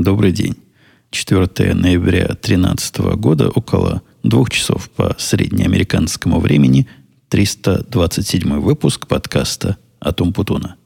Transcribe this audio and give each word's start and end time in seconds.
Добрый 0.00 0.32
день. 0.32 0.56
4 1.10 1.74
ноября 1.74 2.28
2013 2.28 2.98
года, 3.16 3.50
около 3.50 4.00
двух 4.22 4.48
часов 4.48 4.88
по 4.88 5.14
среднеамериканскому 5.18 6.40
времени, 6.40 6.88
327 7.28 8.60
выпуск 8.60 9.06
подкаста 9.06 9.76
«Атом 10.00 10.32
Путуна». 10.32 10.76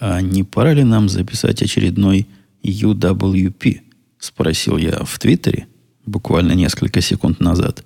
А 0.00 0.20
не 0.20 0.42
пора 0.42 0.72
ли 0.72 0.82
нам 0.82 1.08
записать 1.08 1.62
очередной 1.62 2.26
UWP? 2.62 3.80
Спросил 4.18 4.76
я 4.76 5.04
в 5.04 5.18
Твиттере 5.18 5.66
буквально 6.06 6.52
несколько 6.52 7.00
секунд 7.00 7.40
назад. 7.40 7.84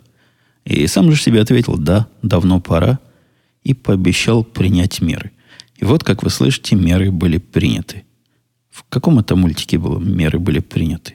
И 0.65 0.87
сам 0.87 1.11
же 1.11 1.21
себе 1.21 1.41
ответил, 1.41 1.77
да, 1.77 2.09
давно 2.23 2.61
пора, 2.61 2.99
и 3.63 3.75
пообещал 3.75 4.45
принять 4.45 5.01
меры. 5.01 5.33
И 5.77 5.85
вот, 5.85 6.05
как 6.05 6.23
вы 6.23 6.31
слышите, 6.31 6.77
меры 6.77 7.11
были 7.11 7.39
приняты. 7.39 8.05
В 8.71 8.85
каком 8.89 9.19
это 9.19 9.37
мультике 9.37 9.79
было 9.79 9.99
меры 9.99 10.39
были 10.39 10.61
приняты? 10.61 11.15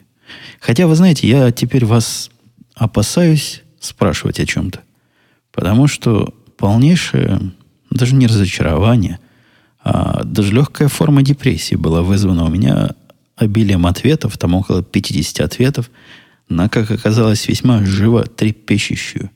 Хотя, 0.59 0.87
вы 0.87 0.95
знаете, 0.95 1.27
я 1.27 1.51
теперь 1.51 1.85
вас 1.85 2.29
опасаюсь 2.75 3.63
спрашивать 3.79 4.39
о 4.39 4.45
чем-то. 4.45 4.81
Потому 5.51 5.87
что 5.87 6.33
полнейшее, 6.57 7.51
даже 7.89 8.15
не 8.15 8.27
разочарование– 8.27 9.19
а 9.81 10.23
даже 10.23 10.53
легкая 10.53 10.87
форма 10.87 11.23
депрессии 11.23 11.75
была 11.75 12.01
вызвана 12.01 12.45
у 12.45 12.49
меня 12.49 12.91
обилием 13.39 13.85
ответов, 13.85 14.37
там 14.37 14.55
около 14.55 14.83
50 14.83 15.39
ответов, 15.39 15.89
на, 16.47 16.69
как 16.69 16.91
оказалось, 16.91 17.47
весьма 17.47 17.83
живо 17.85 18.23
трепещущую 18.23 19.29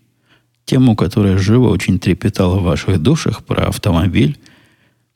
тему, 0.65 0.95
которая 0.95 1.37
живо 1.37 1.69
очень 1.69 1.99
трепетала 1.99 2.57
в 2.57 2.63
ваших 2.63 3.01
душах 3.01 3.43
про 3.43 3.67
автомобиль. 3.67 4.39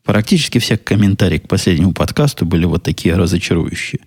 Практически 0.04 0.60
все 0.60 0.78
комментарии 0.78 1.38
к 1.38 1.48
последнему 1.48 1.94
подкасту 1.94 2.46
были 2.46 2.66
вот 2.66 2.84
такие 2.84 3.16
разочарующие. 3.16 4.02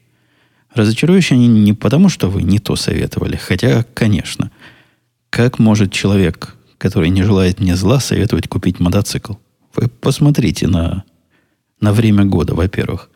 Разочарующие 0.74 1.36
они 1.36 1.48
не 1.48 1.72
потому, 1.72 2.08
что 2.08 2.28
вы 2.28 2.42
не 2.42 2.58
то 2.58 2.76
советовали, 2.76 3.36
хотя, 3.36 3.84
конечно, 3.94 4.50
как 5.30 5.58
может 5.58 5.92
человек, 5.92 6.56
который 6.78 7.08
не 7.08 7.22
желает 7.22 7.58
мне 7.58 7.74
зла, 7.74 8.00
советовать 8.00 8.48
купить 8.48 8.78
мотоцикл? 8.78 9.34
Вы 9.74 9.88
посмотрите 9.88 10.68
на 10.68 11.04
на 11.80 11.92
время 11.92 12.24
года, 12.24 12.54
во-первых. 12.54 13.10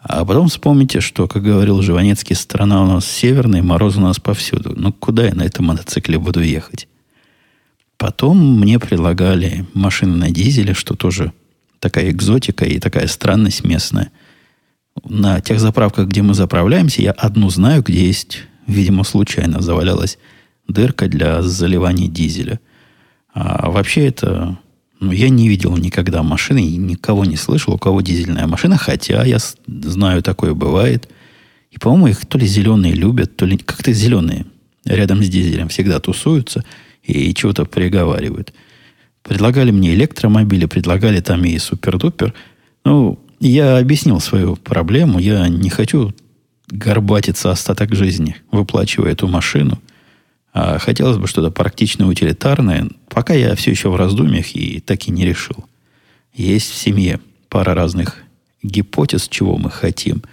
А 0.00 0.24
потом 0.24 0.48
вспомните, 0.48 1.00
что, 1.00 1.26
как 1.26 1.42
говорил 1.42 1.82
Живанецкий, 1.82 2.36
страна 2.36 2.82
у 2.82 2.86
нас 2.86 3.06
северная, 3.06 3.62
мороз 3.62 3.96
у 3.96 4.00
нас 4.00 4.20
повсюду. 4.20 4.72
Ну, 4.76 4.92
куда 4.92 5.26
я 5.26 5.34
на 5.34 5.42
этом 5.42 5.66
мотоцикле 5.66 6.18
буду 6.18 6.40
ехать? 6.40 6.88
Потом 7.96 8.60
мне 8.60 8.78
предлагали 8.78 9.66
машины 9.74 10.16
на 10.16 10.30
дизеле, 10.30 10.72
что 10.72 10.94
тоже 10.94 11.32
такая 11.80 12.10
экзотика 12.10 12.64
и 12.64 12.78
такая 12.78 13.08
странность 13.08 13.64
местная. 13.64 14.12
На 15.04 15.40
тех 15.40 15.58
заправках, 15.58 16.08
где 16.08 16.22
мы 16.22 16.34
заправляемся, 16.34 17.02
я 17.02 17.10
одну 17.10 17.50
знаю, 17.50 17.82
где 17.82 18.06
есть, 18.06 18.44
видимо, 18.66 19.02
случайно 19.02 19.60
завалялась 19.60 20.18
дырка 20.68 21.08
для 21.08 21.42
заливания 21.42 22.08
дизеля. 22.08 22.60
А 23.34 23.70
вообще 23.70 24.06
это 24.06 24.58
ну, 25.00 25.12
я 25.12 25.28
не 25.28 25.48
видел 25.48 25.76
никогда 25.76 26.22
машины 26.22 26.64
и 26.64 26.76
никого 26.76 27.24
не 27.24 27.36
слышал, 27.36 27.74
у 27.74 27.78
кого 27.78 28.00
дизельная 28.00 28.46
машина, 28.46 28.76
хотя 28.76 29.24
я 29.24 29.38
знаю, 29.66 30.22
такое 30.22 30.54
бывает. 30.54 31.08
И, 31.70 31.78
по-моему, 31.78 32.08
их 32.08 32.26
то 32.26 32.38
ли 32.38 32.46
зеленые 32.46 32.94
любят, 32.94 33.36
то 33.36 33.46
ли 33.46 33.56
как-то 33.56 33.92
зеленые 33.92 34.46
рядом 34.84 35.22
с 35.22 35.28
дизелем 35.28 35.68
всегда 35.68 36.00
тусуются 36.00 36.64
и 37.02 37.32
чего-то 37.34 37.64
приговаривают. 37.64 38.52
Предлагали 39.22 39.70
мне 39.70 39.94
электромобили, 39.94 40.66
предлагали 40.66 41.20
там 41.20 41.44
и 41.44 41.58
супер-дупер. 41.58 42.34
Ну, 42.84 43.18
я 43.40 43.78
объяснил 43.78 44.20
свою 44.20 44.56
проблему. 44.56 45.18
Я 45.18 45.48
не 45.48 45.70
хочу 45.70 46.14
горбатиться 46.68 47.50
остаток 47.50 47.94
жизни, 47.94 48.36
выплачивая 48.50 49.12
эту 49.12 49.28
машину. 49.28 49.78
А 50.60 50.80
хотелось 50.80 51.18
бы 51.18 51.28
что-то 51.28 51.52
практичное, 51.52 52.08
утилитарное. 52.08 52.88
Пока 53.08 53.32
я 53.32 53.54
все 53.54 53.70
еще 53.70 53.90
в 53.90 53.96
раздумьях 53.96 54.56
и 54.56 54.80
так 54.80 55.06
и 55.06 55.12
не 55.12 55.24
решил. 55.24 55.64
Есть 56.34 56.72
в 56.72 56.74
семье 56.74 57.20
пара 57.48 57.74
разных 57.74 58.16
гипотез, 58.64 59.28
чего 59.28 59.56
мы 59.56 59.70
хотим. 59.70 60.24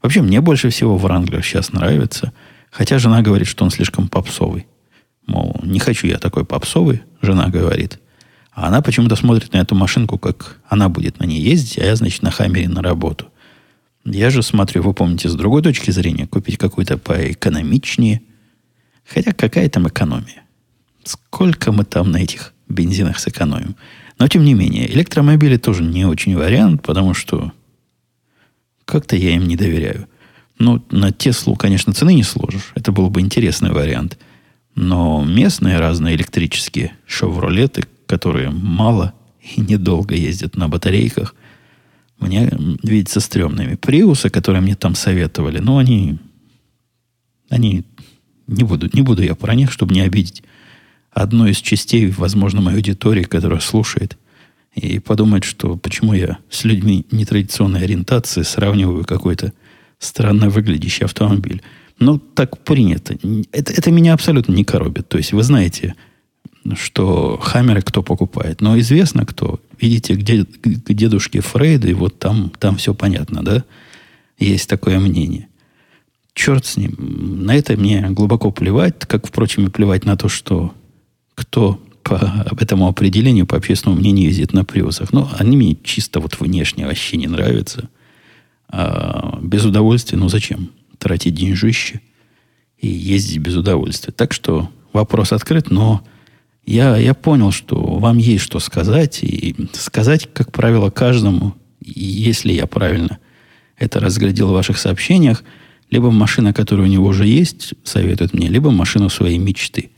Вообще, 0.00 0.22
мне 0.22 0.40
больше 0.40 0.70
всего 0.70 0.96
Вранглер 0.96 1.42
сейчас 1.42 1.72
нравится. 1.72 2.32
Хотя 2.70 3.00
жена 3.00 3.22
говорит, 3.22 3.48
что 3.48 3.64
он 3.64 3.72
слишком 3.72 4.06
попсовый. 4.06 4.66
Мол, 5.26 5.56
не 5.64 5.80
хочу 5.80 6.06
я 6.06 6.18
такой 6.18 6.44
попсовый, 6.44 7.02
жена 7.20 7.48
говорит. 7.48 7.98
А 8.52 8.68
она 8.68 8.82
почему-то 8.82 9.16
смотрит 9.16 9.52
на 9.52 9.58
эту 9.58 9.74
машинку, 9.74 10.16
как 10.16 10.60
она 10.68 10.90
будет 10.90 11.18
на 11.18 11.24
ней 11.24 11.40
ездить, 11.40 11.78
а 11.78 11.84
я, 11.84 11.96
значит, 11.96 12.22
на 12.22 12.30
Хаммере 12.30 12.68
на 12.68 12.82
работу. 12.82 13.26
Я 14.04 14.30
же 14.30 14.44
смотрю, 14.44 14.84
вы 14.84 14.94
помните, 14.94 15.28
с 15.28 15.34
другой 15.34 15.62
точки 15.62 15.90
зрения, 15.90 16.28
купить 16.28 16.56
какую-то 16.56 16.98
поэкономичнее– 16.98 18.22
Хотя 19.06 19.32
какая 19.32 19.68
там 19.68 19.88
экономия? 19.88 20.42
Сколько 21.04 21.72
мы 21.72 21.84
там 21.84 22.10
на 22.10 22.18
этих 22.18 22.54
бензинах 22.68 23.18
сэкономим? 23.18 23.76
Но, 24.18 24.28
тем 24.28 24.44
не 24.44 24.54
менее, 24.54 24.90
электромобили 24.92 25.56
тоже 25.56 25.82
не 25.82 26.04
очень 26.04 26.36
вариант, 26.36 26.82
потому 26.82 27.14
что 27.14 27.52
как-то 28.84 29.16
я 29.16 29.34
им 29.34 29.48
не 29.48 29.56
доверяю. 29.56 30.06
Ну, 30.58 30.84
на 30.90 31.10
Теслу, 31.12 31.56
конечно, 31.56 31.92
цены 31.92 32.14
не 32.14 32.22
сложишь. 32.22 32.72
Это 32.74 32.92
был 32.92 33.10
бы 33.10 33.20
интересный 33.20 33.72
вариант. 33.72 34.18
Но 34.74 35.24
местные 35.24 35.78
разные 35.78 36.14
электрические 36.14 36.92
шевролеты, 37.06 37.84
которые 38.06 38.50
мало 38.50 39.12
и 39.40 39.60
недолго 39.60 40.14
ездят 40.14 40.56
на 40.56 40.68
батарейках, 40.68 41.34
мне 42.18 42.50
видятся 42.82 43.20
стрёмными. 43.20 43.74
Приусы, 43.74 44.30
которые 44.30 44.62
мне 44.62 44.76
там 44.76 44.94
советовали, 44.94 45.58
ну, 45.58 45.78
они, 45.78 46.18
они 47.48 47.84
не 48.52 48.64
буду, 48.64 48.88
не 48.92 49.02
буду 49.02 49.22
я 49.22 49.34
про 49.34 49.54
них, 49.54 49.72
чтобы 49.72 49.94
не 49.94 50.00
обидеть 50.00 50.42
одну 51.12 51.46
из 51.46 51.58
частей, 51.58 52.08
возможно, 52.10 52.60
моей 52.60 52.78
аудитории, 52.78 53.22
которая 53.22 53.60
слушает, 53.60 54.16
и 54.74 54.98
подумает, 54.98 55.44
что 55.44 55.76
почему 55.76 56.14
я 56.14 56.38
с 56.48 56.64
людьми 56.64 57.06
нетрадиционной 57.10 57.82
ориентации 57.84 58.42
сравниваю 58.42 59.04
какой-то 59.04 59.52
странно 59.98 60.48
выглядящий 60.48 61.04
автомобиль. 61.04 61.62
Ну, 61.98 62.18
так 62.18 62.64
принято. 62.64 63.16
Это, 63.52 63.72
это 63.72 63.90
меня 63.90 64.14
абсолютно 64.14 64.52
не 64.54 64.64
коробит. 64.64 65.08
То 65.08 65.18
есть 65.18 65.32
вы 65.32 65.42
знаете, 65.42 65.94
что 66.74 67.38
хаммеры 67.38 67.82
кто 67.82 68.02
покупает. 68.02 68.62
Но 68.62 68.78
известно 68.78 69.26
кто. 69.26 69.60
Видите, 69.78 70.14
где 70.14 70.44
к 70.44 70.92
дедушке 70.92 71.40
Фрейда, 71.40 71.88
и 71.88 71.94
вот 71.94 72.18
там, 72.18 72.50
там 72.58 72.76
все 72.76 72.94
понятно, 72.94 73.44
да? 73.44 73.64
Есть 74.38 74.68
такое 74.68 74.98
мнение 74.98 75.48
черт 76.34 76.66
с 76.66 76.76
ним. 76.76 76.94
На 77.44 77.54
это 77.54 77.76
мне 77.76 78.08
глубоко 78.10 78.50
плевать, 78.50 79.00
как, 79.00 79.26
впрочем, 79.26 79.66
и 79.66 79.70
плевать 79.70 80.04
на 80.04 80.16
то, 80.16 80.28
что 80.28 80.74
кто 81.34 81.80
по 82.02 82.16
этому 82.60 82.88
определению, 82.88 83.46
по 83.46 83.56
общественному 83.56 84.00
мнению, 84.00 84.28
ездит 84.28 84.52
на 84.52 84.64
приусах. 84.64 85.12
Но 85.12 85.30
они 85.38 85.56
мне 85.56 85.76
чисто 85.82 86.20
вот 86.20 86.38
внешне 86.40 86.86
вообще 86.86 87.16
не 87.16 87.28
нравятся. 87.28 87.88
А 88.68 89.38
без 89.40 89.64
удовольствия, 89.64 90.18
ну 90.18 90.28
зачем? 90.28 90.70
Тратить 90.98 91.34
деньжище 91.34 92.00
и 92.78 92.88
ездить 92.88 93.38
без 93.38 93.56
удовольствия. 93.56 94.12
Так 94.12 94.32
что 94.32 94.70
вопрос 94.92 95.32
открыт, 95.32 95.70
но 95.70 96.02
я, 96.64 96.96
я 96.96 97.14
понял, 97.14 97.52
что 97.52 97.76
вам 97.76 98.18
есть 98.18 98.42
что 98.42 98.58
сказать. 98.58 99.20
И 99.22 99.54
сказать, 99.72 100.28
как 100.32 100.50
правило, 100.50 100.90
каждому, 100.90 101.54
если 101.80 102.52
я 102.52 102.66
правильно 102.66 103.18
это 103.76 104.00
разглядел 104.00 104.48
в 104.48 104.52
ваших 104.52 104.78
сообщениях– 104.78 105.44
либо 105.92 106.10
машина, 106.10 106.54
которая 106.54 106.86
у 106.86 106.90
него 106.90 107.06
уже 107.06 107.26
есть, 107.26 107.74
советует 107.84 108.32
мне, 108.32 108.48
либо 108.48 108.70
машину 108.70 109.10
своей 109.10 109.36
мечты. 109.36 109.90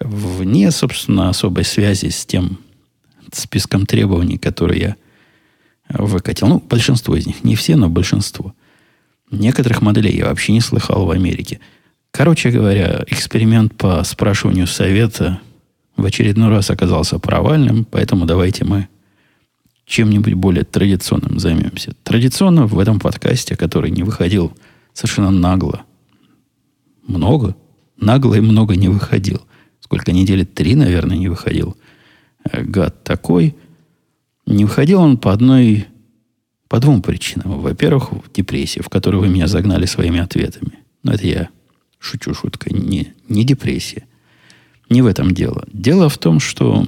Вне, 0.00 0.70
собственно, 0.70 1.28
особой 1.28 1.64
связи 1.64 2.08
с 2.08 2.24
тем 2.24 2.58
списком 3.30 3.84
требований, 3.84 4.38
которые 4.38 4.80
я 4.80 4.96
выкатил. 5.90 6.46
Ну, 6.46 6.64
большинство 6.66 7.14
из 7.14 7.26
них. 7.26 7.44
Не 7.44 7.56
все, 7.56 7.76
но 7.76 7.90
большинство. 7.90 8.54
Некоторых 9.30 9.82
моделей 9.82 10.16
я 10.16 10.26
вообще 10.26 10.52
не 10.52 10.62
слыхал 10.62 11.04
в 11.04 11.10
Америке. 11.10 11.60
Короче 12.10 12.50
говоря, 12.50 13.04
эксперимент 13.08 13.74
по 13.74 14.02
спрашиванию 14.04 14.66
совета 14.66 15.40
в 15.98 16.06
очередной 16.06 16.48
раз 16.48 16.70
оказался 16.70 17.18
провальным, 17.18 17.84
поэтому 17.84 18.24
давайте 18.24 18.64
мы 18.64 18.88
чем-нибудь 19.84 20.34
более 20.34 20.64
традиционным 20.64 21.38
займемся. 21.38 21.92
Традиционно 22.02 22.66
в 22.66 22.78
этом 22.78 22.98
подкасте, 22.98 23.56
который 23.56 23.90
не 23.90 24.04
выходил 24.04 24.54
совершенно 24.98 25.30
нагло. 25.30 25.84
Много. 27.06 27.56
Нагло 27.96 28.34
и 28.34 28.40
много 28.40 28.74
не 28.74 28.88
выходил. 28.88 29.42
Сколько 29.78 30.10
недели? 30.10 30.44
Три, 30.44 30.74
наверное, 30.74 31.16
не 31.16 31.28
выходил. 31.28 31.76
Э, 32.50 32.64
гад 32.64 33.04
такой. 33.04 33.54
Не 34.44 34.64
выходил 34.64 35.00
он 35.00 35.16
по 35.16 35.32
одной 35.32 35.86
По 36.68 36.80
двум 36.80 37.00
причинам. 37.00 37.60
Во-первых, 37.60 38.10
депрессия, 38.34 38.82
в 38.82 38.88
которую 38.88 39.20
вы 39.20 39.28
меня 39.28 39.46
загнали 39.46 39.86
своими 39.86 40.18
ответами. 40.18 40.80
Но 41.02 41.12
это 41.12 41.26
я 41.26 41.48
шучу 41.98 42.34
шуткой. 42.34 42.72
Не, 42.72 43.14
не 43.28 43.44
депрессия. 43.44 44.04
Не 44.90 45.02
в 45.02 45.06
этом 45.06 45.32
дело. 45.32 45.64
Дело 45.72 46.08
в 46.08 46.18
том, 46.18 46.40
что... 46.40 46.86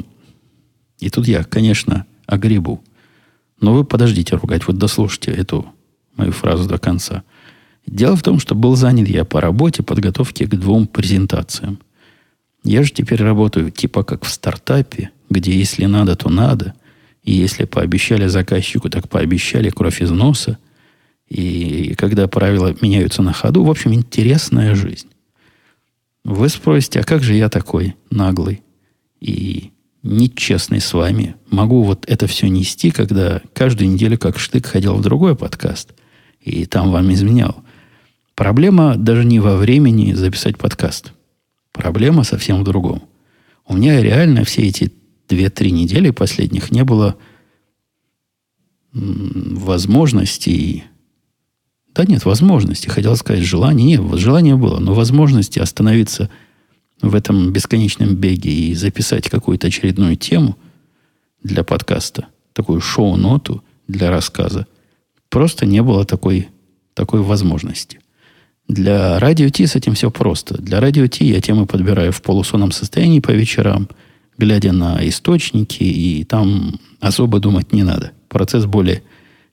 И 0.99 1.11
тут 1.11 1.29
я, 1.29 1.45
конечно, 1.45 2.07
огребу. 2.27 2.83
Но 3.61 3.73
вы 3.73 3.85
подождите 3.85 4.35
ругать. 4.37 4.67
Вот 4.67 4.79
дослушайте 4.79 5.31
эту 5.31 5.73
мою 6.17 6.33
фразу 6.33 6.69
до 6.69 6.79
конца. 6.79 7.23
Дело 7.91 8.15
в 8.15 8.23
том, 8.23 8.39
что 8.39 8.55
был 8.55 8.77
занят 8.77 9.09
я 9.09 9.25
по 9.25 9.41
работе, 9.41 9.83
подготовке 9.83 10.47
к 10.47 10.55
двум 10.55 10.87
презентациям. 10.87 11.81
Я 12.63 12.85
же 12.85 12.93
теперь 12.93 13.21
работаю 13.21 13.73
типа 13.73 14.05
как 14.05 14.25
в 14.25 14.31
стартапе, 14.31 15.11
где 15.29 15.53
если 15.53 15.87
надо, 15.87 16.15
то 16.15 16.31
надо. 16.31 16.75
И 17.25 17.33
если 17.33 17.65
пообещали 17.65 18.29
заказчику, 18.29 18.89
так 18.89 19.09
пообещали 19.09 19.71
кровь 19.71 20.01
из 20.03 20.11
носа. 20.13 20.59
И 21.29 21.95
когда 21.99 22.29
правила 22.29 22.75
меняются 22.81 23.23
на 23.23 23.33
ходу, 23.33 23.65
в 23.65 23.71
общем, 23.71 23.93
интересная 23.93 24.77
жизнь. 24.77 25.09
Вы 26.25 26.49
спросите, 26.49 27.01
а 27.01 27.05
как 27.05 27.25
же 27.25 27.35
я 27.35 27.49
такой 27.49 27.97
наглый 28.09 28.63
и 29.21 29.73
нечестный 30.05 30.81
с 30.81 30.93
вами 30.93 31.35
могу 31.51 31.83
вот 31.83 32.05
это 32.07 32.29
все 32.29 32.47
нести, 32.49 32.93
когда 32.93 33.43
каждую 33.53 33.91
неделю 33.91 34.17
как 34.17 34.39
штык 34.39 34.67
ходил 34.67 34.95
в 34.95 35.03
другой 35.03 35.35
подкаст 35.35 35.93
и 36.41 36.67
там 36.67 36.93
вам 36.93 37.13
изменял? 37.13 37.65
Проблема 38.41 38.97
даже 38.97 39.27
не 39.27 39.39
во 39.39 39.55
времени 39.55 40.15
записать 40.15 40.57
подкаст. 40.57 41.13
Проблема 41.73 42.25
совсем 42.25 42.63
в 42.63 42.65
другом. 42.65 43.03
У 43.67 43.77
меня 43.77 44.03
реально 44.03 44.45
все 44.45 44.63
эти 44.63 44.91
две-три 45.29 45.71
недели 45.71 46.09
последних 46.09 46.71
не 46.71 46.83
было 46.83 47.17
возможности, 48.95 50.85
да 51.89 52.07
нет, 52.07 52.25
возможности, 52.25 52.89
хотел 52.89 53.15
сказать 53.17 53.45
желания, 53.45 53.85
нет, 53.85 54.19
желание 54.19 54.57
было, 54.57 54.79
но 54.79 54.95
возможности 54.95 55.59
остановиться 55.59 56.31
в 57.03 57.15
этом 57.15 57.53
бесконечном 57.53 58.17
беге 58.17 58.51
и 58.51 58.75
записать 58.75 59.29
какую-то 59.29 59.67
очередную 59.67 60.17
тему 60.17 60.57
для 61.43 61.63
подкаста, 61.63 62.29
такую 62.55 62.81
шоу-ноту 62.81 63.63
для 63.87 64.09
рассказа, 64.09 64.67
просто 65.29 65.67
не 65.67 65.83
было 65.83 66.07
такой, 66.07 66.49
такой 66.95 67.21
возможности. 67.21 68.01
Для 68.71 69.19
радио 69.19 69.49
Ти 69.49 69.67
с 69.67 69.75
этим 69.75 69.95
все 69.95 70.11
просто. 70.11 70.61
Для 70.63 70.81
радио 70.81 71.07
Ти 71.09 71.25
я 71.25 71.41
темы 71.41 71.67
подбираю 71.67 72.13
в 72.13 72.23
полусонном 72.23 72.73
состоянии 72.73 73.21
по 73.21 73.31
вечерам– 73.31 73.89
глядя 74.41 74.73
на 74.73 75.07
источники, 75.07 75.83
и 75.83 76.25
там 76.25 76.81
особо 76.99 77.41
думать 77.41 77.73
не 77.73 77.83
надо. 77.83 78.13
Процесс 78.29 78.65
более 78.65 79.03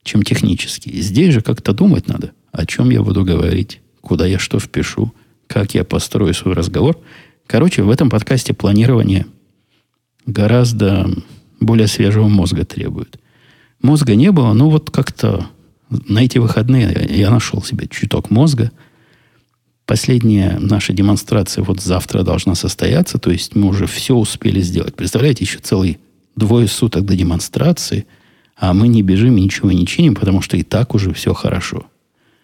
чем 0.02 0.22
технический. 0.22 1.02
Здесь 1.02 1.34
же 1.34 1.42
как-то 1.42 1.74
думать 1.74 2.08
надо, 2.08 2.32
о 2.52 2.64
чем 2.64 2.90
я 2.90 3.02
буду 3.02 3.24
говорить, 3.24 3.80
куда 4.00 4.24
я 4.26 4.38
что 4.38 4.58
впишу, 4.58 5.12
как 5.46 5.74
я 5.74 5.84
построю 5.84 6.32
свой 6.32 6.54
разговор. 6.54 6.98
Короче, 7.46 7.82
в 7.82 7.90
этом 7.90 8.08
подкасте 8.08 8.54
планирование 8.54 9.26
гораздо 10.24 11.10
более 11.60 11.86
свежего 11.86 12.28
мозга 12.28 12.64
требует. 12.64 13.18
Мозга 13.82 14.14
не 14.14 14.32
было, 14.32 14.54
но 14.54 14.70
вот 14.70 14.90
как-то 14.90 15.46
на 15.90 16.20
эти 16.24 16.38
выходные 16.38 17.06
я 17.10 17.30
нашел 17.30 17.62
себе 17.62 17.88
чуток 17.88 18.30
мозга– 18.30 18.70
Последняя 19.88 20.58
наша 20.60 20.92
демонстрация 20.92 21.64
вот 21.64 21.80
завтра 21.80 22.22
должна 22.22 22.54
состояться, 22.54 23.16
то 23.16 23.30
есть 23.30 23.56
мы 23.56 23.68
уже 23.68 23.86
все 23.86 24.14
успели 24.14 24.60
сделать. 24.60 24.94
Представляете, 24.94 25.44
еще 25.44 25.60
целый 25.60 25.98
двое 26.36 26.68
суток 26.68 27.06
до 27.06 27.16
демонстрации, 27.16 28.06
а 28.54 28.74
мы 28.74 28.88
не 28.88 29.00
бежим 29.00 29.38
и 29.38 29.40
ничего 29.40 29.72
не 29.72 29.86
чиним, 29.86 30.14
потому 30.14 30.42
что 30.42 30.58
и 30.58 30.62
так 30.62 30.94
уже 30.94 31.14
все 31.14 31.32
хорошо. 31.32 31.86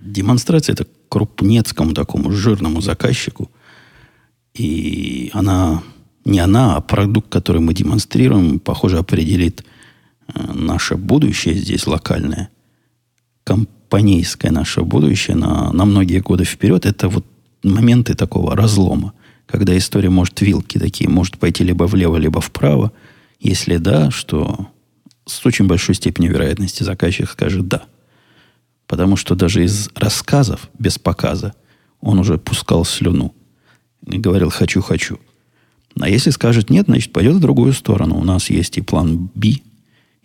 Демонстрация 0.00 0.72
это 0.72 0.86
крупнецкому 1.10 1.92
такому 1.92 2.32
жирному 2.32 2.80
заказчику. 2.80 3.50
И 4.54 5.30
она, 5.34 5.82
не 6.24 6.38
она, 6.38 6.76
а 6.76 6.80
продукт, 6.80 7.30
который 7.30 7.60
мы 7.60 7.74
демонстрируем, 7.74 8.58
похоже, 8.58 8.96
определит 8.96 9.66
э, 10.28 10.52
наше 10.54 10.96
будущее 10.96 11.56
здесь 11.56 11.86
локальное, 11.86 12.48
компанейское 13.44 14.50
наше 14.50 14.80
будущее 14.80 15.36
на, 15.36 15.74
на 15.74 15.84
многие 15.84 16.20
годы 16.20 16.44
вперед. 16.44 16.86
Это 16.86 17.10
вот 17.10 17.26
моменты 17.64 18.14
такого 18.14 18.56
разлома, 18.56 19.12
когда 19.46 19.76
история 19.76 20.10
может 20.10 20.40
вилки 20.40 20.78
такие, 20.78 21.08
может 21.08 21.38
пойти 21.38 21.64
либо 21.64 21.84
влево, 21.84 22.16
либо 22.16 22.40
вправо. 22.40 22.92
Если 23.40 23.76
да, 23.76 24.10
что 24.10 24.68
с 25.26 25.44
очень 25.44 25.66
большой 25.66 25.94
степенью 25.94 26.32
вероятности 26.32 26.82
заказчик 26.82 27.30
скажет 27.30 27.68
«да». 27.68 27.84
Потому 28.86 29.16
что 29.16 29.34
даже 29.34 29.64
из 29.64 29.88
рассказов 29.94 30.68
без 30.78 30.98
показа 30.98 31.54
он 32.00 32.18
уже 32.18 32.36
пускал 32.36 32.84
слюну 32.84 33.34
и 34.06 34.18
говорил 34.18 34.50
«хочу, 34.50 34.82
хочу». 34.82 35.18
А 36.00 36.08
если 36.08 36.30
скажет 36.30 36.70
«нет», 36.70 36.86
значит, 36.86 37.12
пойдет 37.12 37.36
в 37.36 37.40
другую 37.40 37.72
сторону. 37.72 38.18
У 38.18 38.24
нас 38.24 38.50
есть 38.50 38.76
и 38.78 38.82
план 38.82 39.30
«Б», 39.34 39.56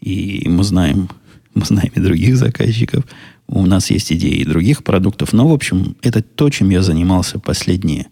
и 0.02 0.48
мы 0.48 0.64
знаем, 0.64 1.10
мы 1.54 1.66
знаем 1.66 1.92
и 1.96 2.00
других 2.00 2.38
заказчиков, 2.38 3.06
у 3.50 3.66
нас 3.66 3.90
есть 3.90 4.14
идеи 4.14 4.44
других 4.44 4.84
продуктов. 4.84 5.34
Но, 5.34 5.48
в 5.48 5.54
общем, 5.54 5.96
это 6.02 6.22
то, 6.22 6.50
чем 6.50 6.70
я 6.70 6.84
занимался 6.84 7.40
последние 7.40 8.08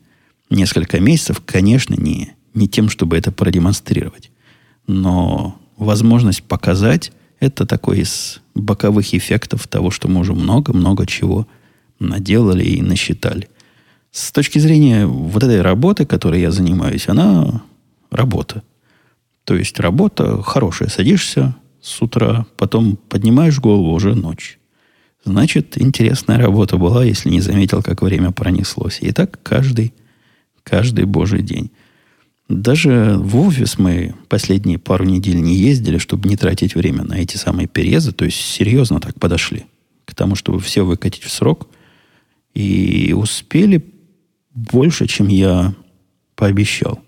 несколько 0.50 1.00
месяцев. 1.00 1.42
Конечно, 1.46 1.94
не, 1.94 2.34
не 2.54 2.68
тем, 2.68 2.90
чтобы 2.90 3.18
это 3.18 3.32
продемонстрировать. 3.32 4.32
Но 4.88 5.60
возможность 5.78 6.44
показать– 6.44 7.12
это 7.40 7.68
такой 7.68 8.00
из 8.00 8.42
боковых 8.56 9.14
эффектов 9.14 9.68
того, 9.68 9.92
что 9.92 10.08
мы 10.08 10.22
уже 10.22 10.34
много-много 10.34 11.06
чего 11.06 11.48
наделали 12.00 12.64
и 12.64 12.82
насчитали. 12.82 13.48
С 14.12 14.32
точки 14.32 14.58
зрения 14.58 15.06
вот 15.06 15.44
этой 15.44 15.62
работы, 15.62 16.08
которой 16.08 16.42
я 16.42 16.52
занимаюсь, 16.52 17.08
она 17.08 17.62
работа. 18.10 18.64
То 19.44 19.56
есть 19.56 19.80
работа 19.80 20.42
хорошая. 20.42 20.90
Садишься 20.90 21.56
с 21.80 22.02
утра, 22.02 22.48
потом 22.58 22.96
поднимаешь 22.96 23.60
голову 23.60 23.92
уже 23.92 24.16
ночь. 24.16 24.58
Значит, 25.24 25.78
интересная 25.78 26.38
работа 26.38 26.78
была, 26.78 27.04
если 27.04 27.30
не 27.30 27.42
заметил, 27.42 27.82
как 27.84 28.02
время 28.02 28.32
пронеслось. 28.32 29.00
И 29.02 29.12
так 29.12 29.40
каждый, 29.44 29.94
каждый 30.64 31.06
божий 31.06 31.42
день. 31.42 31.72
Даже 32.50 33.18
в 33.18 33.38
офис 33.38 33.78
мы 33.78 34.16
последние 34.30 34.80
пару 34.80 35.04
недель 35.04 35.42
не 35.42 35.56
ездили, 35.56 35.98
чтобы 35.98 36.30
не 36.30 36.38
тратить 36.38 36.76
время 36.76 37.04
на 37.04 37.16
эти 37.16 37.36
самые 37.36 37.68
перезы. 37.68 38.14
То 38.14 38.24
есть 38.24 38.38
серьезно 38.38 39.02
так 39.02 39.20
подошли 39.20 39.66
к 40.06 40.16
тому, 40.16 40.36
чтобы 40.36 40.62
все 40.62 40.86
выкатить 40.86 41.24
в 41.24 41.32
срок. 41.32 41.68
И 42.54 43.14
успели 43.16 43.86
больше, 44.54 45.08
чем 45.08 45.28
я 45.28 45.76
пообещал. 46.36 47.02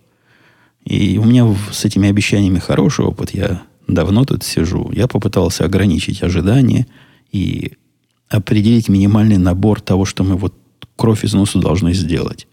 И 0.83 1.17
у 1.17 1.23
меня 1.23 1.55
с 1.71 1.85
этими 1.85 2.09
обещаниями 2.09 2.59
хороший 2.59 3.05
опыт. 3.05 3.31
Я 3.31 3.63
давно 3.87 4.25
тут 4.25 4.43
сижу. 4.43 4.91
Я 4.91 5.07
попытался 5.07 5.63
ограничить 5.63 6.21
ожидания 6.21 6.85
и 7.31 7.73
определить 8.29 8.89
минимальный 8.89 9.37
набор 9.37 9.81
того, 9.81 10.05
что 10.05 10.23
мы 10.23 10.35
вот 10.35 10.53
кровь 10.95 11.23
из 11.23 11.33
носу 11.33 11.59
должны 11.59 11.93
сделать. 11.93 12.47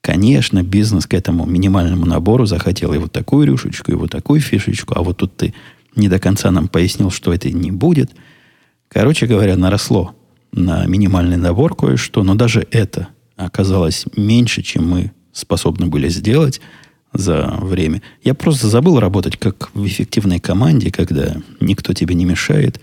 Конечно, 0.00 0.62
бизнес 0.62 1.06
к 1.06 1.14
этому 1.14 1.46
минимальному 1.46 2.06
набору 2.06 2.46
захотел 2.46 2.92
и 2.94 2.98
вот 2.98 3.10
такую 3.10 3.46
рюшечку, 3.46 3.90
и 3.90 3.96
вот 3.96 4.10
такую 4.10 4.40
фишечку, 4.40 4.94
а 4.96 5.02
вот 5.02 5.16
тут 5.16 5.36
ты 5.36 5.54
не 5.96 6.08
до 6.08 6.20
конца 6.20 6.50
нам 6.50 6.68
пояснил, 6.68 7.10
что 7.10 7.32
это 7.32 7.50
не 7.50 7.72
будет. 7.72 8.12
Короче 8.88 9.26
говоря, 9.26 9.56
наросло 9.56 10.14
на 10.52 10.86
минимальный 10.86 11.36
набор 11.36 11.74
кое-что, 11.74 12.22
но 12.22 12.36
даже 12.36 12.66
это 12.70 13.08
оказалось 13.36 14.04
меньше, 14.16 14.62
чем 14.62 14.88
мы 14.88 15.12
способны 15.32 15.86
были 15.86 16.08
сделать 16.08 16.60
за 17.12 17.58
время. 17.60 18.02
Я 18.22 18.34
просто 18.34 18.68
забыл 18.68 19.00
работать 19.00 19.36
как 19.36 19.70
в 19.74 19.84
эффективной 19.86 20.38
команде, 20.38 20.92
когда 20.92 21.36
никто 21.60 21.92
тебе 21.92 22.14
не 22.14 22.24
мешает, 22.24 22.80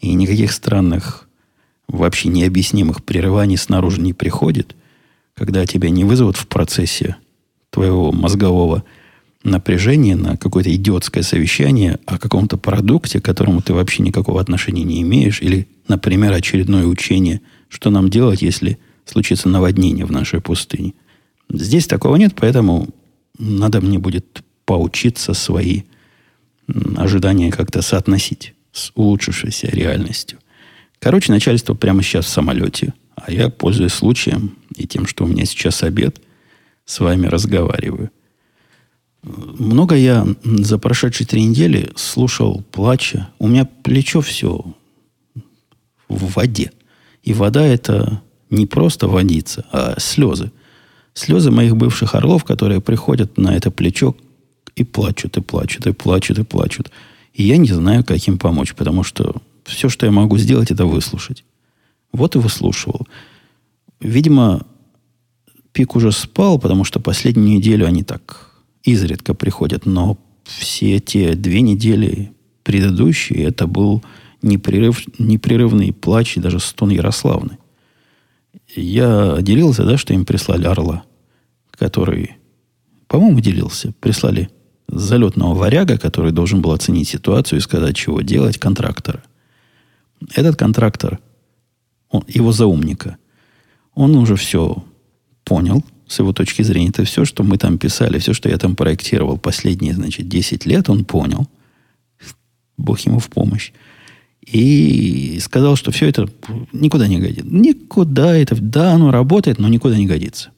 и 0.00 0.12
никаких 0.12 0.52
странных 0.52 1.25
вообще 1.88 2.28
необъяснимых 2.28 3.04
прерываний 3.04 3.56
снаружи 3.56 4.00
не 4.00 4.12
приходит, 4.12 4.74
когда 5.34 5.66
тебя 5.66 5.90
не 5.90 6.04
вызовут 6.04 6.36
в 6.36 6.46
процессе 6.46 7.16
твоего 7.70 8.12
мозгового 8.12 8.84
напряжения 9.44 10.16
на 10.16 10.36
какое-то 10.36 10.74
идиотское 10.74 11.22
совещание 11.22 11.98
о 12.06 12.18
каком-то 12.18 12.56
продукте, 12.56 13.20
к 13.20 13.24
которому 13.24 13.62
ты 13.62 13.74
вообще 13.74 14.02
никакого 14.02 14.40
отношения 14.40 14.82
не 14.82 15.02
имеешь, 15.02 15.40
или, 15.40 15.68
например, 15.88 16.32
очередное 16.32 16.86
учение, 16.86 17.40
что 17.68 17.90
нам 17.90 18.10
делать, 18.10 18.42
если 18.42 18.78
случится 19.04 19.48
наводнение 19.48 20.04
в 20.04 20.10
нашей 20.10 20.40
пустыне. 20.40 20.94
Здесь 21.48 21.86
такого 21.86 22.16
нет, 22.16 22.34
поэтому 22.34 22.88
надо 23.38 23.80
мне 23.80 23.98
будет 23.98 24.42
поучиться 24.64 25.32
свои 25.32 25.82
ожидания 26.96 27.52
как-то 27.52 27.82
соотносить 27.82 28.54
с 28.72 28.90
улучшившейся 28.94 29.68
реальностью. 29.68 30.38
Короче, 31.00 31.32
начальство 31.32 31.74
прямо 31.74 32.02
сейчас 32.02 32.26
в 32.26 32.30
самолете, 32.30 32.94
а 33.14 33.30
я, 33.30 33.48
пользуясь 33.48 33.92
случаем 33.92 34.56
и 34.74 34.86
тем, 34.86 35.06
что 35.06 35.24
у 35.24 35.26
меня 35.26 35.44
сейчас 35.44 35.82
обед, 35.82 36.20
с 36.84 37.00
вами 37.00 37.26
разговариваю. 37.26 38.10
Много 39.22 39.96
я 39.96 40.26
за 40.44 40.78
прошедшие 40.78 41.26
три 41.26 41.42
недели 41.42 41.90
слушал 41.96 42.62
плача. 42.70 43.28
У 43.38 43.48
меня 43.48 43.64
плечо 43.64 44.20
все 44.20 44.64
в 46.08 46.34
воде. 46.34 46.70
И 47.24 47.32
вода 47.32 47.66
это 47.66 48.22
не 48.50 48.66
просто 48.66 49.08
водица, 49.08 49.66
а 49.72 49.98
слезы. 49.98 50.52
Слезы 51.12 51.50
моих 51.50 51.76
бывших 51.76 52.14
орлов, 52.14 52.44
которые 52.44 52.80
приходят 52.80 53.36
на 53.36 53.56
это 53.56 53.72
плечо 53.72 54.14
и 54.76 54.84
плачут, 54.84 55.36
и 55.36 55.40
плачут, 55.40 55.86
и 55.86 55.92
плачут, 55.92 56.38
и 56.38 56.44
плачут. 56.44 56.90
И 57.34 57.42
я 57.42 57.56
не 57.56 57.68
знаю, 57.68 58.04
как 58.04 58.18
им 58.28 58.38
помочь, 58.38 58.74
потому 58.74 59.02
что 59.02 59.42
все, 59.66 59.88
что 59.88 60.06
я 60.06 60.12
могу 60.12 60.38
сделать, 60.38 60.70
это 60.70 60.86
выслушать. 60.86 61.44
Вот 62.12 62.36
и 62.36 62.38
выслушивал. 62.38 63.06
Видимо, 64.00 64.66
пик 65.72 65.96
уже 65.96 66.12
спал, 66.12 66.58
потому 66.58 66.84
что 66.84 67.00
последнюю 67.00 67.58
неделю 67.58 67.86
они 67.86 68.02
так 68.02 68.54
изредка 68.84 69.34
приходят, 69.34 69.84
но 69.86 70.18
все 70.44 71.00
те 71.00 71.34
две 71.34 71.60
недели 71.60 72.32
предыдущие 72.62 73.44
это 73.44 73.66
был 73.66 74.02
непрерыв, 74.42 75.04
непрерывный 75.18 75.92
плач 75.92 76.36
и 76.36 76.40
даже 76.40 76.60
стон 76.60 76.90
Ярославны. 76.90 77.58
Я 78.74 79.38
делился, 79.40 79.84
да, 79.84 79.96
что 79.96 80.14
им 80.14 80.24
прислали 80.24 80.66
орла, 80.66 81.04
который, 81.70 82.36
по-моему, 83.06 83.40
делился. 83.40 83.92
Прислали 84.00 84.50
залетного 84.88 85.54
варяга, 85.54 85.98
который 85.98 86.32
должен 86.32 86.60
был 86.62 86.72
оценить 86.72 87.08
ситуацию 87.08 87.58
и 87.58 87.62
сказать, 87.62 87.96
чего 87.96 88.20
делать, 88.20 88.58
контрактора. 88.58 89.22
Этот 90.34 90.56
контрактор, 90.56 91.20
он, 92.10 92.24
его 92.28 92.52
заумника, 92.52 93.16
он 93.94 94.14
уже 94.16 94.36
все 94.36 94.84
понял 95.44 95.84
с 96.06 96.18
его 96.18 96.32
точки 96.32 96.62
зрения. 96.62 96.90
Это 96.90 97.04
все, 97.04 97.24
что 97.24 97.42
мы 97.42 97.58
там 97.58 97.78
писали, 97.78 98.18
все, 98.18 98.32
что 98.32 98.48
я 98.48 98.58
там 98.58 98.76
проектировал 98.76 99.38
последние, 99.38 99.94
значит, 99.94 100.28
10 100.28 100.66
лет, 100.66 100.88
он 100.88 101.04
понял. 101.04 101.46
Бог 102.76 103.00
ему 103.00 103.18
в 103.18 103.28
помощь. 103.28 103.72
И 104.42 105.38
сказал, 105.40 105.76
что 105.76 105.90
все 105.90 106.06
это 106.08 106.28
никуда 106.72 107.08
не 107.08 107.18
годится. 107.18 107.46
Никуда 107.46 108.36
это, 108.36 108.56
да, 108.60 108.92
оно 108.92 109.10
работает, 109.10 109.58
но 109.58 109.68
никуда 109.68 109.96
не 109.96 110.06
годится. 110.06 110.50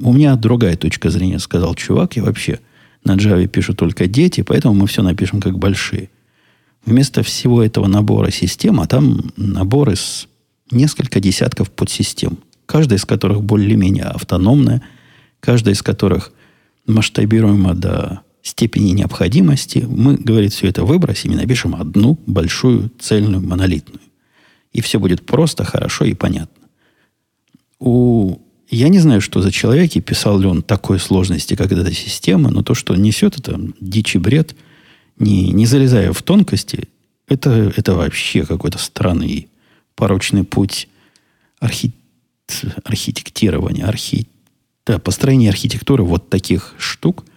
У 0.00 0.12
меня 0.12 0.36
другая 0.36 0.76
точка 0.76 1.10
зрения, 1.10 1.38
сказал 1.38 1.74
чувак. 1.74 2.16
Я 2.16 2.24
вообще 2.24 2.60
на 3.04 3.16
Java 3.16 3.46
пишу 3.46 3.74
только 3.74 4.06
дети, 4.06 4.42
поэтому 4.42 4.74
мы 4.74 4.86
все 4.86 5.02
напишем 5.02 5.40
как 5.40 5.58
большие. 5.58 6.10
Вместо 6.84 7.22
всего 7.22 7.62
этого 7.62 7.86
набора 7.86 8.30
систем, 8.30 8.80
а 8.80 8.86
там 8.86 9.32
набор 9.36 9.90
из 9.90 10.26
несколько 10.70 11.20
десятков 11.20 11.70
подсистем, 11.70 12.38
каждая 12.66 12.98
из 12.98 13.04
которых 13.04 13.42
более-менее 13.42 14.04
автономная, 14.04 14.82
каждая 15.40 15.74
из 15.74 15.82
которых 15.82 16.32
масштабируема 16.86 17.74
до 17.74 18.22
степени 18.42 18.90
необходимости, 18.90 19.86
мы, 19.88 20.16
говорит, 20.16 20.52
все 20.52 20.68
это 20.68 20.84
выбросим 20.84 21.32
и 21.32 21.36
напишем 21.36 21.76
одну 21.76 22.18
большую 22.26 22.90
цельную 22.98 23.40
монолитную. 23.40 24.00
И 24.72 24.80
все 24.80 24.98
будет 24.98 25.24
просто, 25.24 25.64
хорошо 25.64 26.04
и 26.04 26.14
понятно. 26.14 26.66
У... 27.78 28.38
Я 28.68 28.88
не 28.88 28.98
знаю, 28.98 29.20
что 29.20 29.42
за 29.42 29.52
человек, 29.52 29.94
и 29.94 30.00
писал 30.00 30.38
ли 30.38 30.46
он 30.46 30.62
такой 30.62 30.98
сложности, 30.98 31.54
как 31.54 31.70
эта 31.70 31.92
система, 31.92 32.50
но 32.50 32.62
то, 32.62 32.74
что 32.74 32.96
несет 32.96 33.38
это 33.38 33.60
дичий 33.80 34.18
бред, 34.18 34.56
не, 35.18 35.50
не 35.52 35.66
залезая 35.66 36.12
в 36.12 36.22
тонкости, 36.22 36.88
это, 37.28 37.72
это 37.76 37.94
вообще 37.94 38.44
какой-то 38.44 38.78
странный 38.78 39.48
порочный 39.94 40.44
путь 40.44 40.88
архи... 41.60 41.92
архитектирования, 42.84 43.86
архи... 43.86 44.26
да, 44.86 44.98
построения 44.98 45.50
архитектуры 45.50 46.02
вот 46.04 46.30
таких 46.30 46.74
штук– 46.78 47.24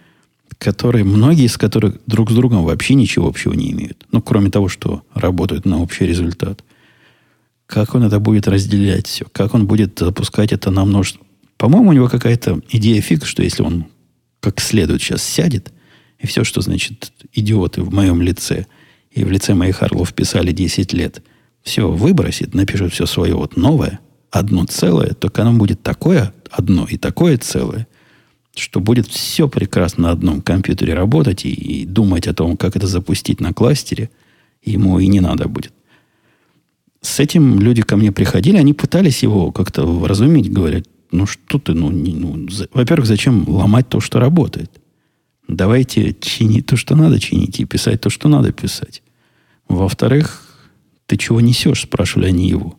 которые, 0.58 1.04
многие 1.04 1.46
из 1.46 1.56
которых 1.56 1.98
друг 2.06 2.30
с 2.30 2.34
другом 2.34 2.64
вообще 2.64 2.94
ничего 2.94 3.28
общего 3.28 3.52
не 3.52 3.72
имеют. 3.72 4.06
Ну, 4.12 4.22
кроме 4.22 4.50
того, 4.50 4.68
что 4.68 5.02
работают 5.14 5.64
на 5.64 5.82
общий 5.82 6.06
результат. 6.06 6.64
Как 7.66 7.94
он 7.94 8.04
это 8.04 8.20
будет 8.20 8.48
разделять 8.48 9.06
все? 9.06 9.26
Как 9.32 9.54
он 9.54 9.66
будет 9.66 9.98
запускать 9.98 10.52
это 10.52 10.70
на 10.70 10.84
множество? 10.84 11.24
По-моему, 11.56 11.90
у 11.90 11.92
него 11.92 12.08
какая-то 12.08 12.60
идея 12.70 13.00
фикс, 13.00 13.26
что 13.26 13.42
если 13.42 13.62
он 13.62 13.86
как 14.40 14.60
следует 14.60 15.02
сейчас 15.02 15.22
сядет, 15.22 15.72
и 16.18 16.26
все, 16.26 16.44
что, 16.44 16.60
значит, 16.60 17.12
идиоты 17.32 17.82
в 17.82 17.92
моем 17.92 18.22
лице 18.22 18.66
и 19.10 19.24
в 19.24 19.30
лице 19.30 19.54
моих 19.54 19.82
орлов 19.82 20.12
писали 20.12 20.52
10 20.52 20.92
лет, 20.92 21.22
все 21.62 21.90
выбросит, 21.90 22.54
напишет 22.54 22.92
все 22.92 23.06
свое 23.06 23.34
вот 23.34 23.56
новое, 23.56 24.00
одно 24.30 24.64
целое, 24.64 25.14
только 25.14 25.42
оно 25.42 25.52
будет 25.52 25.82
такое 25.82 26.32
одно 26.50 26.86
и 26.88 26.96
такое 26.96 27.38
целое– 27.38 27.86
что 28.58 28.80
будет 28.80 29.06
все 29.06 29.48
прекрасно 29.48 30.04
на 30.04 30.10
одном 30.10 30.40
компьютере 30.40 30.94
работать 30.94 31.44
и, 31.44 31.50
и 31.50 31.84
думать 31.84 32.26
о 32.26 32.34
том, 32.34 32.56
как 32.56 32.76
это 32.76 32.86
запустить 32.86 33.40
на 33.40 33.52
кластере, 33.52 34.10
ему 34.62 34.98
и 34.98 35.06
не 35.06 35.20
надо 35.20 35.48
будет. 35.48 35.72
С 37.02 37.20
этим 37.20 37.60
люди 37.60 37.82
ко 37.82 37.96
мне 37.96 38.12
приходили, 38.12 38.56
они 38.56 38.72
пытались 38.72 39.22
его 39.22 39.52
как-то 39.52 39.86
вразумить, 39.86 40.52
говорят, 40.52 40.84
ну 41.12 41.26
что 41.26 41.58
ты, 41.58 41.72
ну, 41.72 41.90
не, 41.90 42.14
ну 42.14 42.48
за, 42.48 42.68
во-первых, 42.72 43.06
зачем 43.06 43.48
ломать 43.48 43.88
то, 43.88 44.00
что 44.00 44.18
работает? 44.18 44.70
Давайте 45.48 46.14
чинить 46.14 46.66
то, 46.66 46.76
что 46.76 46.96
надо 46.96 47.20
чинить, 47.20 47.60
и 47.60 47.64
писать 47.64 48.00
то, 48.00 48.10
что 48.10 48.28
надо 48.28 48.52
писать. 48.52 49.02
Во-вторых, 49.68 50.42
ты 51.06 51.16
чего 51.16 51.40
несешь, 51.40 51.82
спрашивали 51.82 52.26
они 52.26 52.48
его. 52.48 52.76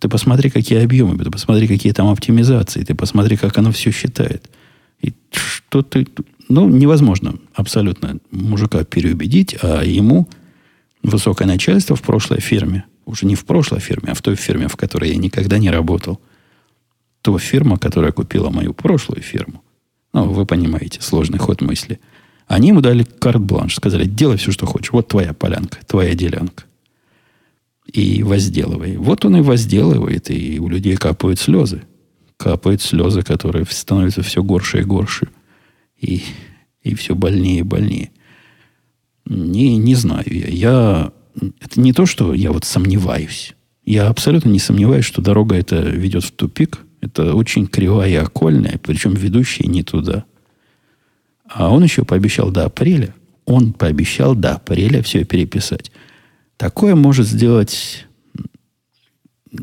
Ты 0.00 0.08
посмотри, 0.08 0.50
какие 0.50 0.82
объемы, 0.82 1.22
ты 1.22 1.30
посмотри, 1.30 1.68
какие 1.68 1.92
там 1.92 2.08
оптимизации, 2.08 2.82
ты 2.82 2.94
посмотри, 2.94 3.36
как 3.36 3.56
оно 3.58 3.72
все 3.72 3.90
считает– 3.90 4.50
и 5.04 5.12
что 5.32 5.82
ты... 5.82 6.06
Ну, 6.48 6.68
невозможно 6.68 7.34
абсолютно 7.54 8.18
мужика 8.30 8.84
переубедить, 8.84 9.56
а 9.62 9.82
ему 9.82 10.28
высокое 11.02 11.46
начальство 11.48 11.96
в 11.96 12.02
прошлой 12.02 12.40
фирме, 12.40 12.84
уже 13.06 13.26
не 13.26 13.34
в 13.34 13.44
прошлой 13.44 13.80
фирме, 13.80 14.12
а 14.12 14.14
в 14.14 14.22
той 14.22 14.36
фирме, 14.36 14.68
в 14.68 14.76
которой 14.76 15.10
я 15.10 15.16
никогда 15.16 15.58
не 15.58 15.70
работал, 15.70 16.20
то 17.22 17.38
фирма, 17.38 17.78
которая 17.78 18.12
купила 18.12 18.50
мою 18.50 18.74
прошлую 18.74 19.22
фирму, 19.22 19.63
ну, 20.14 20.32
вы 20.32 20.46
понимаете, 20.46 21.02
сложный 21.02 21.38
ход 21.38 21.60
мысли, 21.60 22.00
они 22.46 22.68
ему 22.68 22.80
дали 22.80 23.04
карт-бланш, 23.04 23.76
сказали, 23.76 24.06
делай 24.06 24.38
все, 24.38 24.52
что 24.52 24.64
хочешь, 24.64 24.92
вот 24.92 25.08
твоя 25.08 25.34
полянка, 25.34 25.78
твоя 25.86 26.14
делянка. 26.14 26.64
И 27.92 28.22
возделывай. 28.22 28.96
Вот 28.96 29.26
он 29.26 29.36
и 29.36 29.40
возделывает, 29.42 30.30
и 30.30 30.58
у 30.58 30.68
людей 30.68 30.96
капают 30.96 31.38
слезы 31.38 31.82
капают 32.36 32.82
слезы, 32.82 33.22
которые 33.22 33.64
становятся 33.68 34.22
все 34.22 34.42
горше 34.42 34.80
и 34.80 34.84
горше. 34.84 35.28
И, 35.98 36.22
и 36.82 36.94
все 36.94 37.14
больнее 37.14 37.60
и 37.60 37.62
больнее. 37.62 38.10
Не, 39.24 39.76
не 39.76 39.94
знаю 39.94 40.26
я. 40.26 40.48
я. 40.48 41.12
Это 41.60 41.80
не 41.80 41.92
то, 41.92 42.06
что 42.06 42.34
я 42.34 42.52
вот 42.52 42.64
сомневаюсь. 42.64 43.54
Я 43.84 44.08
абсолютно 44.08 44.50
не 44.50 44.58
сомневаюсь, 44.58 45.04
что 45.04 45.22
дорога 45.22 45.56
эта 45.56 45.80
ведет 45.80 46.24
в 46.24 46.32
тупик. 46.32 46.80
Это 47.04 47.34
очень 47.34 47.66
кривая 47.66 48.22
окольная, 48.22 48.80
причем 48.82 49.14
ведущая 49.14 49.66
не 49.66 49.82
туда. 49.82 50.24
А 51.48 51.70
он 51.70 51.82
еще 51.82 52.04
пообещал 52.04 52.50
до 52.50 52.64
апреля. 52.64 53.14
Он 53.44 53.72
пообещал 53.74 54.34
до 54.34 54.54
апреля 54.54 55.02
все 55.02 55.24
переписать. 55.24 55.92
Такое 56.56 56.94
может 56.94 57.26
сделать 57.26 58.06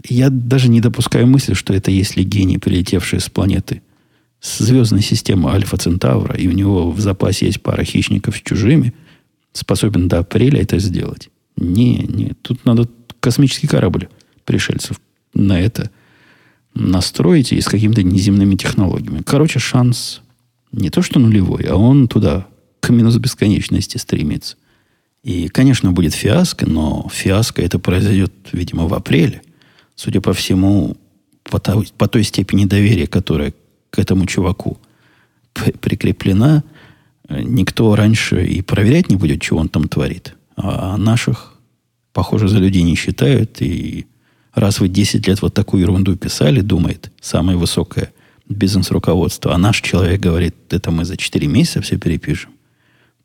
я 0.07 0.29
даже 0.29 0.69
не 0.69 0.81
допускаю 0.81 1.27
мысли, 1.27 1.53
что 1.53 1.73
это 1.73 1.91
если 1.91 2.23
гений, 2.23 2.57
прилетевший 2.57 3.19
с 3.19 3.29
планеты 3.29 3.81
с 4.39 4.59
звездной 4.59 5.01
системы 5.01 5.51
Альфа 5.51 5.77
Центавра, 5.77 6.35
и 6.35 6.47
у 6.47 6.51
него 6.51 6.91
в 6.91 6.99
запасе 6.99 7.47
есть 7.47 7.61
пара 7.61 7.83
хищников 7.83 8.37
с 8.37 8.41
чужими, 8.41 8.93
способен 9.53 10.07
до 10.07 10.19
апреля 10.19 10.61
это 10.61 10.79
сделать. 10.79 11.29
Не, 11.57 11.97
не, 11.97 12.33
тут 12.41 12.65
надо 12.65 12.87
космический 13.19 13.67
корабль 13.67 14.07
пришельцев 14.45 14.99
на 15.33 15.59
это 15.59 15.91
настроить 16.73 17.51
и 17.51 17.61
с 17.61 17.67
какими-то 17.67 18.03
неземными 18.03 18.55
технологиями. 18.55 19.21
Короче, 19.25 19.59
шанс 19.59 20.21
не 20.71 20.89
то 20.89 21.01
что 21.01 21.19
нулевой, 21.19 21.63
а 21.63 21.75
он 21.75 22.07
туда, 22.07 22.47
к 22.79 22.89
минус 22.89 23.17
бесконечности 23.17 23.97
стремится. 23.97 24.55
И, 25.23 25.49
конечно, 25.49 25.91
будет 25.91 26.13
фиаско, 26.13 26.67
но 26.67 27.07
фиаско 27.11 27.61
это 27.61 27.77
произойдет, 27.77 28.33
видимо, 28.53 28.87
в 28.87 28.93
апреле– 28.93 29.41
судя 30.01 30.19
по 30.19 30.33
всему, 30.33 30.97
по 31.43 31.59
той, 31.59 31.87
по 31.97 32.07
той 32.07 32.23
степени 32.23 32.65
доверия, 32.65 33.05
которая 33.05 33.53
к 33.91 33.99
этому 33.99 34.25
чуваку 34.25 34.79
прикреплена, 35.53 36.63
никто 37.29 37.95
раньше 37.95 38.45
и 38.45 38.61
проверять 38.61 39.09
не 39.09 39.15
будет, 39.15 39.41
чего 39.41 39.59
он 39.59 39.69
там 39.69 39.87
творит. 39.87 40.35
А 40.55 40.97
наших, 40.97 41.53
похоже, 42.13 42.47
за 42.47 42.57
людей 42.57 42.81
не 42.81 42.95
считают. 42.95 43.61
И 43.61 44.07
раз 44.53 44.79
вы 44.79 44.87
10 44.87 45.27
лет 45.27 45.41
вот 45.41 45.53
такую 45.53 45.81
ерунду 45.81 46.15
писали, 46.15 46.61
думает 46.61 47.11
самое 47.21 47.57
высокое 47.57 48.11
бизнес-руководство, 48.47 49.53
а 49.53 49.57
наш 49.57 49.81
человек 49.81 50.19
говорит, 50.19 50.55
это 50.69 50.91
мы 50.91 51.05
за 51.05 51.17
4 51.17 51.47
месяца 51.47 51.81
все 51.81 51.97
перепишем, 51.97 52.51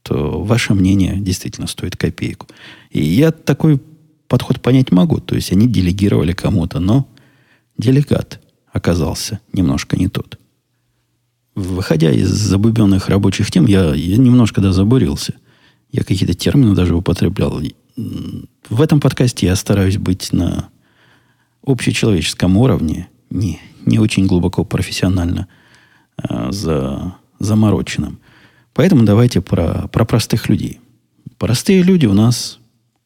то 0.02 0.42
ваше 0.42 0.74
мнение 0.74 1.16
действительно 1.18 1.66
стоит 1.66 1.96
копейку. 1.96 2.46
И 2.90 3.02
я 3.02 3.32
такой 3.32 3.80
подход 4.28 4.60
понять 4.60 4.92
могу. 4.92 5.18
То 5.18 5.34
есть 5.34 5.52
они 5.52 5.66
делегировали 5.66 6.32
кому-то, 6.32 6.80
но 6.80 7.08
делегат 7.78 8.40
оказался 8.72 9.40
немножко 9.52 9.96
не 9.96 10.08
тот. 10.08 10.38
Выходя 11.54 12.12
из 12.12 12.28
забубенных 12.28 13.08
рабочих 13.08 13.50
тем, 13.50 13.66
я, 13.66 13.94
я 13.94 14.16
немножко 14.18 14.60
да 14.60 14.72
забурился. 14.72 15.34
Я 15.90 16.02
какие-то 16.02 16.34
термины 16.34 16.74
даже 16.74 16.94
употреблял. 16.94 17.60
В 18.68 18.82
этом 18.82 19.00
подкасте 19.00 19.46
я 19.46 19.56
стараюсь 19.56 19.96
быть 19.96 20.32
на, 20.32 20.68
общечеловеческом 21.66 22.56
уровне, 22.56 23.08
не, 23.30 23.60
не 23.84 23.98
очень 23.98 24.26
глубоко 24.26 24.64
профессионально 24.64 25.48
э, 26.22 26.50
за, 26.50 27.16
замороченным. 27.38 28.20
Поэтому 28.72 29.04
давайте 29.04 29.40
про, 29.40 29.88
про 29.88 30.04
простых 30.04 30.48
людей. 30.48 30.80
Простые 31.38 31.82
люди 31.82 32.06
у 32.06 32.14
нас 32.14 32.58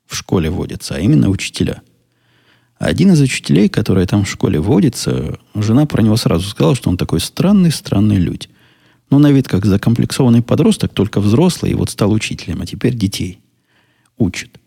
в 0.06 0.16
школе 0.16 0.50
водятся, 0.50 0.96
а 0.96 1.00
именно 1.00 1.28
учителя. 1.28 1.82
Один 2.78 3.12
из 3.12 3.20
учителей, 3.20 3.68
который 3.68 4.06
там 4.06 4.24
в 4.24 4.30
школе 4.30 4.58
водится, 4.58 5.38
жена 5.54 5.86
про 5.86 6.02
него 6.02 6.16
сразу 6.16 6.48
сказала, 6.48 6.74
что 6.74 6.90
он 6.90 6.96
такой 6.96 7.20
странный, 7.20 7.70
странный 7.70 8.16
людь. 8.16 8.48
Ну, 9.10 9.18
на 9.18 9.32
вид 9.32 9.48
как 9.48 9.66
закомплексованный 9.66 10.42
подросток, 10.42 10.94
только 10.94 11.20
взрослый, 11.20 11.72
и 11.72 11.74
вот 11.74 11.90
стал 11.90 12.12
учителем, 12.12 12.62
а 12.62 12.66
теперь 12.66 12.94
детей 12.94 13.40
учит. 14.16 14.59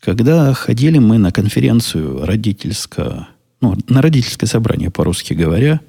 Когда 0.00 0.52
ходили 0.54 0.98
мы 0.98 1.18
на 1.18 1.32
конференцию 1.32 2.24
родительское, 2.24 3.28
ну, 3.60 3.76
на 3.88 4.00
родительское 4.00 4.48
собрание, 4.48 4.90
по-русски 4.90 5.34
говоря, 5.34 5.80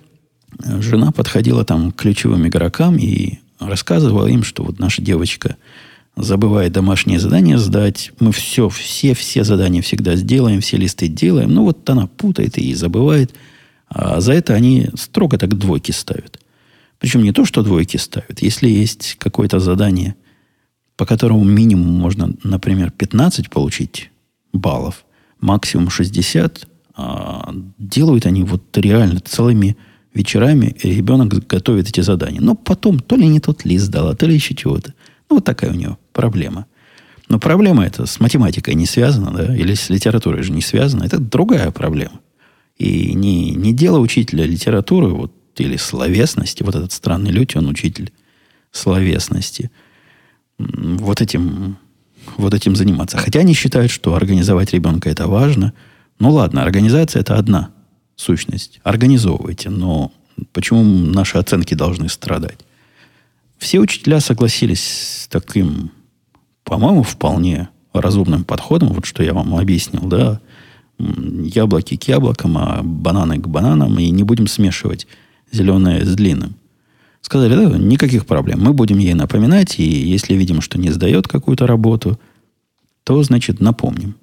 жена 0.64 1.12
подходила 1.12 1.64
там 1.64 1.92
к 1.92 1.98
ключевым 1.98 2.48
игрокам 2.48 2.98
и 2.98 3.40
рассказывала 3.60 4.28
им, 4.28 4.44
что 4.44 4.64
вот 4.64 4.80
наша 4.80 5.02
девочка 5.02 5.58
забывает 6.16 6.74
домашнее 6.74 7.20
задание 7.20 7.58
сдать. 7.58 8.12
Мы 8.20 8.32
все, 8.32 8.70
все, 8.70 9.14
все 9.14 9.44
задания 9.44 9.82
всегда 9.82 10.16
сделаем, 10.16 10.62
все 10.62 10.78
листы 10.78 11.08
делаем. 11.08 11.54
Ну, 11.54 11.64
вот 11.64 11.90
она 11.90 12.08
путает 12.08 12.58
и 12.58 12.74
забывает. 12.74 13.34
А 13.88 14.20
за 14.20 14.34
это 14.34 14.54
они 14.54 14.90
строго 14.96 15.38
так 15.38 15.58
двойки 15.58 15.92
ставят. 15.92 16.40
Причем 17.00 17.24
не 17.24 17.32
то, 17.32 17.46
что 17.46 17.64
двойки 17.64 17.98
ставят. 17.98 18.42
Если 18.42 18.70
есть 18.70 19.16
какое-то 19.20 19.60
задание, 19.60 20.16
по 21.00 21.06
которому 21.06 21.46
минимум 21.46 21.94
можно, 21.94 22.34
например, 22.44 22.92
15 22.92 23.50
получить 23.50 24.12
баллов, 24.52 25.06
максимум 25.40 25.90
60, 25.90 26.68
а 26.98 27.54
делают 27.78 28.26
они 28.26 28.44
вот 28.44 28.78
реально 28.78 29.22
целыми 29.22 29.78
вечерами, 30.14 30.76
и 30.84 30.92
ребенок 30.92 31.30
готовит 31.48 31.88
эти 31.88 32.02
задания. 32.02 32.42
Но 32.42 32.54
потом 32.54 33.00
то 33.00 33.16
ли 33.16 33.30
не 33.30 33.40
тот 33.40 33.64
лист 33.64 33.90
дала, 33.90 34.14
то 34.14 34.26
ли 34.26 34.34
еще 34.34 34.56
чего-то. 34.56 34.94
Ну, 35.30 35.38
вот 35.38 35.46
такая 35.46 35.72
у 35.72 35.74
него 35.74 35.98
проблема. 36.12 36.66
Но 37.30 37.40
проблема 37.40 37.86
эта 37.86 38.06
с 38.06 38.20
математикой 38.20 38.76
не 38.76 38.86
связана, 38.86 39.32
да, 39.32 39.56
или 39.56 39.76
с 39.76 39.90
литературой 39.90 40.44
же 40.44 40.52
не 40.52 40.62
связана. 40.62 41.06
Это 41.06 41.18
другая 41.18 41.72
проблема. 41.72 42.20
И 42.78 43.14
не, 43.14 43.52
не 43.52 43.72
дело 43.72 44.00
учителя 44.00 44.46
литературы, 44.46 45.08
вот 45.08 45.32
или 45.56 45.78
словесности, 45.78 46.62
вот 46.62 46.76
этот 46.76 46.92
странный 46.92 47.32
людь, 47.32 47.56
он 47.56 47.70
учитель 47.70 48.12
словесности, 48.74 49.72
вот 50.60 51.22
этим, 51.22 51.78
вот 52.38 52.54
этим 52.54 52.76
заниматься. 52.76 53.18
Хотя 53.18 53.40
они 53.40 53.54
считают, 53.54 53.92
что 53.92 54.14
организовать 54.14 54.74
ребенка 54.74 55.10
это 55.10 55.28
важно. 55.28 55.74
Ну 56.20 56.32
ладно, 56.32 56.62
организация 56.62 57.22
это 57.22 57.38
одна 57.38 57.70
сущность. 58.16 58.82
Организовывайте, 58.84 59.70
но 59.70 60.12
почему 60.52 60.84
наши 60.84 61.38
оценки 61.38 61.74
должны 61.74 62.10
страдать? 62.10 62.60
Все 63.58 63.80
учителя 63.80 64.20
согласились 64.20 64.84
с 65.24 65.28
таким, 65.28 65.92
по-моему, 66.64 67.04
вполне 67.04 67.70
разумным 67.94 68.44
подходом, 68.44 68.90
вот 68.90 69.06
что 69.06 69.24
я 69.24 69.34
вам 69.34 69.56
объяснил, 69.56 70.04
да, 70.04 70.40
яблоки 70.98 71.98
к 71.98 72.04
яблокам, 72.04 72.58
а 72.58 72.82
бананы 72.84 73.38
к 73.38 73.48
бананам, 73.48 73.98
и 74.00 74.10
не 74.10 74.24
будем 74.24 74.48
смешивать 74.48 75.08
зеленое 75.52 76.06
с 76.06 76.14
длинным. 76.16 76.56
Сказали, 77.22 77.56
да, 77.56 77.78
никаких 77.78 78.26
проблем. 78.26 78.62
Мы 78.62 78.74
будем 78.74 78.98
ей 78.98 79.14
напоминать, 79.14 79.80
и 79.80 79.84
если 79.84 80.34
видим, 80.34 80.62
что 80.62 80.80
не 80.80 80.90
сдает 80.90 81.28
какую-то 81.28 81.68
работу, 81.68 82.20
то, 83.04 83.22
значит, 83.24 83.60
напомним. 83.60 84.16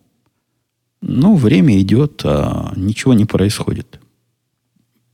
Ну, 1.03 1.37
время 1.37 1.81
идет, 1.81 2.23
а 2.25 2.73
ничего 2.76 3.15
не 3.15 3.26
происходит. 3.26 4.00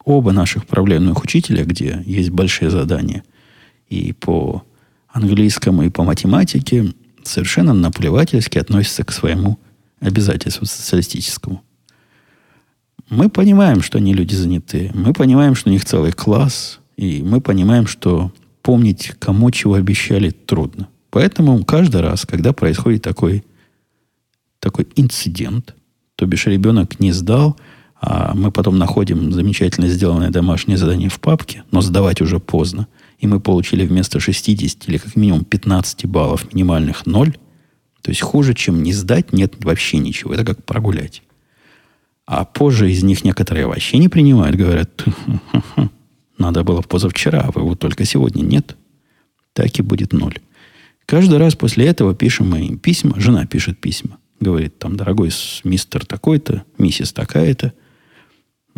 Оба 0.04 0.32
наших 0.32 0.66
проблемных 0.66 1.22
учителя, 1.22 1.64
где 1.64 2.02
есть 2.06 2.30
большие 2.30 2.70
задания, 2.70 3.24
и 3.88 4.12
по 4.12 4.62
английскому, 5.08 5.82
и 5.82 5.90
по 5.90 6.02
математике, 6.02 6.92
совершенно 7.22 7.72
наплевательски 7.72 8.58
относятся 8.58 9.04
к 9.04 9.12
своему 9.12 9.58
обязательству 10.00 10.66
социалистическому. 10.66 11.62
Мы 13.08 13.28
понимаем, 13.28 13.82
что 13.82 13.98
они 13.98 14.14
люди 14.14 14.34
занятые. 14.34 14.90
Мы 14.94 15.12
понимаем, 15.12 15.54
что 15.54 15.68
у 15.68 15.72
них 15.72 15.84
целый 15.84 16.12
класс. 16.12 16.80
И 16.96 17.22
мы 17.22 17.40
понимаем, 17.40 17.86
что 17.86 18.32
помнить, 18.62 19.12
кому 19.18 19.50
чего 19.50 19.74
обещали, 19.74 20.30
трудно. 20.30 20.88
Поэтому 21.10 21.64
каждый 21.64 22.00
раз, 22.00 22.24
когда 22.24 22.52
происходит 22.52 23.02
такой, 23.02 23.44
такой 24.60 24.86
инцидент, 24.96 25.74
то 26.16 26.26
бишь 26.26 26.46
ребенок 26.46 27.00
не 27.00 27.12
сдал, 27.12 27.56
а 28.00 28.34
мы 28.34 28.50
потом 28.50 28.78
находим 28.78 29.32
замечательно 29.32 29.88
сделанное 29.88 30.30
домашнее 30.30 30.76
задание 30.76 31.08
в 31.08 31.20
папке, 31.20 31.64
но 31.70 31.80
сдавать 31.80 32.20
уже 32.20 32.40
поздно, 32.40 32.88
и 33.18 33.26
мы 33.26 33.40
получили 33.40 33.86
вместо 33.86 34.20
60 34.20 34.88
или 34.88 34.98
как 34.98 35.16
минимум 35.16 35.44
15 35.44 36.06
баллов 36.06 36.52
минимальных 36.52 37.06
0, 37.06 37.36
то 38.02 38.10
есть 38.10 38.20
хуже, 38.20 38.54
чем 38.54 38.82
не 38.82 38.92
сдать, 38.92 39.32
нет 39.32 39.64
вообще 39.64 39.98
ничего. 39.98 40.34
Это 40.34 40.44
как 40.44 40.64
прогулять. 40.64 41.22
А 42.26 42.44
позже 42.44 42.90
из 42.90 43.02
них 43.04 43.24
некоторые 43.24 43.66
вообще 43.66 43.98
не 43.98 44.08
принимают. 44.08 44.56
Говорят, 44.56 45.04
надо 46.42 46.64
было 46.64 46.82
позавчера, 46.82 47.40
а 47.40 47.50
вы 47.52 47.62
вот 47.62 47.78
только 47.78 48.04
сегодня 48.04 48.42
нет. 48.42 48.76
Так 49.52 49.78
и 49.78 49.82
будет 49.82 50.12
ноль. 50.12 50.38
Каждый 51.06 51.38
раз 51.38 51.54
после 51.54 51.86
этого 51.86 52.14
пишем 52.14 52.50
мы 52.50 52.66
им 52.66 52.78
письма. 52.78 53.18
Жена 53.18 53.46
пишет 53.46 53.80
письма. 53.80 54.18
Говорит, 54.40 54.78
там, 54.78 54.96
дорогой 54.96 55.30
мистер 55.64 56.04
такой-то, 56.04 56.64
миссис 56.78 57.12
такая-то. 57.12 57.72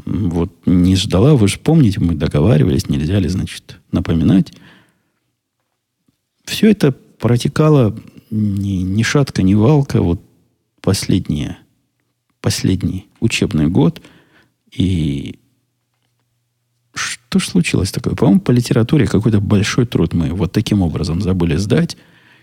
Вот 0.04 0.52
не 0.66 0.96
ждала, 0.96 1.34
вы 1.34 1.48
же 1.48 1.58
помните, 1.58 2.00
мы 2.00 2.14
договаривались, 2.14 2.88
нельзя 2.88 3.18
ли, 3.18 3.28
значит, 3.28 3.78
напоминать. 3.92 4.52
Все 6.44 6.70
это 6.70 6.92
протекало 6.92 7.96
ни, 8.30 8.82
ни 8.82 9.02
шатка, 9.02 9.42
ни 9.42 9.54
валка. 9.54 10.02
Вот 10.02 10.20
последние 10.80 11.58
последний 12.40 13.06
учебный 13.20 13.68
год. 13.68 14.02
И 14.70 15.38
что 17.34 17.40
ж 17.40 17.48
случилось 17.48 17.90
такое? 17.90 18.14
По-моему, 18.14 18.40
по 18.40 18.52
литературе 18.52 19.08
какой-то 19.08 19.40
большой 19.40 19.86
труд 19.86 20.14
мы 20.14 20.28
вот 20.28 20.52
таким 20.52 20.82
образом 20.82 21.20
забыли 21.20 21.56
сдать. 21.56 21.96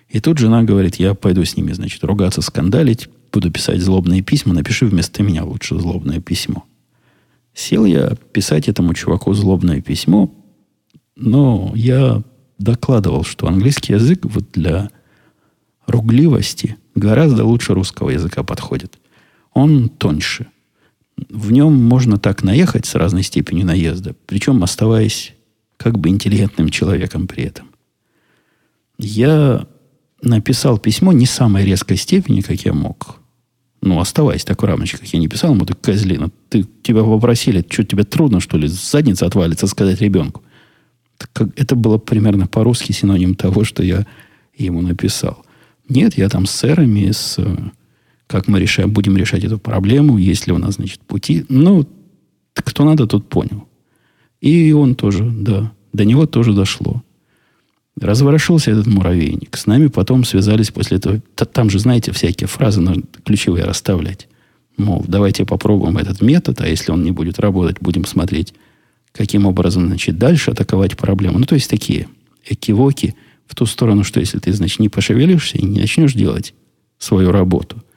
И 0.10 0.20
тут 0.20 0.38
жена 0.38 0.64
говорит, 0.64 0.96
я 0.96 1.14
пойду 1.14 1.46
с 1.46 1.56
ними, 1.56 1.72
значит, 1.72 2.04
ругаться, 2.04 2.42
скандалить, 2.42 3.08
буду 3.32 3.50
писать 3.52 3.80
злобные 3.80 4.22
письма, 4.22 4.54
напиши 4.54 4.86
вместо 4.86 5.24
меня 5.24 5.46
лучше 5.46 5.80
злобное 5.80 6.20
письмо. 6.20 6.66
Сел 7.54 7.86
я 7.86 8.18
писать 8.34 8.68
этому 8.68 8.94
чуваку 8.94 9.34
злобное 9.34 9.80
письмо, 9.80 10.30
но 11.16 11.72
я 11.74 12.22
докладывал, 12.60 13.24
что 13.24 13.48
английский 13.48 13.94
язык 13.94 14.26
вот 14.26 14.52
для 14.52 14.90
ругливости 15.88 16.76
гораздо 16.96 17.46
лучше 17.46 17.74
русского 17.74 18.10
языка 18.10 18.44
подходит 18.44 18.98
он 19.54 19.90
тоньше. 19.90 20.48
В 21.30 21.52
нем 21.52 21.74
можно 21.74 22.18
так 22.18 22.44
наехать 22.44 22.86
с 22.86 22.96
разной 22.96 23.24
степенью 23.24 23.66
наезда, 23.66 24.16
причем 24.26 24.64
оставаясь 24.64 25.34
как 25.78 25.98
бы 25.98 26.10
интеллигентным 26.10 26.70
человеком 26.70 27.28
при 27.28 27.44
этом. 27.44 27.70
Я 28.98 29.68
написал 30.22 30.78
письмо 30.78 31.12
не 31.12 31.26
самой 31.26 31.66
резкой 31.66 31.98
степени, 31.98 32.42
как 32.42 32.62
я 32.62 32.74
мог. 32.74 33.18
Ну, 33.82 34.00
оставаясь 34.00 34.46
такой 34.46 34.70
рамочкой, 34.70 35.00
как 35.00 35.10
я 35.10 35.20
не 35.20 35.28
писал 35.28 35.56
ему, 35.56 35.66
ты 35.66 35.74
козлина, 35.74 36.30
ты, 36.50 36.66
тебя 36.84 37.04
попросили, 37.04 37.66
что 37.68 37.84
тебе 37.84 38.04
трудно, 38.04 38.40
что 38.40 38.58
ли, 38.58 38.68
задница 38.68 39.26
отвалится, 39.26 39.66
сказать 39.66 40.02
ребенку. 40.02 40.44
Это 41.56 41.76
было 41.76 41.98
примерно 41.98 42.46
по-русски 42.46 42.92
синоним 42.92 43.34
того, 43.34 43.64
что 43.64 43.82
я 43.82 44.06
ему 44.56 44.82
написал. 44.82 45.44
Нет, 45.90 46.16
я 46.18 46.30
там 46.30 46.46
с 46.46 46.52
сэрами, 46.52 47.12
с 47.12 47.40
как 48.32 48.48
мы 48.48 48.60
решаем, 48.60 48.92
будем 48.92 49.18
решать 49.18 49.44
эту 49.44 49.60
проблему, 49.60 50.18
есть 50.18 50.48
ли 50.48 50.54
у 50.54 50.58
нас, 50.58 50.76
значит, 50.76 51.02
пути. 51.02 51.46
Ну, 51.50 51.86
кто 52.54 52.86
надо, 52.86 53.06
тот 53.06 53.28
понял. 53.28 53.68
И 54.40 54.72
он 54.72 54.96
тоже, 54.96 55.30
да, 55.30 55.72
до 55.94 56.06
него 56.06 56.26
тоже 56.26 56.54
дошло. 56.54 57.04
Разворошился 58.00 58.72
этот 58.72 58.88
муравейник. 58.88 59.58
С 59.58 59.68
нами 59.68 59.88
потом 59.88 60.24
связались 60.24 60.72
после 60.72 60.98
этого. 60.98 61.22
Там 61.36 61.70
же, 61.70 61.80
знаете, 61.80 62.14
всякие 62.14 62.48
фразы 62.48 62.80
нужно 62.80 63.04
ключевые 63.26 63.66
расставлять. 63.66 64.30
Мол, 64.78 65.04
давайте 65.06 65.46
попробуем 65.46 65.98
этот 65.98 66.22
метод, 66.22 66.62
а 66.62 66.68
если 66.68 66.94
он 66.94 67.04
не 67.04 67.12
будет 67.12 67.38
работать, 67.38 67.78
будем 67.82 68.06
смотреть, 68.06 68.54
каким 69.12 69.46
образом, 69.46 69.88
значит, 69.88 70.18
дальше 70.18 70.52
атаковать 70.52 70.98
проблему. 70.98 71.38
Ну, 71.38 71.46
то 71.46 71.56
есть 71.56 71.70
такие 71.70 72.08
экивоки 72.46 73.14
в 73.46 73.56
ту 73.56 73.66
сторону, 73.66 74.06
что 74.06 74.22
если 74.22 74.40
ты, 74.40 74.54
значит, 74.54 74.80
не 74.80 74.88
пошевелишься 74.88 75.58
и 75.58 75.66
не 75.66 75.82
начнешь 75.82 76.14
делать 76.14 76.54
свою 76.98 77.34
работу– 77.34 77.84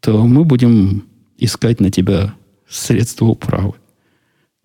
то 0.00 0.26
мы 0.26 0.44
будем 0.44 1.04
искать 1.38 1.80
на 1.80 1.90
тебя 1.90 2.34
средства 2.68 3.26
управы. 3.26 3.74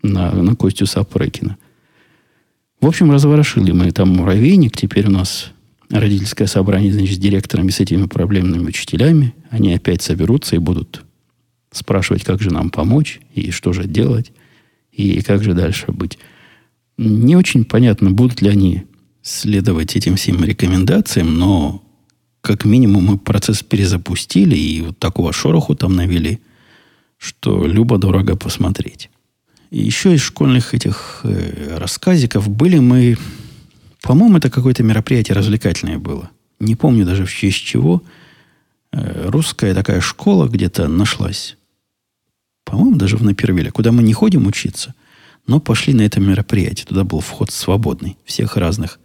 На, 0.02 0.32
на 0.32 0.56
Костю 0.56 0.86
Сапрыкина. 0.86 1.58
В 2.80 2.88
общем, 2.88 3.12
разворошили 3.12 3.72
мы 3.72 3.92
там 3.92 4.10
муравейник. 4.10 4.78
Теперь 4.78 5.08
у 5.08 5.12
нас 5.12 5.52
родительское 5.90 6.48
собрание, 6.48 6.94
значит, 6.94 7.16
с 7.16 7.20
директорами, 7.20 7.72
с 7.72 7.80
этими 7.80 8.06
проблемными 8.06 8.68
учителями. 8.68 9.34
Они 9.50 9.74
опять 9.74 10.02
соберутся 10.02 10.56
и 10.56 10.60
будут 10.60 11.04
спрашивать, 11.72 12.24
как 12.24 12.42
же 12.42 12.52
нам 12.52 12.70
помочь, 12.70 13.20
и 13.34 13.52
что 13.52 13.74
же 13.74 13.86
делать, 13.86 14.32
и 14.92 15.22
как 15.22 15.44
же 15.44 15.54
дальше 15.54 15.92
быть. 15.92 16.20
Не 16.98 17.36
очень 17.36 17.66
понятно, 17.66 18.12
будут 18.12 18.42
ли 18.42 18.50
они 18.50 18.84
следовать 19.22 19.96
этим 19.96 20.16
всем 20.16 20.44
рекомендациям, 20.44 21.38
но 21.38 21.84
как 22.46 22.64
минимум 22.64 23.06
мы 23.06 23.18
процесс 23.18 23.64
перезапустили 23.64 24.56
и 24.56 24.82
вот 24.82 25.00
такого 25.00 25.34
шороху 25.34 25.76
там 25.76 25.96
навели, 25.96 26.40
что 27.18 27.66
любо-дорого 27.66 28.36
посмотреть. 28.36 29.10
И 29.72 29.80
еще 29.84 30.14
из 30.14 30.22
школьных 30.22 30.76
этих 30.76 31.22
э, 31.24 31.78
рассказиков 31.78 32.48
были 32.48 32.78
мы... 32.78 33.18
По-моему, 34.04 34.38
это 34.38 34.52
какое-то 34.52 34.84
мероприятие 34.84 35.36
развлекательное 35.36 35.98
было. 35.98 36.30
Не 36.60 36.76
помню 36.76 37.04
даже 37.04 37.26
в 37.26 37.34
честь 37.34 37.64
чего. 37.66 38.04
Э, 38.92 39.28
русская 39.30 39.74
такая 39.74 40.00
школа 40.00 40.48
где-то 40.48 40.88
нашлась. 40.88 41.58
По-моему, 42.64 42.96
даже 42.96 43.18
в 43.18 43.24
Напервиле, 43.24 43.72
куда 43.72 43.92
мы 43.92 44.04
не 44.04 44.14
ходим 44.14 44.46
учиться, 44.46 44.94
но 45.48 45.60
пошли 45.60 45.96
на 45.96 46.02
это 46.04 46.20
мероприятие. 46.20 46.86
Туда 46.86 47.04
был 47.04 47.22
вход 47.22 47.50
свободный, 47.50 48.18
всех 48.24 48.56
разных 48.56 49.00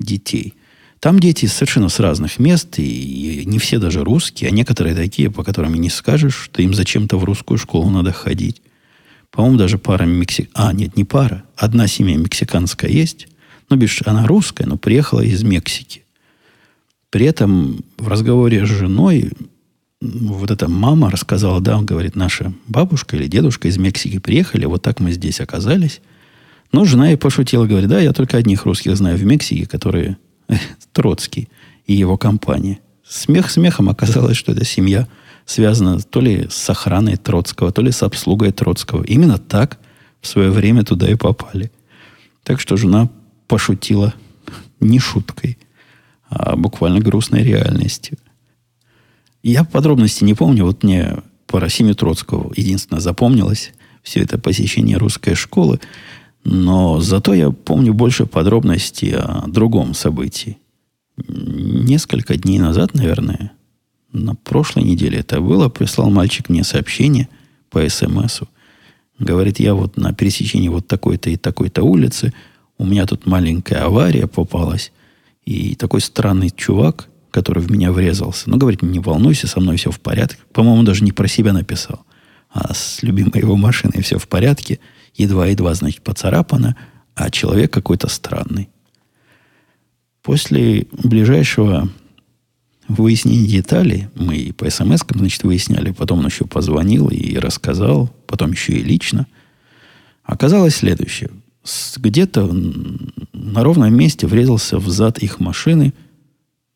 детей. 0.00 0.54
Там 1.02 1.18
дети 1.18 1.46
совершенно 1.46 1.88
с 1.88 1.98
разных 1.98 2.38
мест, 2.38 2.78
и 2.78 3.42
не 3.44 3.58
все 3.58 3.80
даже 3.80 4.04
русские, 4.04 4.50
а 4.50 4.52
некоторые 4.52 4.94
такие, 4.94 5.32
по 5.32 5.42
которым 5.42 5.74
не 5.74 5.90
скажешь, 5.90 6.36
что 6.36 6.62
им 6.62 6.74
зачем-то 6.74 7.16
в 7.18 7.24
русскую 7.24 7.58
школу 7.58 7.90
надо 7.90 8.12
ходить. 8.12 8.62
По-моему, 9.32 9.58
даже 9.58 9.78
пара 9.78 10.04
мексик... 10.04 10.48
А, 10.54 10.72
нет, 10.72 10.96
не 10.96 11.02
пара. 11.02 11.42
Одна 11.56 11.88
семья 11.88 12.16
мексиканская 12.16 12.88
есть. 12.88 13.26
Ну, 13.68 13.74
бишь, 13.76 14.00
она 14.06 14.28
русская, 14.28 14.64
но 14.64 14.76
приехала 14.76 15.22
из 15.22 15.42
Мексики. 15.42 16.04
При 17.10 17.26
этом 17.26 17.84
в 17.98 18.06
разговоре 18.06 18.64
с 18.64 18.68
женой 18.68 19.32
вот 20.00 20.52
эта 20.52 20.68
мама 20.68 21.10
рассказала, 21.10 21.60
да, 21.60 21.78
он 21.78 21.84
говорит, 21.84 22.14
наша 22.14 22.54
бабушка 22.68 23.16
или 23.16 23.26
дедушка 23.26 23.66
из 23.66 23.76
Мексики 23.76 24.20
приехали, 24.20 24.66
вот 24.66 24.82
так 24.82 25.00
мы 25.00 25.10
здесь 25.10 25.40
оказались. 25.40 26.00
Но 26.70 26.84
жена 26.84 27.12
и 27.12 27.16
пошутила, 27.16 27.66
говорит, 27.66 27.88
да, 27.88 27.98
я 27.98 28.12
только 28.12 28.36
одних 28.36 28.66
русских 28.66 28.96
знаю 28.96 29.18
в 29.18 29.24
Мексике, 29.24 29.66
которые 29.66 30.16
Троцкий 30.92 31.48
и 31.86 31.94
его 31.94 32.16
компания. 32.16 32.80
Смех 33.06 33.50
смехом 33.50 33.88
оказалось, 33.88 34.36
что 34.36 34.52
эта 34.52 34.64
семья 34.64 35.08
связана 35.44 36.00
то 36.00 36.20
ли 36.20 36.46
с 36.50 36.70
охраной 36.70 37.16
Троцкого, 37.16 37.72
то 37.72 37.82
ли 37.82 37.90
с 37.90 38.02
обслугой 38.02 38.52
Троцкого. 38.52 39.02
Именно 39.02 39.38
так 39.38 39.78
в 40.20 40.26
свое 40.26 40.50
время 40.50 40.84
туда 40.84 41.10
и 41.10 41.14
попали. 41.14 41.70
Так 42.44 42.60
что 42.60 42.76
жена 42.76 43.08
пошутила 43.48 44.14
не 44.80 44.98
шуткой, 44.98 45.58
а 46.28 46.56
буквально 46.56 47.00
грустной 47.00 47.42
реальностью. 47.42 48.18
Я 49.42 49.64
подробности 49.64 50.24
не 50.24 50.34
помню. 50.34 50.64
Вот 50.64 50.82
мне 50.84 51.18
по 51.46 51.60
Расиме 51.60 51.94
Троцкого 51.94 52.52
единственное 52.56 53.00
запомнилось 53.00 53.72
все 54.02 54.20
это 54.20 54.38
посещение 54.38 54.96
русской 54.96 55.34
школы. 55.34 55.80
Но 56.44 57.00
зато 57.00 57.34
я 57.34 57.50
помню 57.50 57.94
больше 57.94 58.26
подробностей 58.26 59.14
о 59.14 59.46
другом 59.46 59.94
событии. 59.94 60.58
Несколько 61.28 62.36
дней 62.36 62.58
назад, 62.58 62.94
наверное, 62.94 63.52
на 64.12 64.34
прошлой 64.34 64.82
неделе 64.82 65.18
это 65.18 65.40
было, 65.40 65.68
прислал 65.68 66.10
мальчик 66.10 66.48
мне 66.48 66.64
сообщение 66.64 67.28
по 67.70 67.88
смсу. 67.88 68.48
Говорит, 69.18 69.60
я 69.60 69.74
вот 69.74 69.96
на 69.96 70.12
пересечении 70.12 70.68
вот 70.68 70.88
такой-то 70.88 71.30
и 71.30 71.36
такой-то 71.36 71.84
улицы, 71.84 72.32
у 72.76 72.84
меня 72.84 73.06
тут 73.06 73.26
маленькая 73.26 73.84
авария 73.84 74.26
попалась, 74.26 74.90
и 75.44 75.76
такой 75.76 76.00
странный 76.00 76.50
чувак, 76.50 77.08
который 77.30 77.62
в 77.62 77.70
меня 77.70 77.92
врезался, 77.92 78.50
ну, 78.50 78.56
говорит, 78.56 78.82
не 78.82 78.98
волнуйся, 78.98 79.46
со 79.46 79.60
мной 79.60 79.76
все 79.76 79.90
в 79.90 80.00
порядке. 80.00 80.38
По-моему, 80.52 80.82
даже 80.82 81.04
не 81.04 81.12
про 81.12 81.28
себя 81.28 81.52
написал, 81.52 82.04
а 82.50 82.74
с 82.74 83.02
любимой 83.02 83.38
его 83.38 83.56
машиной 83.56 84.02
все 84.02 84.18
в 84.18 84.26
порядке– 84.26 84.80
едва-едва, 85.14 85.74
значит, 85.74 86.02
поцарапано, 86.02 86.76
а 87.14 87.30
человек 87.30 87.72
какой-то 87.72 88.08
странный. 88.08 88.68
После 90.22 90.86
ближайшего 90.92 91.90
выяснения 92.88 93.46
деталей, 93.46 94.08
мы 94.14 94.36
и 94.36 94.52
по 94.52 94.68
смс 94.70 95.00
значит, 95.08 95.42
выясняли, 95.42 95.90
потом 95.90 96.20
он 96.20 96.26
еще 96.26 96.44
позвонил 96.44 97.08
и 97.08 97.36
рассказал, 97.36 98.10
потом 98.26 98.52
еще 98.52 98.74
и 98.74 98.82
лично. 98.82 99.26
Оказалось 100.24 100.76
следующее. 100.76 101.30
Где-то 101.96 102.50
на 103.32 103.62
ровном 103.62 103.94
месте 103.94 104.26
врезался 104.26 104.78
в 104.78 104.88
зад 104.88 105.18
их 105.18 105.40
машины 105.40 105.92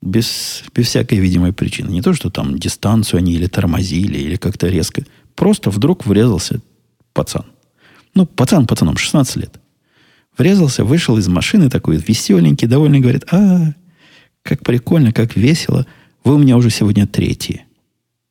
без, 0.01 0.63
без 0.75 0.87
всякой 0.87 1.19
видимой 1.19 1.53
причины. 1.53 1.91
Не 1.91 2.03
то, 2.03 2.13
что 2.13 2.31
там 2.31 2.59
дистанцию 2.59 3.19
они 3.19 3.33
или 3.33 3.47
тормозили, 3.47 4.19
или 4.19 4.37
как-то 4.37 4.69
резко. 4.69 5.05
Просто 5.35 5.71
вдруг 5.71 6.07
врезался 6.07 6.61
пацан. 7.13 7.47
Ну, 8.17 8.25
пацан 8.25 8.67
пацаном, 8.67 8.97
16 8.97 9.37
лет. 9.37 9.61
Врезался, 10.39 10.85
вышел 10.85 11.19
из 11.19 11.29
машины 11.29 11.69
такой 11.69 11.99
веселенький, 11.99 12.67
довольный, 12.67 13.01
говорит, 13.01 13.27
а, 13.31 13.75
как 14.43 14.63
прикольно, 14.63 15.13
как 15.13 15.37
весело. 15.37 15.87
Вы 16.25 16.37
у 16.37 16.39
меня 16.39 16.57
уже 16.57 16.71
сегодня 16.71 17.07
третий. 17.07 17.67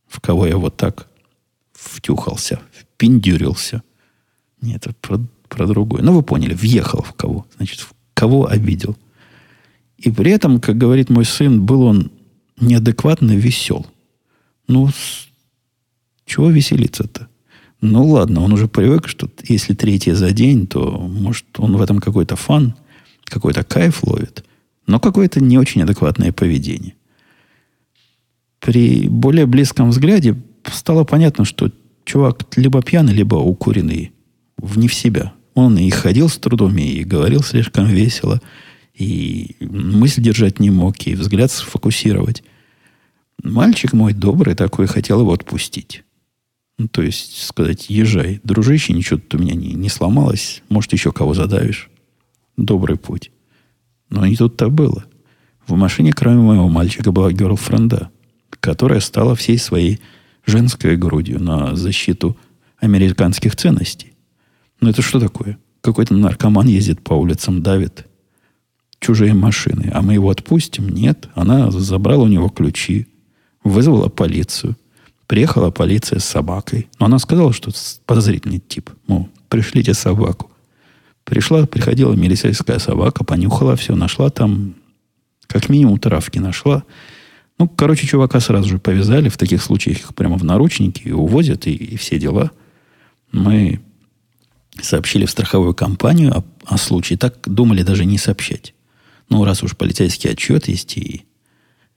В 0.08 0.20
кого 0.22 0.48
я 0.48 0.58
вот 0.58 0.76
так 0.76 1.08
втюхался, 1.74 2.60
впендюрился. 2.74 3.84
Нет, 4.60 4.88
это 4.88 4.96
про, 5.02 5.20
про 5.50 5.68
другое. 5.68 6.02
Ну, 6.02 6.14
вы 6.14 6.24
поняли, 6.24 6.56
въехал 6.56 7.04
в 7.04 7.14
кого. 7.14 7.46
Значит, 7.58 7.82
в 7.82 7.94
кого 8.16 8.48
обидел. 8.48 8.98
И 10.00 10.10
при 10.10 10.32
этом, 10.32 10.60
как 10.60 10.80
говорит 10.80 11.12
мой 11.12 11.26
сын, 11.26 11.64
был 11.64 11.84
он 11.84 12.12
неадекватно 12.60 13.34
весел. 13.34 13.86
Ну, 14.68 14.88
с... 14.88 15.28
чего 16.26 16.50
веселиться-то? 16.50 17.28
Ну 17.86 18.08
ладно, 18.08 18.42
он 18.42 18.52
уже 18.52 18.68
привык, 18.68 19.08
что 19.08 19.30
если 19.48 19.76
третий 19.76 20.14
за 20.14 20.32
день, 20.32 20.66
то 20.66 20.98
может 20.98 21.46
он 21.58 21.78
в 21.78 21.82
этом 21.82 22.00
какой-то 22.00 22.36
фан, 22.36 22.74
какой-то 23.26 23.64
кайф 23.64 24.04
ловит, 24.04 24.44
но 24.88 25.00
какое-то 25.00 25.40
не 25.40 25.60
очень 25.60 25.84
адекватное 25.84 26.32
поведение. 26.32 26.96
При 28.60 29.08
более 29.08 29.46
близком 29.46 29.92
взгляде 29.92 30.36
стало 30.72 31.04
понятно, 31.04 31.46
что 31.46 31.72
чувак 32.06 32.46
либо 32.56 32.82
пьяный, 32.82 33.14
либо 33.14 33.36
укуренный, 33.36 34.14
вне 34.58 34.88
в 34.88 34.94
себя. 34.94 35.34
Он 35.54 35.78
и 35.78 35.90
ходил 35.92 36.28
с 36.28 36.38
трудом, 36.38 36.76
и 36.78 37.04
говорил 37.04 37.44
слишком 37.44 37.86
весело, 37.88 38.42
и 38.96 39.58
мысль 39.60 40.24
держать 40.24 40.60
не 40.60 40.72
мог, 40.72 40.96
и 41.06 41.14
взгляд 41.14 41.52
сфокусировать. 41.52 42.44
Мальчик 43.44 43.94
мой 43.94 44.14
добрый 44.14 44.56
такой 44.56 44.88
хотел 44.88 45.22
его 45.22 45.34
отпустить. 45.34 46.05
Ну, 46.78 46.88
то 46.90 47.02
есть 47.02 47.42
сказать, 47.42 47.90
езжай, 47.90 48.42
дружище, 48.44 48.94
ничего 48.94 49.20
тут 49.20 49.36
у 49.36 49.44
меня 49.44 49.56
не, 49.56 49.74
не 49.74 49.90
сломалось. 49.90 50.62
Может, 50.70 50.94
еще 50.94 51.12
кого 51.12 51.34
задавишь. 51.34 51.90
Добрый 52.58 52.98
путь. 52.98 53.32
Но 54.10 54.26
не 54.26 54.36
тут-то 54.36 54.70
было. 54.70 55.06
В 55.66 55.76
машине, 55.76 56.12
кроме 56.12 56.42
моего 56.42 56.68
мальчика, 56.68 57.12
была 57.12 57.32
герлфренда, 57.32 58.10
которая 58.60 59.00
стала 59.00 59.36
всей 59.36 59.58
своей 59.58 60.02
женской 60.46 60.98
грудью 60.98 61.42
на 61.42 61.76
защиту 61.76 62.38
американских 62.78 63.56
ценностей. 63.56 64.14
Ну, 64.82 64.90
это 64.90 65.02
что 65.02 65.20
такое? 65.20 65.58
Какой-то 65.82 66.14
наркоман 66.14 66.68
ездит 66.68 67.02
по 67.02 67.14
улицам, 67.14 67.64
давит 67.64 68.06
чужие 69.00 69.34
машины. 69.34 69.92
А 69.94 70.02
мы 70.02 70.14
его 70.14 70.30
отпустим? 70.30 70.90
Нет. 70.90 71.30
Она 71.36 71.72
забрала 71.72 72.24
у 72.24 72.28
него 72.28 72.50
ключи, 72.50 73.08
вызвала 73.64 74.10
полицию– 74.10 74.76
Приехала 75.28 75.72
полиция 75.72 76.20
с 76.20 76.26
собакой. 76.26 76.88
Но 77.00 77.08
она 77.08 77.18
сказала, 77.20 77.52
что 77.52 77.72
подозрительный 78.06 78.60
тип. 78.60 78.92
Мол, 79.08 79.30
пришлите 79.50 79.94
собаку. 79.94 80.52
Пришла, 81.24 81.66
приходила 81.66 82.14
милицейская 82.14 82.78
собака, 82.78 83.24
понюхала 83.24 83.76
все, 83.76 83.96
нашла 83.96 84.30
там, 84.30 84.76
как 85.48 85.70
минимум, 85.70 85.98
травки 85.98 86.38
нашла. 86.38 86.84
Ну, 87.58 87.68
короче, 87.68 88.06
чувака 88.06 88.40
сразу 88.40 88.70
же 88.70 88.78
повязали. 88.78 89.30
В 89.30 89.38
таких 89.38 89.64
случаях 89.64 90.00
их 90.02 90.14
прямо 90.14 90.38
в 90.38 90.44
наручники 90.44 91.08
и 91.08 91.12
увозят, 91.12 91.66
и, 91.66 91.74
и 91.74 91.98
все 91.98 92.20
дела. 92.20 92.52
Мы 93.32 93.82
сообщили 94.80 95.26
в 95.26 95.32
страховую 95.32 95.74
компанию 95.74 96.38
о, 96.38 96.44
о 96.66 96.78
случае. 96.78 97.18
Так 97.18 97.38
думали 97.46 97.82
даже 97.82 98.06
не 98.06 98.20
сообщать. 98.20 98.76
Ну, 99.30 99.44
раз 99.44 99.64
уж 99.64 99.76
полицейский 99.76 100.30
отчет 100.30 100.68
есть, 100.68 100.98
и, 100.98 101.26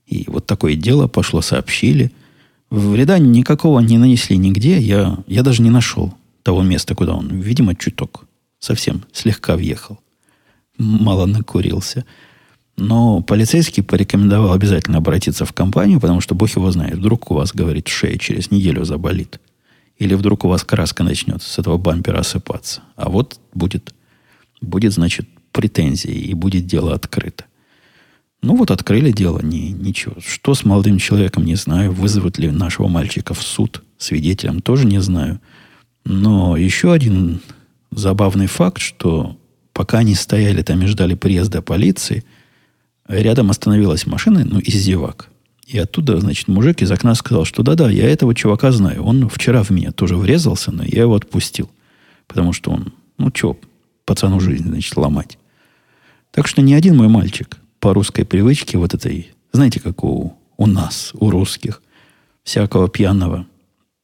и 0.06 0.24
вот 0.28 0.46
такое 0.46 0.76
дело 0.76 1.08
пошло, 1.08 1.42
сообщили– 1.42 2.10
Вреда 2.70 3.18
никакого 3.18 3.80
не 3.80 3.98
нанесли 3.98 4.36
нигде. 4.36 4.78
Я, 4.78 5.18
я 5.26 5.42
даже 5.42 5.62
не 5.62 5.70
нашел 5.70 6.14
того 6.42 6.62
места, 6.62 6.94
куда 6.94 7.14
он, 7.14 7.28
видимо, 7.40 7.74
чуток. 7.74 8.26
Совсем 8.58 9.04
слегка 9.12 9.56
въехал. 9.56 9.98
Мало 10.76 11.26
накурился. 11.26 12.04
Но 12.76 13.22
полицейский 13.22 13.82
порекомендовал 13.82 14.52
обязательно 14.52 14.98
обратиться 14.98 15.44
в 15.44 15.52
компанию, 15.52 16.00
потому 16.00 16.20
что 16.20 16.34
бог 16.34 16.54
его 16.54 16.70
знает. 16.70 16.98
Вдруг 16.98 17.30
у 17.30 17.34
вас, 17.34 17.52
говорит, 17.52 17.88
шея 17.88 18.18
через 18.18 18.50
неделю 18.50 18.84
заболит. 18.84 19.40
Или 19.96 20.14
вдруг 20.14 20.44
у 20.44 20.48
вас 20.48 20.62
краска 20.62 21.02
начнет 21.02 21.42
с 21.42 21.58
этого 21.58 21.76
бампера 21.76 22.20
осыпаться. 22.20 22.82
А 22.94 23.08
вот 23.08 23.40
будет, 23.52 23.92
будет 24.60 24.92
значит, 24.92 25.28
претензии, 25.50 26.12
и 26.12 26.34
будет 26.34 26.66
дело 26.66 26.94
открыто. 26.94 27.46
Ну 28.40 28.56
вот 28.56 28.70
открыли 28.70 29.10
дело, 29.10 29.40
не, 29.40 29.72
ничего. 29.72 30.14
Что 30.24 30.54
с 30.54 30.64
молодым 30.64 30.98
человеком, 30.98 31.44
не 31.44 31.56
знаю, 31.56 31.92
вызовут 31.92 32.38
ли 32.38 32.50
нашего 32.50 32.86
мальчика 32.88 33.34
в 33.34 33.42
суд 33.42 33.82
свидетелем, 33.98 34.60
тоже 34.60 34.86
не 34.86 35.00
знаю. 35.00 35.40
Но 36.04 36.56
еще 36.56 36.92
один 36.92 37.40
забавный 37.90 38.46
факт, 38.46 38.80
что 38.80 39.36
пока 39.72 39.98
они 39.98 40.14
стояли 40.14 40.62
там 40.62 40.82
и 40.82 40.86
ждали 40.86 41.14
приезда 41.14 41.62
полиции, 41.62 42.24
рядом 43.08 43.50
остановилась 43.50 44.06
машина, 44.06 44.44
ну, 44.44 44.60
из 44.60 44.74
зевак. 44.74 45.30
И 45.66 45.76
оттуда, 45.76 46.18
значит, 46.18 46.48
мужик 46.48 46.80
из 46.80 46.90
окна 46.90 47.14
сказал, 47.14 47.44
что 47.44 47.62
да-да, 47.62 47.90
я 47.90 48.08
этого 48.08 48.34
чувака 48.34 48.70
знаю. 48.72 49.02
Он 49.02 49.28
вчера 49.28 49.62
в 49.62 49.70
меня 49.70 49.90
тоже 49.92 50.16
врезался, 50.16 50.70
но 50.70 50.84
я 50.84 51.02
его 51.02 51.14
отпустил. 51.14 51.70
Потому 52.26 52.52
что 52.52 52.70
он, 52.70 52.92
ну, 53.18 53.30
что, 53.34 53.58
пацану 54.06 54.40
жизнь, 54.40 54.68
значит, 54.68 54.96
ломать. 54.96 55.38
Так 56.30 56.46
что 56.46 56.62
ни 56.62 56.72
один 56.72 56.96
мой 56.96 57.08
мальчик 57.08 57.58
по 57.80 57.94
русской 57.94 58.24
привычке 58.24 58.78
вот 58.78 58.94
этой, 58.94 59.30
знаете, 59.52 59.80
как 59.80 60.04
у, 60.04 60.36
у 60.56 60.66
нас, 60.66 61.12
у 61.14 61.30
русских, 61.30 61.82
всякого 62.42 62.88
пьяного 62.88 63.46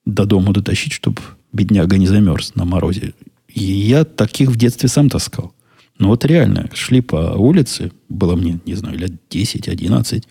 до 0.05 0.27
дома 0.27 0.53
дотащить, 0.53 0.93
чтобы 0.93 1.21
бедняга 1.53 1.97
не 1.97 2.07
замерз 2.07 2.55
на 2.55 2.65
морозе. 2.65 3.15
И 3.49 3.63
я 3.65 4.05
таких 4.05 4.51
в 4.51 4.57
детстве 4.57 4.89
сам 4.89 5.09
таскал. 5.09 5.55
Ну 5.99 6.09
вот 6.09 6.25
реально, 6.25 6.69
шли 6.75 7.01
по 7.01 7.35
улице, 7.37 7.93
было 8.09 8.35
мне, 8.35 8.59
не 8.67 8.75
знаю, 8.75 8.99
лет 8.99 9.13
10-11, 9.31 10.25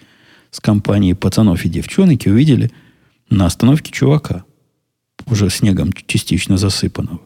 с 0.52 0.60
компанией 0.60 1.14
пацанов 1.14 1.66
и 1.66 1.70
девчонок, 1.70 2.26
и 2.26 2.30
увидели 2.30 2.72
на 3.30 3.46
остановке 3.46 3.92
чувака, 3.92 4.44
уже 5.26 5.50
снегом 5.50 5.92
частично 5.94 6.58
засыпанного. 6.58 7.22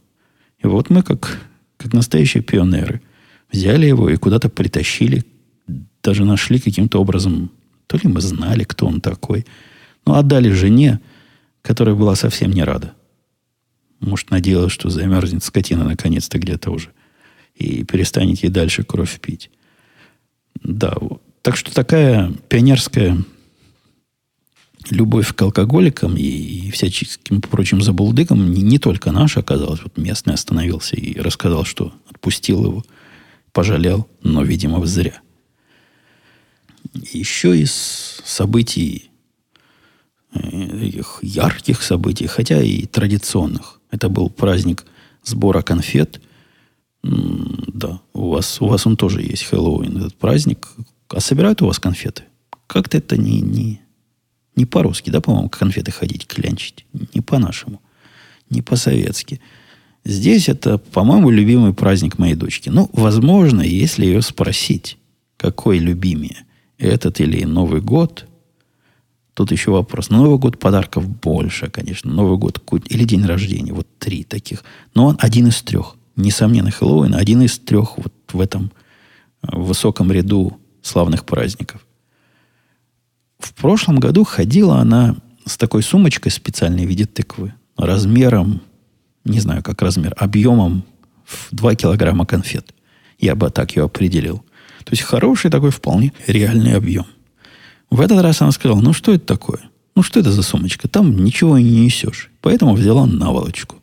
И 0.60 0.68
вот 0.68 0.90
мы, 0.90 1.02
как, 1.02 1.42
как 1.78 1.94
настоящие 1.94 2.44
пионеры, 2.44 3.02
взяли 3.52 3.88
его 3.88 4.10
и 4.10 4.18
куда-то 4.18 4.50
притащили, 4.50 5.26
даже 6.04 6.26
нашли 6.26 6.60
каким-то 6.60 7.00
образом, 7.00 7.52
то 7.88 7.98
ли 7.98 8.10
мы 8.10 8.22
знали, 8.22 8.64
кто 8.64 8.88
он 8.88 9.02
такой, 9.02 9.46
но 10.06 10.16
отдали 10.16 10.50
жене, 10.50 11.00
которая 11.62 11.96
была 11.96 12.16
совсем 12.16 12.52
не 12.52 12.64
рада. 12.64 12.94
Может, 14.00 14.32
надеялась, 14.32 14.72
что 14.72 14.90
замерзнет 14.90 15.44
скотина 15.44 15.84
наконец-то 15.84 16.40
где-то 16.40 16.72
уже 16.72 16.92
и 17.56 17.84
перестанет 17.84 18.44
ей 18.44 18.50
дальше 18.50 18.84
кровь 18.84 19.20
пить. 19.20 19.50
Да, 20.64 20.96
так 21.42 21.58
что 21.58 21.74
такая 21.74 22.32
пионерская 22.50 23.18
любовь 24.90 25.34
к 25.34 25.42
алкоголикам 25.42 26.16
и, 26.16 26.22
и 26.22 26.72
всяческим 26.72 27.42
прочим 27.42 27.82
забулдыкам 27.82 28.52
не, 28.52 28.62
не 28.62 28.80
только 28.80 29.12
наша 29.12 29.42
оказалась. 29.42 29.82
Вот 29.84 29.98
местный 29.98 30.34
остановился 30.34 30.96
и 30.96 31.20
рассказал, 31.20 31.66
что 31.66 31.94
отпустил 32.10 32.64
его, 32.64 32.84
пожалел, 33.52 34.08
но, 34.22 34.44
видимо, 34.44 34.86
зря. 34.86 35.22
Еще 36.94 37.58
из 37.58 38.22
событий, 38.26 39.10
их 40.34 41.20
ярких 41.22 41.82
событий, 41.82 42.28
хотя 42.28 42.62
и 42.62 42.86
традиционных. 42.86 43.80
Это 43.92 44.10
был 44.10 44.30
праздник 44.30 44.86
сбора 45.24 45.62
конфет. 45.62 46.22
Да, 47.04 48.02
у 48.14 48.30
вас, 48.30 48.62
у 48.62 48.68
вас 48.68 48.86
он 48.86 48.98
тоже 48.98 49.22
есть, 49.22 49.44
Хэллоуин, 49.44 49.98
этот 49.98 50.16
праздник. 50.16 50.68
А 51.10 51.20
собирают 51.20 51.62
у 51.62 51.68
вас 51.68 51.80
конфеты? 51.80 52.24
Как-то 52.68 52.98
это 52.98 53.18
не, 53.18 53.40
не, 53.40 53.80
не 54.56 54.66
по-русски, 54.66 55.10
да, 55.10 55.22
по-моему, 55.22 55.50
конфеты 55.50 55.92
ходить, 55.92 56.28
клянчить. 56.28 56.86
Не 57.14 57.22
по-нашему. 57.22 57.82
Не 58.50 58.62
по-советски. 58.62 59.40
Здесь 60.04 60.50
это, 60.50 60.78
по-моему, 60.78 61.30
любимый 61.30 61.74
праздник 61.74 62.18
моей 62.18 62.36
дочки. 62.36 62.70
Ну, 62.70 62.90
возможно, 62.94 63.62
если 63.62 64.06
ее 64.06 64.22
спросить, 64.22 64.98
какой 65.38 65.80
любимее, 65.80 66.47
этот 66.78 67.20
или 67.20 67.44
Новый 67.44 67.82
год, 67.82 68.26
тут 69.34 69.52
еще 69.52 69.72
вопрос. 69.72 70.10
Новый 70.10 70.38
год 70.38 70.60
подарков 70.60 71.08
больше, 71.08 71.70
конечно. 71.70 72.12
Новый 72.12 72.38
год 72.38 72.62
или 72.88 73.04
день 73.04 73.26
рождения. 73.26 73.74
Вот 73.74 73.88
три 74.00 74.24
таких. 74.24 74.64
Но 74.94 75.08
он 75.08 75.18
один 75.20 75.48
из 75.48 75.62
трех. 75.62 75.96
Несомненно, 76.16 76.72
Хэллоуин 76.72 77.14
один 77.14 77.44
из 77.44 77.60
трех 77.60 77.98
вот 77.98 78.14
в 78.32 78.42
этом 78.42 78.72
э, 79.44 79.48
высоком 79.56 80.12
ряду 80.12 80.60
славных 80.82 81.26
праздников. 81.26 81.86
В 83.40 83.54
прошлом 83.54 84.00
году 84.00 84.24
ходила 84.24 84.80
она 84.80 85.16
с 85.46 85.58
такой 85.58 85.84
сумочкой 85.84 86.32
специальной 86.32 86.86
в 86.86 86.90
виде 86.90 87.06
тыквы, 87.06 87.54
размером, 87.78 88.62
не 89.24 89.40
знаю, 89.40 89.64
как 89.64 89.82
размер, 89.82 90.16
объемом 90.18 90.84
в 91.24 91.50
2 91.52 91.76
килограмма 91.76 92.26
конфет. 92.26 92.74
Я 93.20 93.36
бы 93.36 93.50
так 93.50 93.76
ее 93.76 93.84
определил. 93.84 94.44
То 94.88 94.94
есть 94.94 95.04
хороший 95.04 95.52
такой 95.52 95.72
вполне 95.72 96.14
реальный 96.28 96.74
объем. 96.74 97.06
В 97.90 98.00
этот 98.00 98.22
раз 98.22 98.42
она 98.42 98.54
сказала, 98.54 98.80
ну 98.80 98.94
что 98.94 99.14
это 99.14 99.26
такое? 99.26 99.60
Ну 99.98 100.02
что 100.02 100.22
это 100.22 100.32
за 100.32 100.44
сумочка? 100.44 100.88
Там 100.88 101.26
ничего 101.26 101.58
и 101.58 101.64
не 101.64 101.82
несешь. 101.82 102.32
Поэтому 102.40 102.74
взяла 102.74 103.06
наволочку. 103.06 103.76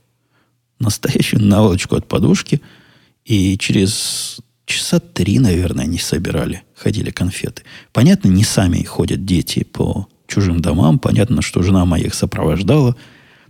Настоящую 0.78 1.44
наволочку 1.44 1.96
от 1.96 2.08
подушки. 2.08 2.62
И 3.26 3.58
через 3.58 4.40
часа 4.64 4.98
три, 4.98 5.38
наверное, 5.40 5.84
они 5.84 5.98
собирали, 5.98 6.62
ходили 6.74 7.10
конфеты. 7.10 7.64
Понятно, 7.92 8.28
не 8.28 8.42
сами 8.42 8.82
ходят 8.82 9.26
дети 9.26 9.62
по 9.62 10.08
чужим 10.26 10.62
домам. 10.62 10.98
Понятно, 10.98 11.42
что 11.42 11.62
жена 11.62 11.84
моя 11.84 12.06
их 12.06 12.14
сопровождала. 12.14 12.96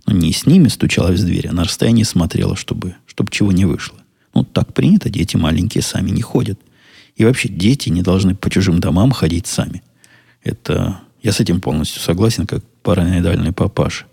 Но 0.05 0.13
не 0.13 0.33
с 0.33 0.45
ними 0.45 0.67
стучалась 0.67 1.21
в 1.21 1.25
дверь, 1.25 1.47
а 1.47 1.53
на 1.53 1.63
расстоянии 1.63 2.03
смотрела, 2.03 2.57
чтобы, 2.57 2.95
чтобы 3.05 3.31
чего 3.31 3.53
не 3.53 3.63
вышло. 3.63 3.95
Ну, 4.33 4.43
так 4.43 4.73
принято, 4.73 5.09
дети 5.09 5.37
маленькие 5.37 5.83
сами 5.83 6.09
не 6.09 6.21
ходят. 6.21 6.59
И 7.15 7.23
вообще 7.23 7.49
дети 7.49 7.89
не 7.89 8.01
должны 8.01 8.35
по 8.35 8.49
чужим 8.49 8.79
домам 8.79 9.11
ходить 9.11 9.47
сами. 9.47 9.81
Это 10.43 10.99
я 11.21 11.31
с 11.31 11.39
этим 11.39 11.61
полностью 11.61 12.01
согласен, 12.01 12.45
как 12.45 12.63
параноидальный 12.83 13.51
папаша. 13.51 14.05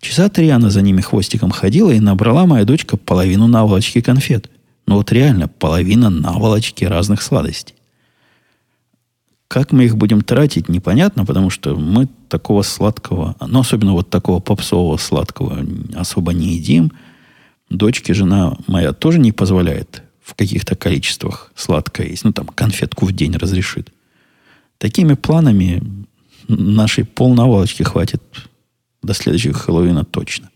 Часа 0.00 0.28
три 0.28 0.48
она 0.50 0.70
за 0.70 0.82
ними 0.82 1.00
хвостиком 1.00 1.50
ходила 1.50 1.90
и 1.90 2.00
набрала 2.00 2.46
моя 2.46 2.64
дочка 2.64 2.96
половину 2.96 3.46
наволочки 3.46 4.00
конфет. 4.00 4.50
Ну 4.86 4.96
вот 4.96 5.10
реально 5.12 5.48
половина 5.48 6.10
наволочки 6.10 6.84
разных 6.84 7.22
сладостей. 7.22 7.74
Как 9.48 9.72
мы 9.72 9.84
их 9.84 9.96
будем 9.96 10.22
тратить, 10.22 10.68
непонятно, 10.68 11.24
потому 11.24 11.50
что 11.50 11.76
мы 11.76 12.08
такого 12.28 12.62
сладкого, 12.62 13.36
ну, 13.40 13.60
особенно 13.60 13.92
вот 13.92 14.10
такого 14.10 14.40
попсового 14.40 14.96
сладкого 14.96 15.64
особо 15.94 16.32
не 16.32 16.56
едим. 16.56 16.92
Дочке 17.70 18.12
жена 18.12 18.58
моя 18.66 18.92
тоже 18.92 19.20
не 19.20 19.30
позволяет 19.32 20.02
в 20.26 20.34
каких-то 20.34 20.74
количествах 20.74 21.52
сладкое 21.54 22.08
есть. 22.08 22.24
Ну, 22.24 22.32
там, 22.32 22.46
конфетку 22.46 23.06
в 23.06 23.12
день 23.12 23.36
разрешит. 23.36 23.92
Такими 24.78 25.14
планами 25.14 25.80
нашей 26.48 27.04
полнавалочки 27.04 27.84
хватит 27.84 28.20
до 29.02 29.14
следующего 29.14 29.54
Хэллоуина 29.54 30.04
точно. 30.04 30.50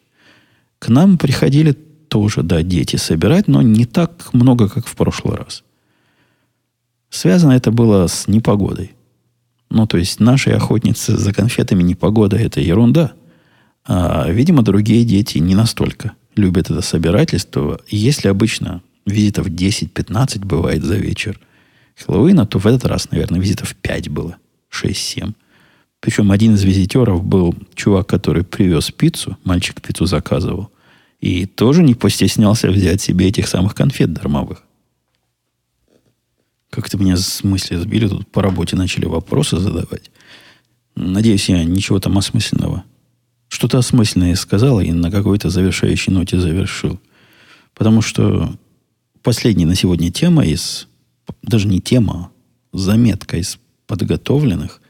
К 0.80 0.88
нам 0.88 1.18
приходили 1.18 1.70
тоже, 2.08 2.42
да, 2.42 2.62
дети 2.62 2.96
собирать, 2.96 3.46
но 3.46 3.62
не 3.62 3.84
так 3.84 4.34
много, 4.34 4.68
как 4.68 4.88
в 4.88 4.96
прошлый 4.96 5.36
раз. 5.36 5.62
Связано 7.08 7.52
это 7.52 7.70
было 7.70 8.08
с 8.08 8.26
непогодой. 8.26 8.90
Ну, 9.70 9.86
то 9.86 9.98
есть 9.98 10.18
наши 10.18 10.50
охотницы 10.50 11.16
за 11.16 11.32
конфетами 11.32 11.84
непогода– 11.84 12.36
это 12.38 12.60
ерунда. 12.60 13.12
А, 13.84 14.28
видимо, 14.28 14.62
другие 14.62 15.04
дети 15.04 15.38
не 15.38 15.54
настолько 15.54 16.14
любят 16.34 16.70
это 16.70 16.82
собирательство. 16.82 17.80
Если 17.86 18.26
обычно 18.26 18.82
визитов 19.06 19.48
10-15 19.48 20.44
бывает 20.44 20.82
за 20.82 20.96
вечер 20.96 21.40
Хэллоуина, 21.96 22.46
то 22.46 22.58
в 22.58 22.66
этот 22.66 22.86
раз, 22.86 23.10
наверное, 23.10 23.40
визитов 23.40 23.74
5 23.76 24.08
было. 24.08 24.36
6-7. 24.70 25.34
Причем 26.00 26.30
один 26.30 26.54
из 26.54 26.62
визитеров 26.62 27.22
был 27.24 27.54
чувак, 27.74 28.06
который 28.06 28.42
привез 28.42 28.90
пиццу, 28.90 29.36
мальчик 29.44 29.80
пиццу 29.82 30.06
заказывал, 30.06 30.70
и 31.20 31.44
тоже 31.44 31.82
не 31.82 31.94
постеснялся 31.94 32.70
взять 32.70 33.02
себе 33.02 33.28
этих 33.28 33.48
самых 33.48 33.74
конфет 33.74 34.12
дармовых. 34.12 34.62
Как-то 36.70 36.96
меня 36.96 37.16
с 37.16 37.42
мысли 37.44 37.76
сбили, 37.76 38.08
тут 38.08 38.30
по 38.30 38.42
работе 38.42 38.76
начали 38.76 39.04
вопросы 39.04 39.58
задавать. 39.58 40.10
Надеюсь, 40.94 41.48
я 41.48 41.62
ничего 41.64 41.98
там 41.98 42.16
осмысленного. 42.16 42.84
Что-то 43.48 43.78
осмысленное 43.78 44.36
сказал 44.36 44.80
и 44.80 44.92
на 44.92 45.10
какой-то 45.10 45.50
завершающей 45.50 46.12
ноте 46.12 46.38
завершил. 46.38 47.00
Потому 47.74 48.00
что 48.00 48.54
последняя 49.22 49.66
на 49.66 49.74
сегодня 49.74 50.10
тема 50.10 50.44
из... 50.44 50.86
Даже 51.42 51.68
не 51.68 51.80
тема, 51.80 52.30
а 52.72 52.76
заметка 52.76 53.36
из 53.36 53.58
подготовленных. 53.86 54.80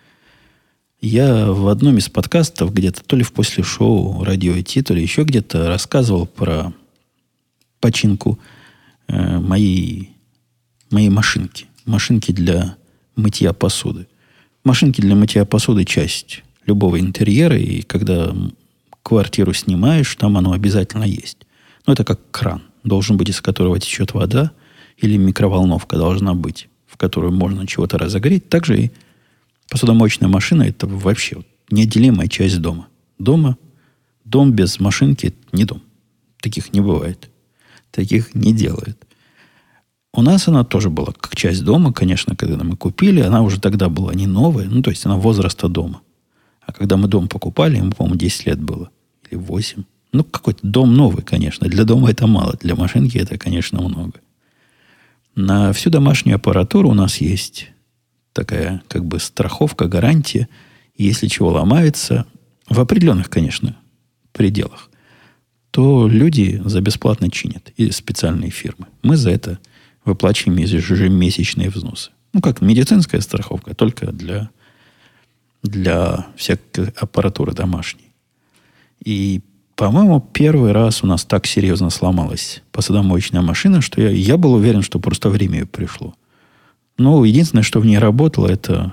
Я 1.00 1.50
в 1.50 1.68
одном 1.68 1.98
из 1.98 2.08
подкастов 2.08 2.72
где-то, 2.72 3.02
то 3.02 3.16
ли 3.16 3.22
в 3.22 3.32
после 3.32 3.62
шоу 3.62 4.22
радио 4.24 4.54
IT, 4.54 4.82
то 4.82 4.94
ли 4.94 5.02
еще 5.02 5.24
где-то 5.24 5.68
рассказывал 5.68 6.26
про 6.26 6.72
починку 7.80 8.38
э, 9.08 9.38
моей, 9.38 10.10
моей 10.90 11.08
машинки. 11.08 11.66
Машинки 11.86 12.32
для 12.32 12.76
мытья 13.16 13.52
посуды. 13.52 14.06
Машинки 14.64 15.00
для 15.00 15.14
мытья 15.14 15.44
посуды– 15.44 15.84
часть 15.86 16.42
любого 16.66 17.00
интерьера, 17.00 17.58
и 17.58 17.80
когда 17.82 18.34
квартиру 19.02 19.54
снимаешь, 19.54 20.14
там 20.16 20.36
оно 20.36 20.52
обязательно 20.52 21.04
есть. 21.04 21.38
Но 21.86 21.94
это 21.94 22.04
как 22.04 22.20
кран 22.30 22.62
должен 22.84 23.16
быть, 23.16 23.28
из 23.28 23.40
которого 23.40 23.78
течет 23.78 24.14
вода, 24.14 24.52
или 24.96 25.16
микроволновка 25.16 25.96
должна 25.96 26.34
быть, 26.34 26.68
в 26.86 26.96
которую 26.96 27.32
можно 27.32 27.66
чего-то 27.66 27.98
разогреть. 27.98 28.48
Также 28.48 28.80
и 28.80 28.90
посудомоечная 29.70 30.28
машина– 30.28 30.62
это 30.64 30.86
вообще 30.86 31.42
неотделимая 31.70 32.28
часть 32.28 32.60
дома. 32.60 32.88
Дома 33.18 33.56
Дом 34.30 34.52
без 34.52 34.78
машинки 34.78 35.34
не 35.50 35.64
дом. 35.64 35.82
Таких 36.40 36.72
не 36.72 36.80
бывает. 36.80 37.28
Таких 37.90 38.32
не 38.32 38.54
делают. 38.54 38.96
У 40.12 40.22
нас 40.22 40.46
она 40.46 40.62
тоже 40.62 40.88
была 40.88 41.12
как 41.12 41.34
часть 41.34 41.64
дома, 41.64 41.92
конечно, 41.92 42.36
когда 42.36 42.62
мы 42.62 42.76
купили. 42.76 43.20
Она 43.20 43.42
уже 43.42 43.60
тогда 43.60 43.88
была 43.88 44.14
не 44.14 44.28
новая, 44.28 44.66
ну, 44.66 44.82
то 44.82 44.90
есть 44.90 45.04
она 45.04 45.16
возраста 45.16 45.68
дома. 45.68 46.02
А 46.60 46.72
когда 46.72 46.96
мы 46.96 47.08
дом 47.08 47.26
покупали, 47.26 47.78
ему, 47.78 47.90
по-моему, 47.90 48.18
10 48.18 48.46
лет 48.46 48.60
было. 48.60 48.90
Или 49.28 49.38
8. 49.40 49.82
Ну, 50.12 50.24
какой-то 50.24 50.60
дом 50.62 50.94
новый, 50.94 51.22
конечно. 51.22 51.68
Для 51.68 51.84
дома 51.84 52.10
это 52.10 52.26
мало. 52.26 52.56
Для 52.60 52.74
машинки 52.74 53.16
это, 53.18 53.38
конечно, 53.38 53.80
много. 53.80 54.20
На 55.36 55.72
всю 55.72 55.90
домашнюю 55.90 56.36
аппаратуру 56.36 56.90
у 56.90 56.94
нас 56.94 57.18
есть 57.18 57.70
такая 58.32 58.82
как 58.88 59.04
бы 59.04 59.20
страховка, 59.20 59.86
гарантия. 59.86 60.48
Если 60.96 61.28
чего 61.28 61.50
ломается, 61.50 62.26
в 62.68 62.80
определенных, 62.80 63.30
конечно, 63.30 63.76
пределах, 64.32 64.90
то 65.70 66.08
люди 66.08 66.60
за 66.64 66.80
бесплатно 66.80 67.30
чинят. 67.30 67.72
И 67.76 67.90
специальные 67.90 68.50
фирмы. 68.50 68.86
Мы 69.02 69.16
за 69.16 69.30
это 69.30 69.58
выплачиваем 70.04 70.58
ежемесячные 70.58 71.70
взносы. 71.70 72.10
Ну, 72.32 72.40
как 72.40 72.60
медицинская 72.60 73.20
страховка, 73.20 73.74
только 73.74 74.12
для, 74.12 74.50
для 75.62 76.26
всякой 76.36 76.88
аппаратуры 76.96 77.52
домашней. 77.52 78.12
И 79.04 79.42
по-моему, 79.80 80.20
первый 80.20 80.72
раз 80.72 81.02
у 81.02 81.06
нас 81.06 81.24
так 81.24 81.46
серьезно 81.46 81.88
сломалась 81.88 82.62
посудомоечная 82.70 83.40
машина, 83.40 83.80
что 83.80 84.02
я, 84.02 84.10
я 84.10 84.36
был 84.36 84.52
уверен, 84.52 84.82
что 84.82 84.98
просто 84.98 85.30
время 85.30 85.60
ее 85.60 85.64
пришло. 85.66 86.12
Ну, 86.98 87.24
единственное, 87.24 87.62
что 87.62 87.80
в 87.80 87.86
ней 87.86 87.96
работало, 87.96 88.46
это 88.46 88.92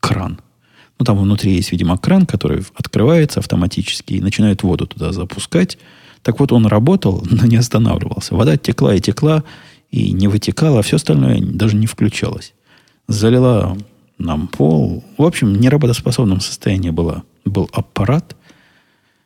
кран. 0.00 0.38
Ну, 0.98 1.06
там 1.06 1.16
внутри 1.16 1.54
есть, 1.54 1.72
видимо, 1.72 1.96
кран, 1.96 2.26
который 2.26 2.62
открывается 2.74 3.40
автоматически 3.40 4.12
и 4.12 4.20
начинает 4.20 4.62
воду 4.62 4.86
туда 4.86 5.12
запускать. 5.12 5.78
Так 6.20 6.38
вот, 6.38 6.52
он 6.52 6.66
работал, 6.66 7.26
но 7.30 7.46
не 7.46 7.56
останавливался. 7.56 8.34
Вода 8.34 8.58
текла 8.58 8.94
и 8.94 9.00
текла, 9.00 9.44
и 9.90 10.12
не 10.12 10.28
вытекала, 10.28 10.80
а 10.80 10.82
все 10.82 10.96
остальное 10.96 11.40
даже 11.40 11.74
не 11.76 11.86
включалось. 11.86 12.52
Залила 13.08 13.78
нам 14.18 14.46
пол. 14.46 15.02
В 15.16 15.22
общем, 15.22 15.54
в 15.54 15.58
неработоспособном 15.58 16.40
состоянии 16.40 16.90
была, 16.90 17.22
был 17.46 17.70
аппарат– 17.72 18.36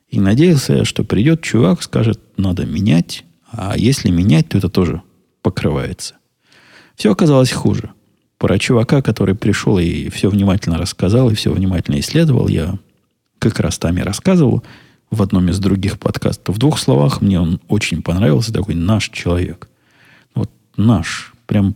и 0.09 0.21
надеялся, 0.21 0.85
что 0.85 1.05
придет 1.05 1.43
чувак, 1.43 1.83
скажет, 1.83 2.21
надо 2.37 2.65
менять. 2.65 3.25
А 3.51 3.77
если 3.77 4.11
менять, 4.11 4.49
то 4.49 4.59
это 4.59 4.69
тоже 4.69 5.03
покрывается. 5.43 6.15
Все 6.97 7.13
оказалось 7.13 7.53
хуже. 7.53 7.91
Про 8.39 8.59
чувака, 8.59 9.03
который 9.03 9.35
пришел 9.35 9.79
и 9.79 10.09
все 10.11 10.31
внимательно 10.31 10.79
рассказал, 10.79 11.31
и 11.31 11.35
все 11.35 11.53
внимательно 11.53 11.99
исследовал, 12.01 12.49
я 12.49 12.79
как 13.39 13.61
раз 13.61 13.79
там 13.79 13.97
и 13.99 14.03
рассказывал 14.03 14.63
в 15.11 15.23
одном 15.23 15.49
из 15.49 15.59
других 15.59 15.99
подкастов. 15.99 16.57
В 16.57 16.59
двух 16.59 16.79
словах 16.79 17.21
мне 17.21 17.41
он 17.41 17.61
очень 17.69 18.03
понравился, 18.03 18.53
такой 18.53 18.75
наш 18.75 19.09
человек. 19.11 19.69
Вот 20.35 20.51
наш. 20.77 21.33
Прям 21.47 21.75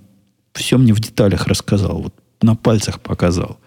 все 0.53 0.79
мне 0.79 0.93
в 0.93 1.01
деталях 1.01 1.47
рассказал, 1.47 2.03
вот 2.03 2.15
на 2.43 2.55
пальцах 2.55 3.01
показал. 3.01 3.59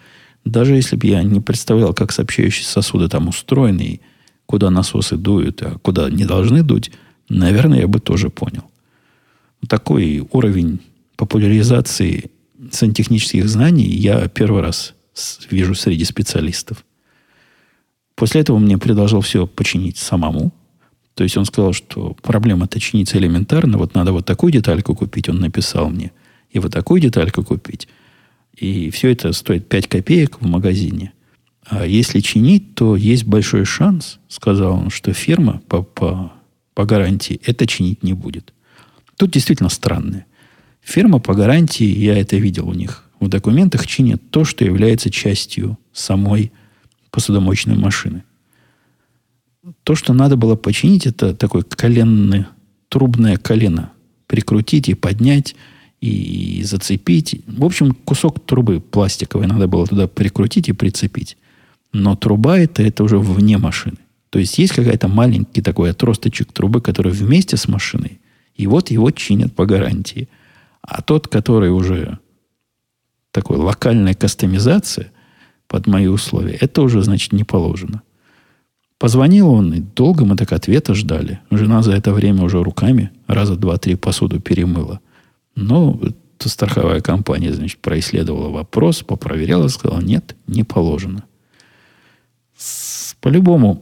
Даже 0.43 0.75
если 0.75 0.95
бы 0.95 1.07
я 1.07 1.23
не 1.23 1.39
представлял, 1.39 1.93
как 1.93 2.11
сообщающие 2.11 2.65
сосуды 2.65 3.09
там 3.09 3.27
устроены, 3.27 4.01
куда 4.45 4.69
насосы 4.69 5.17
дуют, 5.17 5.61
а 5.61 5.77
куда 5.79 6.09
не 6.09 6.25
должны 6.25 6.63
дуть, 6.63 6.91
наверное, 7.29 7.81
я 7.81 7.87
бы 7.87 7.99
тоже 7.99 8.29
понял. 8.29 8.63
Такой 9.67 10.27
уровень 10.31 10.79
популяризации 11.15 12.31
сантехнических 12.71 13.47
знаний 13.47 13.85
я 13.85 14.27
первый 14.27 14.61
раз 14.61 14.93
вижу 15.49 15.75
среди 15.75 16.03
специалистов. 16.03 16.85
После 18.15 18.41
этого 18.41 18.59
мне 18.59 18.77
предложил 18.77 19.21
все 19.21 19.47
починить 19.47 19.97
самому. 19.97 20.53
То 21.15 21.23
есть 21.23 21.37
он 21.37 21.45
сказал, 21.45 21.73
что 21.73 22.15
проблема-то 22.21 22.79
чинится 22.79 23.17
элементарно. 23.17 23.77
Вот 23.77 23.95
надо 23.95 24.11
вот 24.11 24.25
такую 24.25 24.51
детальку 24.51 24.95
купить, 24.95 25.29
он 25.29 25.39
написал 25.39 25.89
мне. 25.89 26.11
И 26.51 26.59
вот 26.59 26.71
такую 26.71 27.01
детальку 27.01 27.43
купить. 27.43 27.87
И 28.55 28.89
все 28.89 29.11
это 29.11 29.33
стоит 29.33 29.67
5 29.67 29.87
копеек 29.87 30.41
в 30.41 30.47
магазине. 30.47 31.13
А 31.65 31.85
если 31.85 32.19
чинить, 32.19 32.75
то 32.75 32.95
есть 32.95 33.25
большой 33.25 33.65
шанс, 33.65 34.19
сказал 34.27 34.73
он, 34.73 34.89
что 34.91 35.13
фирма 35.13 35.61
по, 35.67 35.81
по, 35.81 36.31
по 36.73 36.85
гарантии 36.85 37.41
это 37.43 37.65
чинить 37.65 38.03
не 38.03 38.13
будет. 38.13 38.53
Тут 39.17 39.31
действительно 39.31 39.69
странное. 39.69 40.27
Фирма 40.81 41.19
по 41.19 41.33
гарантии, 41.33 41.85
я 41.85 42.17
это 42.17 42.37
видел 42.37 42.69
у 42.69 42.73
них 42.73 43.09
в 43.19 43.27
документах, 43.27 43.87
чинит 43.87 44.29
то, 44.29 44.45
что 44.45 44.63
является 44.63 45.09
частью 45.09 45.79
самой 45.91 46.51
посудомоечной 47.09 47.75
машины. 47.75 48.23
То, 49.83 49.95
что 49.95 50.13
надо 50.13 50.35
было 50.35 50.55
починить, 50.55 51.07
это 51.07 51.33
такое 51.33 51.63
коленное, 51.63 52.47
трубное 52.89 53.37
колено. 53.37 53.91
Прикрутить 54.27 54.89
и 54.89 54.93
поднять, 54.93 55.55
и 56.01 56.61
зацепить. 56.63 57.41
В 57.47 57.65
общем, 57.65 57.93
кусок 57.93 58.45
трубы 58.45 58.79
пластиковой 58.79 59.47
надо 59.47 59.67
было 59.67 59.87
туда 59.87 60.07
прикрутить 60.07 60.69
и 60.69 60.73
прицепить. 60.73 61.37
Но 61.93 62.15
труба 62.15 62.57
это, 62.57 62.83
это 62.83 63.03
уже 63.03 63.17
вне 63.17 63.57
машины. 63.57 63.97
То 64.29 64.39
есть 64.39 64.57
есть 64.57 64.73
какая-то 64.73 65.07
маленький 65.07 65.61
такой 65.61 65.91
отросточек 65.91 66.51
трубы, 66.51 66.81
который 66.81 67.11
вместе 67.11 67.55
с 67.57 67.67
машиной. 67.67 68.19
И 68.55 68.67
вот 68.67 68.91
его 68.91 69.11
чинят 69.11 69.53
по 69.53 69.65
гарантии. 69.65 70.27
А 70.81 71.01
тот, 71.01 71.27
который 71.27 71.71
уже 71.71 72.19
такой 73.31 73.57
локальная 73.57 74.13
кастомизация 74.13 75.11
под 75.67 75.87
мои 75.87 76.07
условия, 76.07 76.53
это 76.53 76.81
уже, 76.81 77.01
значит, 77.01 77.31
не 77.33 77.43
положено. 77.43 78.01
Позвонил 78.97 79.49
он, 79.49 79.73
и 79.73 79.79
долго 79.79 80.25
мы 80.25 80.35
так 80.35 80.53
ответа 80.53 80.93
ждали. 80.93 81.39
Жена 81.51 81.81
за 81.81 81.93
это 81.93 82.13
время 82.13 82.43
уже 82.43 82.63
руками 82.63 83.11
раза 83.27 83.55
два-три 83.55 83.95
посуду 83.95 84.39
перемыла. 84.39 84.99
Но 85.55 85.99
страховая 86.39 87.01
компания, 87.01 87.53
значит, 87.53 87.79
происследовала 87.79 88.49
вопрос, 88.49 89.01
попроверяла, 89.03 89.67
сказала, 89.67 90.01
нет, 90.01 90.35
не 90.47 90.63
положено. 90.63 91.23
По-любому, 93.21 93.81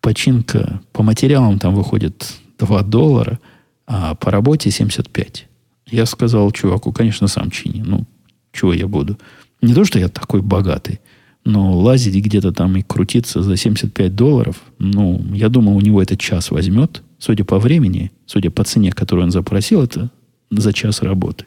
починка 0.00 0.80
по 0.92 1.02
материалам 1.02 1.58
там 1.58 1.74
выходит 1.74 2.38
2 2.58 2.82
доллара, 2.82 3.38
а 3.86 4.14
по 4.14 4.30
работе 4.30 4.70
75. 4.70 5.46
Я 5.90 6.06
сказал 6.06 6.50
чуваку, 6.52 6.92
конечно, 6.92 7.28
сам 7.28 7.50
чини. 7.50 7.82
Ну, 7.84 8.06
чего 8.52 8.74
я 8.74 8.86
буду? 8.86 9.18
Не 9.62 9.74
то, 9.74 9.84
что 9.84 9.98
я 9.98 10.08
такой 10.08 10.42
богатый, 10.42 11.00
но 11.44 11.72
лазить 11.78 12.14
где-то 12.14 12.52
там 12.52 12.76
и 12.76 12.82
крутиться 12.82 13.42
за 13.42 13.56
75 13.56 14.14
долларов, 14.14 14.62
ну, 14.78 15.24
я 15.32 15.48
думал, 15.48 15.76
у 15.76 15.80
него 15.80 16.02
это 16.02 16.16
час 16.16 16.50
возьмет. 16.50 17.02
Судя 17.18 17.44
по 17.44 17.58
времени, 17.58 18.12
судя 18.26 18.50
по 18.50 18.64
цене, 18.64 18.92
которую 18.92 19.24
он 19.24 19.30
запросил, 19.30 19.82
это 19.82 20.10
за 20.50 20.72
час 20.72 21.02
работы. 21.02 21.46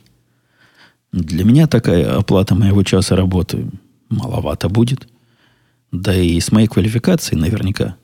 Для 1.12 1.44
меня 1.44 1.68
такая 1.68 2.18
оплата 2.18 2.56
моего 2.56 2.84
часа 2.84 3.16
работы 3.16 3.68
маловато 4.10 4.70
будет. 4.70 5.08
Да 5.92 6.16
и 6.16 6.40
с 6.40 6.52
моей 6.52 6.68
квалификацией 6.68 7.40
наверняка. 7.40 7.96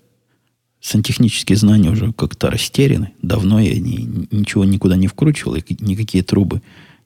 Сантехнические 0.82 1.58
знания 1.58 1.90
уже 1.90 2.12
как-то 2.14 2.50
растеряны. 2.50 3.12
Давно 3.22 3.60
я 3.60 3.80
ни, 3.80 4.28
ничего 4.32 4.66
никуда 4.66 4.96
не 4.96 5.08
вкручивал, 5.08 5.56
и 5.56 5.64
никакие 5.80 6.24
трубы 6.24 6.62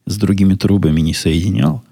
с 0.05 0.17
другими 0.17 0.55
трубами 0.55 1.01
не 1.01 1.13
соединял. 1.13 1.83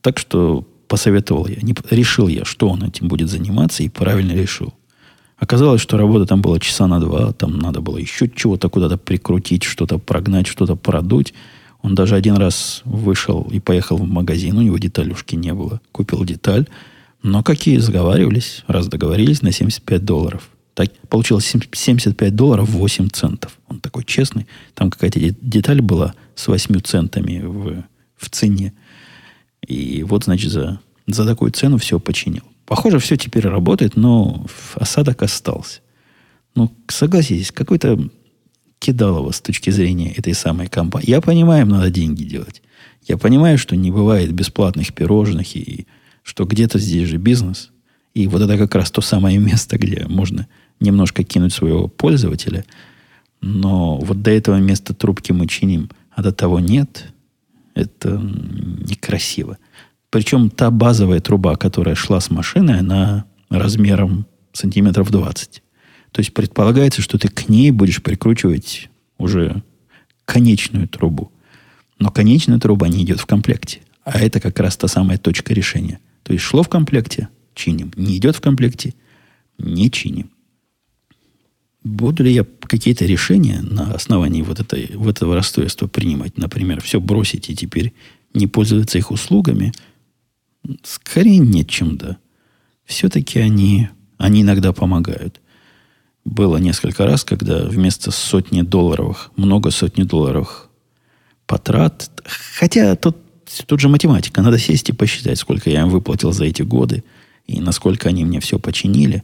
Так 0.00 0.18
что 0.18 0.66
посоветовал 0.88 1.46
я, 1.46 1.60
не, 1.62 1.74
решил 1.90 2.28
я, 2.28 2.44
что 2.44 2.68
он 2.68 2.84
этим 2.84 3.08
будет 3.08 3.30
заниматься, 3.30 3.82
и 3.82 3.88
правильно 3.88 4.32
решил. 4.32 4.74
Оказалось, 5.38 5.80
что 5.80 5.96
работа 5.96 6.26
там 6.26 6.42
была 6.42 6.60
часа 6.60 6.86
на 6.86 7.00
два, 7.00 7.32
там 7.32 7.58
надо 7.58 7.80
было 7.80 7.98
еще 7.98 8.28
чего-то 8.28 8.68
куда-то 8.68 8.96
прикрутить, 8.98 9.64
что-то 9.64 9.98
прогнать, 9.98 10.46
что-то 10.46 10.76
продуть. 10.76 11.34
Он 11.82 11.94
даже 11.94 12.14
один 12.14 12.36
раз 12.36 12.82
вышел 12.84 13.46
и 13.50 13.60
поехал 13.60 13.96
в 13.96 14.08
магазин, 14.08 14.56
у 14.56 14.62
него 14.62 14.78
деталюшки 14.78 15.34
не 15.34 15.52
было. 15.52 15.80
Купил 15.92 16.24
деталь, 16.24 16.68
но 17.24 17.42
какие 17.42 17.78
сговаривались, 17.78 18.64
раз 18.66 18.86
договорились 18.86 19.40
на 19.40 19.50
75 19.50 20.04
долларов. 20.04 20.50
Так, 20.74 20.92
получилось 21.08 21.50
75 21.72 22.36
долларов 22.36 22.68
8 22.68 23.08
центов. 23.08 23.58
Он 23.66 23.80
такой 23.80 24.04
честный. 24.04 24.46
Там 24.74 24.90
какая-то 24.90 25.18
деталь 25.40 25.80
была 25.80 26.14
с 26.34 26.46
8 26.46 26.80
центами 26.80 27.40
в, 27.42 27.82
в 28.16 28.28
цене. 28.28 28.74
И 29.66 30.02
вот, 30.02 30.24
значит, 30.24 30.52
за, 30.52 30.80
за 31.06 31.24
такую 31.24 31.50
цену 31.52 31.78
все 31.78 31.98
починил. 31.98 32.42
Похоже, 32.66 32.98
все 32.98 33.16
теперь 33.16 33.48
работает, 33.48 33.96
но 33.96 34.44
осадок 34.74 35.22
остался. 35.22 35.80
Ну, 36.54 36.70
согласитесь, 36.88 37.52
какой-то 37.52 37.98
кидалово 38.80 39.30
с 39.32 39.40
точки 39.40 39.70
зрения 39.70 40.12
этой 40.12 40.34
самой 40.34 40.66
компании. 40.66 41.08
Я 41.08 41.22
понимаю, 41.22 41.62
им 41.62 41.70
надо 41.70 41.88
деньги 41.88 42.24
делать. 42.24 42.60
Я 43.00 43.16
понимаю, 43.16 43.56
что 43.56 43.76
не 43.76 43.90
бывает 43.90 44.30
бесплатных 44.30 44.92
пирожных 44.92 45.56
и 45.56 45.86
что 46.24 46.44
где-то 46.44 46.80
здесь 46.80 47.08
же 47.08 47.18
бизнес, 47.18 47.70
и 48.14 48.26
вот 48.26 48.42
это 48.42 48.58
как 48.58 48.74
раз 48.74 48.90
то 48.90 49.00
самое 49.00 49.38
место, 49.38 49.78
где 49.78 50.06
можно 50.08 50.48
немножко 50.80 51.22
кинуть 51.22 51.52
своего 51.52 51.86
пользователя, 51.86 52.64
но 53.40 53.98
вот 53.98 54.22
до 54.22 54.30
этого 54.30 54.56
места 54.56 54.94
трубки 54.94 55.30
мы 55.30 55.46
чиним, 55.46 55.90
а 56.10 56.22
до 56.22 56.32
того 56.32 56.58
нет, 56.58 57.12
это 57.74 58.18
некрасиво. 58.18 59.58
Причем 60.10 60.48
та 60.48 60.70
базовая 60.70 61.20
труба, 61.20 61.56
которая 61.56 61.94
шла 61.94 62.20
с 62.20 62.30
машины, 62.30 62.70
она 62.70 63.26
размером 63.50 64.26
сантиметров 64.52 65.10
20. 65.10 65.62
То 66.12 66.20
есть 66.20 66.32
предполагается, 66.32 67.02
что 67.02 67.18
ты 67.18 67.28
к 67.28 67.48
ней 67.48 67.70
будешь 67.70 68.02
прикручивать 68.02 68.88
уже 69.18 69.62
конечную 70.24 70.88
трубу. 70.88 71.32
Но 71.98 72.10
конечная 72.10 72.58
труба 72.58 72.88
не 72.88 73.02
идет 73.02 73.20
в 73.20 73.26
комплекте. 73.26 73.80
А 74.04 74.18
это 74.20 74.40
как 74.40 74.58
раз 74.60 74.76
та 74.76 74.86
самая 74.88 75.18
точка 75.18 75.52
решения. 75.52 75.98
То 76.24 76.32
есть 76.32 76.44
шло 76.44 76.64
в 76.64 76.68
комплекте, 76.68 77.28
чиним. 77.54 77.92
Не 77.96 78.16
идет 78.16 78.34
в 78.34 78.40
комплекте, 78.40 78.94
не 79.58 79.90
чиним. 79.90 80.30
Буду 81.84 82.24
ли 82.24 82.32
я 82.32 82.46
какие-то 82.62 83.04
решения 83.04 83.60
на 83.60 83.92
основании 83.92 84.40
вот, 84.40 84.58
этой, 84.58 84.90
вот 84.94 85.16
этого 85.16 85.36
расстройства 85.36 85.86
принимать? 85.86 86.38
Например, 86.38 86.80
все 86.80 86.98
бросить 86.98 87.50
и 87.50 87.54
теперь 87.54 87.92
не 88.32 88.46
пользоваться 88.46 88.96
их 88.96 89.10
услугами? 89.10 89.72
Скорее 90.82 91.38
нет, 91.38 91.68
чем 91.68 91.98
да. 91.98 92.16
Все-таки 92.86 93.38
они, 93.38 93.88
они 94.16 94.42
иногда 94.42 94.72
помогают. 94.72 95.42
Было 96.24 96.56
несколько 96.56 97.04
раз, 97.04 97.22
когда 97.22 97.64
вместо 97.64 98.10
сотни 98.10 98.62
долларовых, 98.62 99.30
много 99.36 99.70
сотни 99.70 100.04
долларов 100.04 100.70
потрат, 101.46 102.10
хотя 102.24 102.96
тут, 102.96 103.18
тут 103.66 103.80
же 103.80 103.88
математика, 103.88 104.42
надо 104.42 104.58
сесть 104.58 104.88
и 104.88 104.92
посчитать, 104.92 105.38
сколько 105.38 105.70
я 105.70 105.82
им 105.82 105.88
выплатил 105.88 106.32
за 106.32 106.44
эти 106.44 106.62
годы, 106.62 107.04
и 107.46 107.60
насколько 107.60 108.08
они 108.08 108.24
мне 108.24 108.40
все 108.40 108.58
починили. 108.58 109.22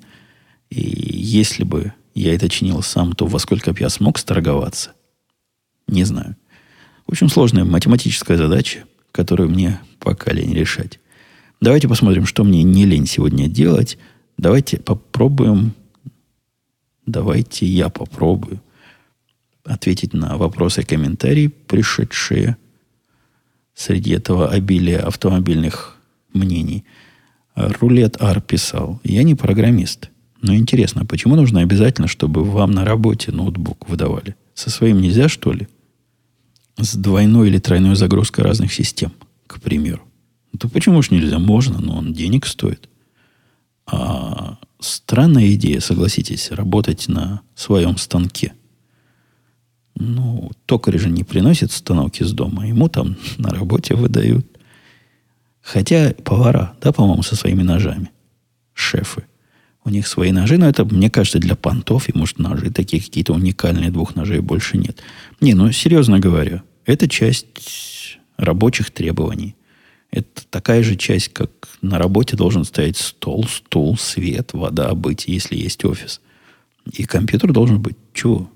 И 0.68 0.80
если 0.80 1.64
бы 1.64 1.92
я 2.14 2.34
это 2.34 2.48
чинил 2.48 2.82
сам, 2.82 3.12
то 3.12 3.26
во 3.26 3.38
сколько 3.38 3.72
бы 3.72 3.80
я 3.80 3.88
смог 3.88 4.18
сторговаться? 4.18 4.92
Не 5.86 6.04
знаю. 6.04 6.36
В 7.06 7.12
общем, 7.12 7.28
сложная 7.28 7.64
математическая 7.64 8.36
задача, 8.36 8.84
которую 9.10 9.50
мне 9.50 9.80
пока 9.98 10.32
лень 10.32 10.54
решать. 10.54 11.00
Давайте 11.60 11.88
посмотрим, 11.88 12.26
что 12.26 12.44
мне 12.44 12.62
не 12.62 12.86
лень 12.86 13.06
сегодня 13.06 13.48
делать. 13.48 13.98
Давайте 14.38 14.78
попробуем, 14.78 15.74
давайте 17.04 17.66
я 17.66 17.88
попробую 17.88 18.62
ответить 19.64 20.14
на 20.14 20.36
вопросы 20.36 20.82
и 20.82 20.84
комментарии, 20.84 21.48
пришедшие 21.48 22.56
среди 23.80 24.10
этого 24.12 24.50
обилия 24.50 25.00
автомобильных 25.06 25.96
мнений. 26.34 26.84
Рулет 27.54 28.20
Ар 28.20 28.42
писал, 28.42 29.00
я 29.04 29.22
не 29.22 29.34
программист. 29.34 30.10
Но 30.42 30.54
интересно, 30.54 31.06
почему 31.06 31.34
нужно 31.34 31.60
обязательно, 31.60 32.06
чтобы 32.06 32.44
вам 32.44 32.72
на 32.72 32.84
работе 32.84 33.32
ноутбук 33.32 33.88
выдавали? 33.88 34.36
Со 34.54 34.68
своим 34.68 35.00
нельзя, 35.00 35.28
что 35.30 35.52
ли? 35.52 35.66
С 36.78 36.94
двойной 36.94 37.48
или 37.48 37.58
тройной 37.58 37.96
загрузкой 37.96 38.44
разных 38.44 38.72
систем, 38.72 39.12
к 39.46 39.60
примеру. 39.60 40.02
То 40.58 40.68
почему 40.68 41.00
ж 41.00 41.10
нельзя? 41.10 41.38
Можно, 41.38 41.80
но 41.80 41.96
он 41.96 42.12
денег 42.12 42.46
стоит. 42.46 42.90
А 43.86 44.58
странная 44.78 45.54
идея, 45.54 45.80
согласитесь, 45.80 46.50
работать 46.50 47.08
на 47.08 47.40
своем 47.54 47.96
станке. 47.96 48.52
Ну, 50.03 50.51
токарь 50.64 50.96
же 50.98 51.11
не 51.11 51.24
приносит 51.24 51.70
станок 51.72 52.18
из 52.22 52.32
дома. 52.32 52.66
Ему 52.66 52.88
там 52.88 53.16
на 53.38 53.51
работе 53.51 53.94
выдают. 53.94 54.46
Хотя 55.61 56.14
повара, 56.24 56.74
да, 56.80 56.90
по-моему, 56.90 57.22
со 57.22 57.36
своими 57.36 57.62
ножами. 57.62 58.11
Шефы. 58.72 59.24
У 59.84 59.90
них 59.90 60.07
свои 60.07 60.32
ножи, 60.32 60.57
но 60.57 60.66
это, 60.66 60.86
мне 60.86 61.11
кажется, 61.11 61.38
для 61.38 61.55
понтов, 61.55 62.09
и, 62.09 62.16
может, 62.16 62.38
ножи 62.38 62.70
такие 62.70 63.03
какие-то 63.03 63.34
уникальные, 63.34 63.90
двух 63.90 64.14
ножей 64.14 64.40
больше 64.40 64.78
нет. 64.78 65.03
Не, 65.40 65.53
ну, 65.53 65.70
серьезно 65.70 66.18
говоря, 66.18 66.62
это 66.86 67.07
часть 67.07 68.18
рабочих 68.38 68.90
требований. 68.90 69.55
Это 70.11 70.42
такая 70.48 70.82
же 70.82 70.96
часть, 70.96 71.28
как 71.32 71.51
на 71.82 71.98
работе 71.98 72.36
должен 72.36 72.64
стоять 72.64 72.96
стол, 72.96 73.44
стул, 73.44 73.98
свет, 73.98 74.55
вода 74.55 74.94
быть, 74.94 75.28
если 75.28 75.57
есть 75.57 75.84
офис. 75.84 76.22
И 76.90 77.05
компьютер 77.05 77.53
должен 77.53 77.80
быть. 77.80 77.96
Чего? 78.14 78.51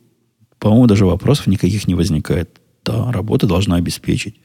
По-моему, 0.59 0.87
даже 0.87 1.07
вопросов 1.07 1.47
никаких 1.47 1.87
не 1.87 1.95
возникает. 1.95 2.61
Да, 2.85 3.11
работа 3.13 3.47
должна 3.47 3.77
обеспечить. 3.77 4.37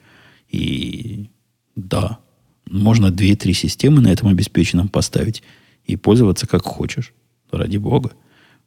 И 0.50 1.30
да, 1.76 2.20
можно 2.70 3.12
две-три 3.12 3.54
системы 3.54 4.02
на 4.02 4.10
этом 4.10 4.28
обеспеченном 4.28 4.88
поставить– 4.88 5.44
и 5.90 5.96
пользоваться 5.96 6.46
как 6.46 6.64
хочешь. 6.64 7.14
Ради 7.52 7.78
бога. 7.78 8.12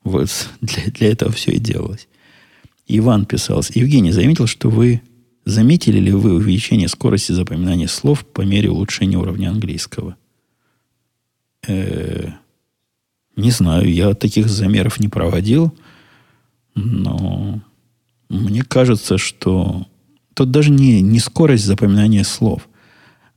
Вот 0.03 0.29
для, 0.61 0.85
для 0.87 1.13
этого 1.13 1.31
все 1.31 1.53
и 1.53 1.59
делалось. 1.59 2.09
Иван 2.89 3.27
писал. 3.27 3.63
Евгений, 3.75 4.11
заметил, 4.11 4.47
что 4.47 4.69
вы... 4.69 5.01
Заметили 5.45 5.99
ли 5.99 6.13
вы 6.13 6.35
увеличение 6.35 6.87
скорости 6.87 7.33
запоминания 7.33 7.89
слов 7.89 8.25
по 8.25 8.43
мере 8.43 8.71
улучшения 8.71 9.17
уровня 9.17 9.51
английского? 9.51 10.17
Э-э- 11.67 12.33
не 13.35 13.51
знаю, 13.51 13.93
я 13.93 14.15
таких 14.15 14.49
замеров 14.49 15.01
не 15.01 15.09
проводил, 15.09 15.75
но 16.75 17.61
мне 18.29 18.63
кажется, 18.63 19.19
что 19.19 19.87
тут 20.35 20.51
даже 20.51 20.71
не, 20.71 21.01
не 21.01 21.19
скорость 21.19 21.65
запоминания 21.65 22.25
слов, 22.25 22.69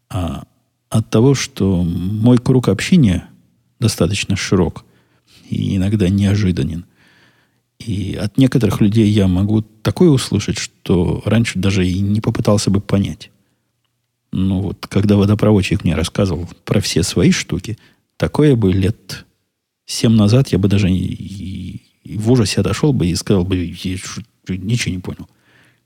а 0.10 0.44
от 0.90 1.10
того, 1.10 1.34
что 1.34 1.84
мой 1.84 2.38
круг 2.38 2.70
общения 2.70 3.28
достаточно 3.80 4.36
широк 4.36 4.86
и 5.50 5.76
иногда 5.76 6.10
неожиданен. 6.10 6.86
И 7.80 8.16
от 8.16 8.38
некоторых 8.38 8.80
людей 8.80 9.10
я 9.10 9.28
могу 9.28 9.62
такое 9.62 10.10
услышать, 10.10 10.58
что 10.58 11.22
раньше 11.26 11.60
даже 11.60 11.86
и 11.86 12.00
не 12.00 12.22
попытался 12.22 12.72
бы 12.72 12.80
понять. 12.80 13.32
Ну 14.32 14.62
вот, 14.62 14.88
когда 14.88 15.18
водопроводчик 15.18 15.84
мне 15.84 15.96
рассказывал 15.96 16.50
про 16.64 16.80
все 16.80 17.04
свои 17.04 17.32
штуки, 17.32 17.78
такое 18.18 18.56
бы 18.56 18.72
лет 18.72 19.26
семь 19.86 20.14
назад 20.14 20.50
я 20.50 20.58
бы 20.58 20.68
даже 20.68 20.90
и, 20.90 21.82
и 22.06 22.18
в 22.18 22.32
ужасе 22.32 22.62
отошел 22.62 22.94
бы 22.94 23.08
и 23.08 23.16
сказал 23.16 23.44
бы, 23.44 23.58
ничего 24.48 24.96
не 24.96 25.02
понял. 25.02 25.28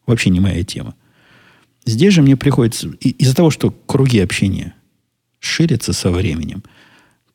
Вообще 0.05 0.30
не 0.30 0.39
моя 0.39 0.63
тема. 0.63 0.93
Здесь 1.86 2.13
же 2.13 2.22
мне 2.22 2.38
приходится, 2.38 2.88
из-за 2.99 3.36
того, 3.36 3.49
что 3.49 3.72
круги 3.72 4.20
общения 4.20 4.76
ширятся 5.39 5.93
со 5.93 6.11
временем– 6.11 6.63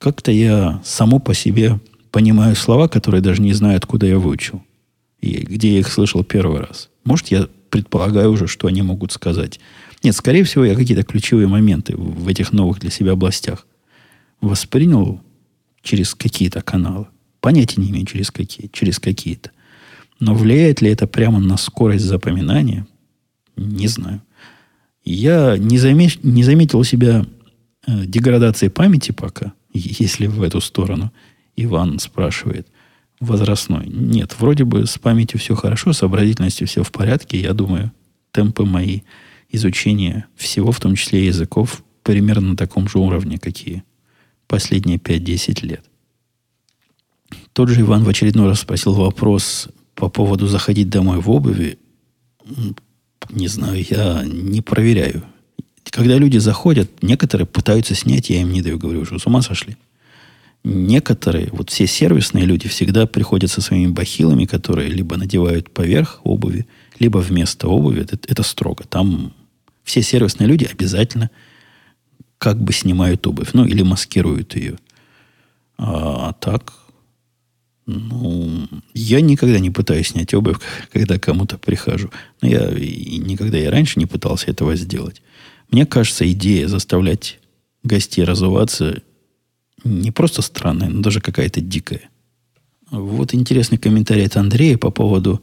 как-то 0.05 0.31
я 0.31 0.83
само 0.85 1.19
по 1.19 1.33
себе 1.33 1.81
понимаю 2.11 2.57
слова, 2.57 2.89
которые 2.89 3.23
даже 3.23 3.41
не 3.41 3.55
знаю, 3.55 3.79
откуда 3.79 4.07
я 4.07 4.19
выучил. 4.19 4.63
И 5.23 5.39
где 5.39 5.73
я 5.73 5.79
их 5.79 5.91
слышал 5.91 6.23
первый 6.23 6.61
раз. 6.61 6.91
Может, 7.05 7.29
я 7.29 7.49
предполагаю 7.71 8.31
уже, 8.31 8.47
что 8.47 8.67
они 8.67 8.83
могут 8.83 9.13
сказать. 9.13 9.61
Нет, 10.03 10.15
скорее 10.15 10.45
всего, 10.45 10.63
я 10.63 10.75
какие-то 10.75 11.05
ключевые 11.05 11.49
моменты 11.49 11.97
в 11.97 12.29
этих 12.29 12.53
новых 12.53 12.81
для 12.81 12.91
себя 12.91 13.13
областях 13.13 13.67
воспринял 14.43 15.23
через 15.81 16.15
какие-то 16.15 16.61
каналы. 16.61 17.07
Понятия 17.45 17.79
не 17.83 17.91
имею, 17.91 18.07
через 18.07 18.31
какие. 18.31 18.71
Через 18.73 18.99
какие-то. 18.99 19.51
Но 20.19 20.35
влияет 20.35 20.81
ли 20.81 20.91
это 20.91 21.07
прямо 21.07 21.39
на 21.39 21.59
скорость 21.59 22.07
запоминания? 22.07 22.87
Не 23.55 23.87
знаю. 23.87 24.23
Я 25.05 25.59
не, 25.59 25.77
замет, 25.77 26.25
не 26.25 26.43
заметил 26.43 26.79
у 26.79 26.85
себя 26.85 27.27
э, 27.87 28.07
деградации 28.07 28.69
памяти 28.69 29.13
пока– 29.13 29.53
если 29.75 30.27
в 30.27 30.43
эту 30.43 30.63
сторону. 30.63 31.13
Иван 31.55 31.99
спрашивает. 31.99 32.67
Возрастной. 33.21 33.87
Нет, 33.89 34.35
вроде 34.39 34.65
бы 34.65 34.87
с 34.87 34.99
памятью 34.99 35.39
все 35.39 35.55
хорошо, 35.55 35.93
с 35.93 35.99
сообразительностью 35.99 36.67
все 36.67 36.83
в 36.83 36.91
порядке. 36.91 37.41
Я 37.41 37.53
думаю, 37.53 37.93
темпы 38.33 38.65
мои 38.65 39.01
изучения 39.51 40.27
всего, 40.35 40.73
в 40.73 40.81
том 40.81 40.95
числе 40.95 41.27
языков, 41.27 41.85
примерно 42.03 42.51
на 42.51 42.57
таком 42.57 42.89
же 42.89 42.99
уровне, 42.99 43.39
какие 43.39 43.85
последние 44.47 44.99
5-10 44.99 45.67
лет. 45.67 45.85
Тот 47.53 47.69
же 47.69 47.81
Иван 47.81 48.05
в 48.05 48.09
очередной 48.09 48.49
раз 48.49 48.61
спросил 48.61 48.95
вопрос 48.95 49.69
по 49.95 50.09
поводу 50.09 50.47
заходить 50.47 50.89
домой 50.89 51.21
в 51.21 51.31
обуви. 51.31 51.79
Не 53.31 53.49
знаю, 53.49 53.85
я 53.89 54.23
не 54.25 54.61
проверяю 54.61 55.25
когда 55.95 56.19
люди 56.19 56.39
заходят, 56.39 56.91
некоторые 57.03 57.47
пытаются 57.47 57.95
снять, 57.95 58.29
я 58.29 58.41
им 58.41 58.53
не 58.53 58.63
даю, 58.63 58.79
говорю, 58.79 59.05
что 59.05 59.21
с 59.21 59.27
ума 59.27 59.43
сошли. 59.43 59.77
Некоторые, 60.65 61.51
вот 61.53 61.71
все 61.71 61.87
сервисные 61.87 62.47
люди 62.47 62.69
всегда 62.69 63.07
приходят 63.07 63.51
со 63.51 63.61
своими 63.61 63.93
бахилами, 63.93 64.45
которые 64.45 64.89
либо 64.89 65.17
надевают 65.17 65.71
поверх 65.71 66.21
обуви, 66.25 66.67
либо 66.99 67.19
вместо 67.19 67.69
обуви. 67.69 68.03
Это, 68.03 68.19
это 68.27 68.43
строго. 68.43 68.83
Там 68.83 69.33
все 69.85 70.03
сервисные 70.03 70.49
люди 70.49 70.65
обязательно 70.65 71.31
как 72.39 72.61
бы 72.61 72.73
снимают 72.73 73.25
обувь, 73.29 73.51
ну, 73.53 73.65
или 73.65 73.83
маскируют 73.83 74.57
ее. 74.57 74.79
А, 75.79 76.31
а 76.31 76.33
так, 76.33 76.73
ну, 77.87 78.67
я 78.95 79.21
никогда 79.21 79.59
не 79.59 79.71
пытаюсь 79.71 80.09
снять 80.09 80.33
обувь, 80.33 80.57
когда 80.93 81.19
кому-то 81.19 81.59
прихожу. 81.59 82.11
Но 82.41 82.49
я 82.49 82.71
и 82.71 83.19
никогда 83.19 83.59
и 83.59 83.67
раньше 83.67 83.99
не 83.99 84.07
пытался 84.07 84.51
этого 84.51 84.75
сделать. 84.77 85.21
Мне 85.71 85.87
кажется, 85.87 86.31
идея 86.31 86.69
заставлять 86.69 87.41
гостей 87.83 88.25
разуваться 88.25 89.03
не 89.85 90.11
просто 90.11 90.41
странная, 90.41 90.89
но 90.89 91.03
даже 91.03 91.21
какая-то 91.21 91.61
дикая. 91.61 92.09
Вот 92.91 93.35
интересный 93.35 93.79
комментарий 93.79 94.27
от 94.27 94.37
Андрея 94.37 94.79
по 94.79 94.91
поводу 94.91 95.43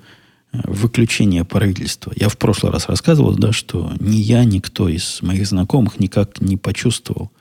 э, 0.51 0.59
выключения 0.65 1.43
правительства. 1.43 2.11
Я 2.15 2.29
в 2.29 2.37
прошлый 2.37 2.71
раз 2.71 2.87
рассказывал, 2.87 3.35
да, 3.35 3.51
что 3.51 3.93
ни 3.99 4.17
я, 4.17 4.43
никто 4.45 4.89
из 4.89 5.21
моих 5.21 5.45
знакомых 5.45 5.99
никак 5.99 6.41
не 6.41 6.57
почувствовал 6.57 7.31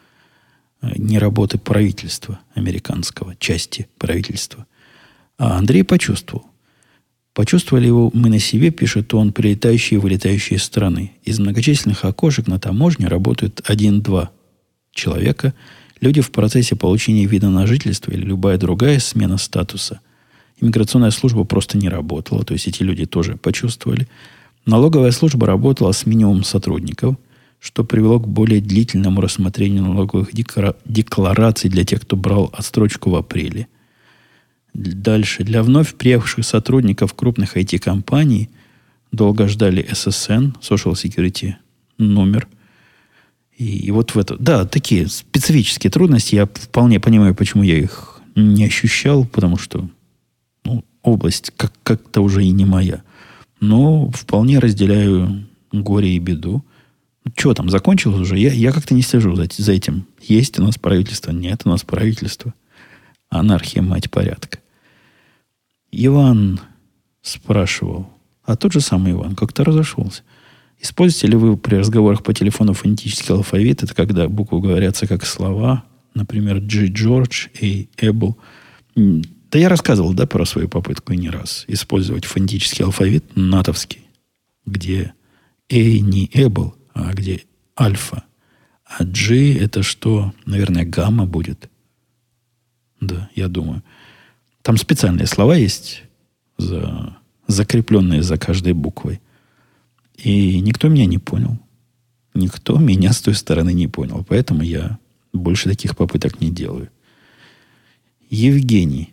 э, 0.83 0.93
не 0.97 1.19
работы 1.19 1.59
правительства 1.59 2.41
американского, 2.55 3.35
части 3.37 3.89
правительства. 3.99 4.67
А 5.41 5.57
Андрей 5.57 5.85
почувствовал. 5.85 6.45
Почувствовали 7.33 7.87
его 7.87 8.11
мы 8.13 8.29
на 8.29 8.39
себе, 8.39 8.71
пишет 8.71 9.15
он, 9.15 9.33
прилетающие 9.33 9.99
и 9.99 10.01
вылетающие 10.01 10.59
страны. 10.59 11.13
Из 11.25 11.39
многочисленных 11.39 12.05
окошек 12.05 12.47
на 12.47 12.61
таможне 12.61 13.09
работают 13.09 13.63
один-два 13.65 14.33
человека. 14.93 15.55
Люди 16.03 16.21
в 16.21 16.31
процессе 16.31 16.77
получения 16.77 17.25
вида 17.25 17.49
на 17.49 17.67
жительство 17.67 18.11
или 18.13 18.21
любая 18.21 18.59
другая 18.59 18.99
смена 18.99 19.39
статуса. 19.39 20.01
Иммиграционная 20.61 21.11
служба 21.11 21.45
просто 21.45 21.79
не 21.79 21.89
работала, 21.89 22.45
то 22.45 22.53
есть 22.53 22.69
эти 22.69 22.83
люди 22.83 23.07
тоже 23.07 23.39
почувствовали. 23.39 24.09
Налоговая 24.67 25.11
служба 25.11 25.47
работала 25.47 25.93
с 25.93 26.05
минимумом 26.05 26.45
сотрудников, 26.45 27.17
что 27.61 27.83
привело 27.83 28.21
к 28.21 28.29
более 28.29 28.61
длительному 28.61 29.23
рассмотрению 29.23 29.85
налоговых 29.85 30.33
деклараций 30.35 31.71
для 31.71 31.85
тех, 31.87 32.03
кто 32.03 32.17
брал 32.17 32.51
отстрочку 32.53 33.09
в 33.09 33.17
апреле– 33.17 33.69
Дальше. 34.75 35.45
Для 35.45 35.63
вновь 35.63 35.95
приехавших 35.95 36.45
сотрудников 36.45 37.15
крупных 37.15 37.57
IT-компаний 37.57 38.51
долго 39.13 39.49
ждали 39.49 39.85
SSN, 39.91 40.55
Social 40.61 40.93
Security 40.93 41.55
номер. 41.99 42.49
И, 43.57 43.87
и 43.87 43.91
вот 43.91 44.15
в 44.15 44.19
это... 44.19 44.37
Да, 44.39 44.65
такие 44.65 45.09
специфические 45.09 45.91
трудности. 45.91 46.35
Я 46.35 46.47
вполне 46.47 47.01
понимаю, 47.01 47.35
почему 47.35 47.63
я 47.63 47.77
их 47.77 48.21
не 48.35 48.65
ощущал, 48.65 49.27
потому 49.27 49.59
что 49.59 49.89
ну, 50.65 50.85
область 51.03 51.53
как- 51.57 51.75
как-то 51.83 52.21
уже 52.23 52.45
и 52.45 52.51
не 52.51 52.65
моя. 52.65 53.03
Но 53.61 54.11
вполне 54.11 54.59
разделяю 54.59 55.47
горе 55.73 56.17
и 56.17 56.19
беду. 56.19 56.65
Что 57.37 57.53
там, 57.55 57.69
закончилось 57.69 58.21
уже? 58.21 58.39
Я, 58.39 58.53
я 58.53 58.73
как-то 58.73 58.95
не 58.95 59.03
слежу 59.03 59.35
за, 59.35 59.47
за 59.51 59.73
этим. 59.73 60.07
Есть 60.23 60.59
у 60.59 60.63
нас 60.63 60.79
правительство, 60.79 61.33
нет 61.33 61.63
у 61.65 61.69
нас 61.69 61.83
правительства. 61.83 62.55
Анархия, 63.29 63.83
мать 63.83 64.11
порядка. 64.11 64.60
Иван 65.93 66.61
спрашивал, 67.23 68.11
а 68.45 68.57
тот 68.57 68.73
же 68.73 68.81
самый 68.81 69.13
Иван 69.13 69.35
как-то 69.37 69.65
разошелся. 69.65 70.23
Используете 70.79 71.27
ли 71.29 71.37
вы 71.37 71.57
при 71.57 71.77
разговорах 71.77 72.23
по 72.23 72.33
телефону 72.33 72.73
фонетический 72.73 73.35
алфавит? 73.35 73.83
Это 73.83 73.95
когда 73.95 74.29
буквы 74.29 74.61
говорятся 74.61 75.07
как 75.07 75.27
слова, 75.27 75.85
например, 76.15 76.61
G. 76.61 76.87
George, 76.87 77.51
A. 77.61 78.07
Able. 78.07 78.35
Да 78.97 79.59
я 79.59 79.69
рассказывал, 79.69 80.15
да, 80.15 80.27
про 80.27 80.47
свою 80.47 80.69
попытку 80.69 81.13
не 81.13 81.29
раз 81.29 81.65
использовать 81.69 82.25
фонетический 82.25 82.85
алфавит 82.85 83.37
натовский, 83.37 84.07
где 84.65 85.13
A 85.71 85.77
не 85.77 86.29
Able, 86.29 86.73
а 86.95 87.13
где 87.13 87.43
альфа. 87.79 88.25
А 88.85 89.05
G 89.05 89.59
это 89.59 89.83
что? 89.83 90.33
Наверное, 90.47 90.85
гамма 90.85 91.27
будет. 91.27 91.69
Да, 93.01 93.29
я 93.35 93.49
думаю. 93.49 93.83
Там 94.63 94.77
специальные 94.77 95.27
слова 95.27 95.55
есть, 95.57 96.03
за, 96.59 97.17
закрепленные 97.47 98.23
за 98.23 98.37
каждой 98.37 98.75
буквой. 98.75 99.21
И 100.17 100.61
никто 100.61 100.89
меня 100.89 101.07
не 101.07 101.19
понял. 101.19 101.59
Никто 102.35 102.79
меня 102.79 103.13
с 103.13 103.21
той 103.21 103.35
стороны 103.35 103.73
не 103.73 103.89
понял. 103.89 104.25
Поэтому 104.29 104.63
я 104.63 104.99
больше 105.33 105.69
таких 105.69 105.97
попыток 105.97 106.41
не 106.41 106.51
делаю. 106.51 106.91
Евгений 108.29 109.13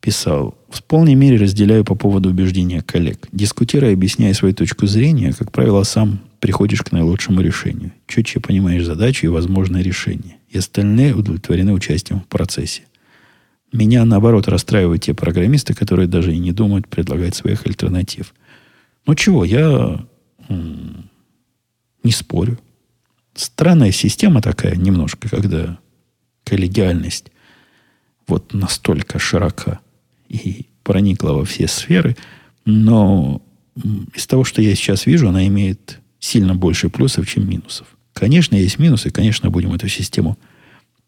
писал, 0.00 0.56
в 0.70 0.82
полной 0.82 1.14
мере 1.14 1.38
разделяю 1.38 1.84
по 1.84 1.94
поводу 1.94 2.30
убеждения 2.30 2.80
коллег. 2.82 3.28
Дискутируя 3.32 3.92
объясняя 3.92 4.32
свою 4.32 4.54
точку 4.54 4.86
зрения, 4.86 5.32
как 5.32 5.52
правило, 5.52 5.82
сам 5.82 6.20
приходишь 6.40 6.82
к 6.82 6.92
наилучшему 6.92 7.40
решению. 7.40 7.92
Четче 8.06 8.40
понимаешь 8.40 8.84
задачу 8.84 9.26
и 9.26 9.30
возможное 9.30 9.82
решение. 9.82 10.36
И 10.48 10.56
остальные 10.56 11.14
удовлетворены 11.14 11.72
участием 11.72 12.20
в 12.20 12.26
процессе. 12.26 12.82
Меня, 13.72 14.04
наоборот, 14.04 14.48
расстраивают 14.48 15.02
те 15.02 15.14
программисты, 15.14 15.74
которые 15.74 16.08
даже 16.08 16.34
и 16.34 16.38
не 16.38 16.52
думают 16.52 16.88
предлагать 16.88 17.34
своих 17.34 17.66
альтернатив. 17.66 18.34
Ну 19.06 19.14
чего, 19.14 19.44
я 19.44 20.04
м- 20.48 21.10
не 22.02 22.12
спорю. 22.12 22.58
Странная 23.34 23.92
система 23.92 24.40
такая 24.40 24.74
немножко, 24.74 25.28
когда 25.28 25.78
коллегиальность 26.44 27.30
вот 28.26 28.54
настолько 28.54 29.18
широка 29.18 29.80
и 30.28 30.66
проникла 30.82 31.32
во 31.32 31.44
все 31.44 31.68
сферы, 31.68 32.16
но 32.64 33.42
из 34.14 34.26
того, 34.26 34.44
что 34.44 34.62
я 34.62 34.74
сейчас 34.74 35.06
вижу, 35.06 35.28
она 35.28 35.46
имеет 35.46 36.00
сильно 36.18 36.54
больше 36.54 36.88
плюсов, 36.88 37.28
чем 37.28 37.48
минусов. 37.48 37.86
Конечно, 38.12 38.56
есть 38.56 38.78
минусы, 38.78 39.10
конечно, 39.10 39.50
будем 39.50 39.72
эту 39.72 39.88
систему 39.88 40.36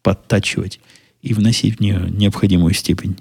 подтачивать 0.01 0.79
и 1.21 1.33
вносить 1.33 1.77
в 1.77 1.79
нее 1.81 2.07
необходимую 2.09 2.73
степень 2.73 3.17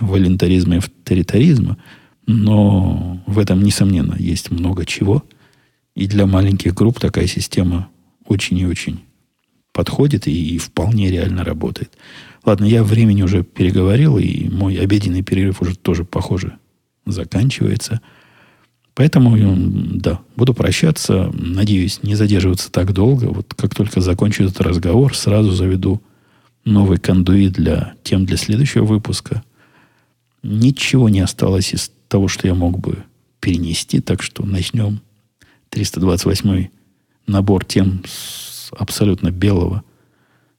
волонтаризма 0.00 0.76
и 0.76 0.78
авторитаризма, 0.78 1.78
но 2.26 3.22
в 3.26 3.38
этом, 3.38 3.62
несомненно, 3.62 4.16
есть 4.18 4.50
много 4.50 4.84
чего. 4.84 5.24
И 5.94 6.06
для 6.06 6.26
маленьких 6.26 6.74
групп 6.74 7.00
такая 7.00 7.26
система 7.26 7.88
очень 8.26 8.58
и 8.58 8.66
очень 8.66 9.00
подходит 9.72 10.26
и, 10.26 10.56
и 10.56 10.58
вполне 10.58 11.10
реально 11.10 11.44
работает. 11.44 11.96
Ладно, 12.44 12.64
я 12.64 12.82
времени 12.82 13.22
уже 13.22 13.42
переговорил, 13.42 14.18
и 14.18 14.48
мой 14.48 14.76
обеденный 14.76 15.22
перерыв 15.22 15.62
уже 15.62 15.76
тоже, 15.76 16.04
похоже, 16.04 16.58
заканчивается. 17.06 18.00
Поэтому, 18.94 19.36
да, 19.36 20.20
буду 20.34 20.54
прощаться. 20.54 21.32
Надеюсь, 21.32 22.02
не 22.02 22.16
задерживаться 22.16 22.70
так 22.70 22.92
долго. 22.92 23.26
Вот 23.26 23.54
как 23.56 23.74
только 23.74 24.00
закончу 24.00 24.44
этот 24.44 24.60
разговор, 24.60 25.16
сразу 25.16 25.52
заведу 25.52 26.02
новый 26.64 26.98
кондуит 26.98 27.52
для 27.52 27.94
тем 28.02 28.26
для 28.26 28.36
следующего 28.36 28.84
выпуска. 28.84 29.42
Ничего 30.42 31.08
не 31.08 31.20
осталось 31.20 31.74
из 31.74 31.90
того, 32.08 32.28
что 32.28 32.46
я 32.46 32.54
мог 32.54 32.78
бы 32.78 33.04
перенести, 33.40 34.00
так 34.00 34.22
что 34.22 34.44
начнем 34.44 35.00
328 35.70 36.68
набор 37.26 37.64
тем 37.64 38.02
с 38.06 38.70
абсолютно 38.76 39.30
белого, 39.30 39.82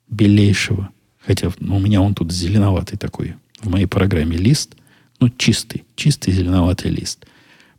белейшего, 0.09 0.89
хотя 1.19 1.51
ну, 1.59 1.77
у 1.77 1.79
меня 1.79 2.01
он 2.01 2.15
тут 2.15 2.31
зеленоватый 2.31 2.97
такой, 2.97 3.35
в 3.61 3.69
моей 3.69 3.85
программе 3.85 4.37
лист, 4.37 4.75
ну, 5.19 5.29
чистый, 5.29 5.83
чистый 5.95 6.31
зеленоватый 6.31 6.91
лист. 6.91 7.25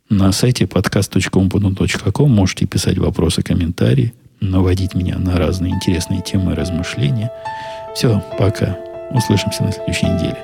На 0.09 0.31
сайте 0.31 0.65
podcast.umpunu.com 0.65 2.29
можете 2.29 2.65
писать 2.65 2.97
вопросы, 2.97 3.41
комментарии, 3.41 4.13
наводить 4.41 4.93
меня 4.93 5.17
на 5.17 5.37
разные 5.37 5.73
интересные 5.73 6.21
темы 6.21 6.55
размышления– 6.55 7.31
все, 7.93 8.21
пока. 8.37 8.75
Услышимся 9.11 9.63
на 9.63 9.71
следующей 9.71 10.07
неделе. 10.07 10.37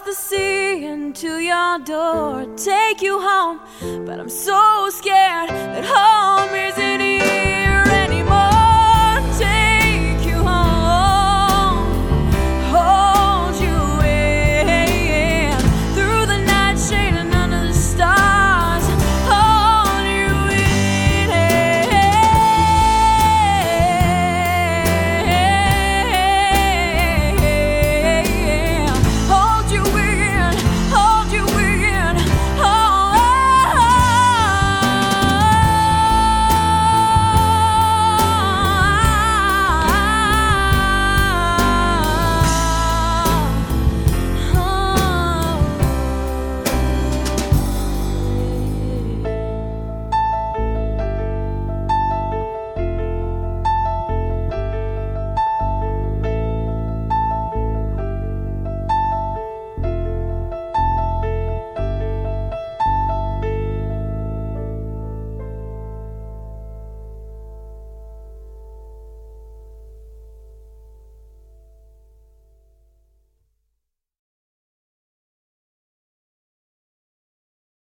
The 0.00 0.12
sea 0.12 0.84
and 0.86 1.14
to 1.16 1.38
your 1.38 1.78
door, 1.80 2.46
take 2.56 3.02
you 3.02 3.20
home. 3.20 3.60
But 4.06 4.18
I'm 4.18 4.28
so 4.28 4.88
scared 4.90 5.50
that 5.50 5.84
home 5.84 6.54
isn't 6.54 7.43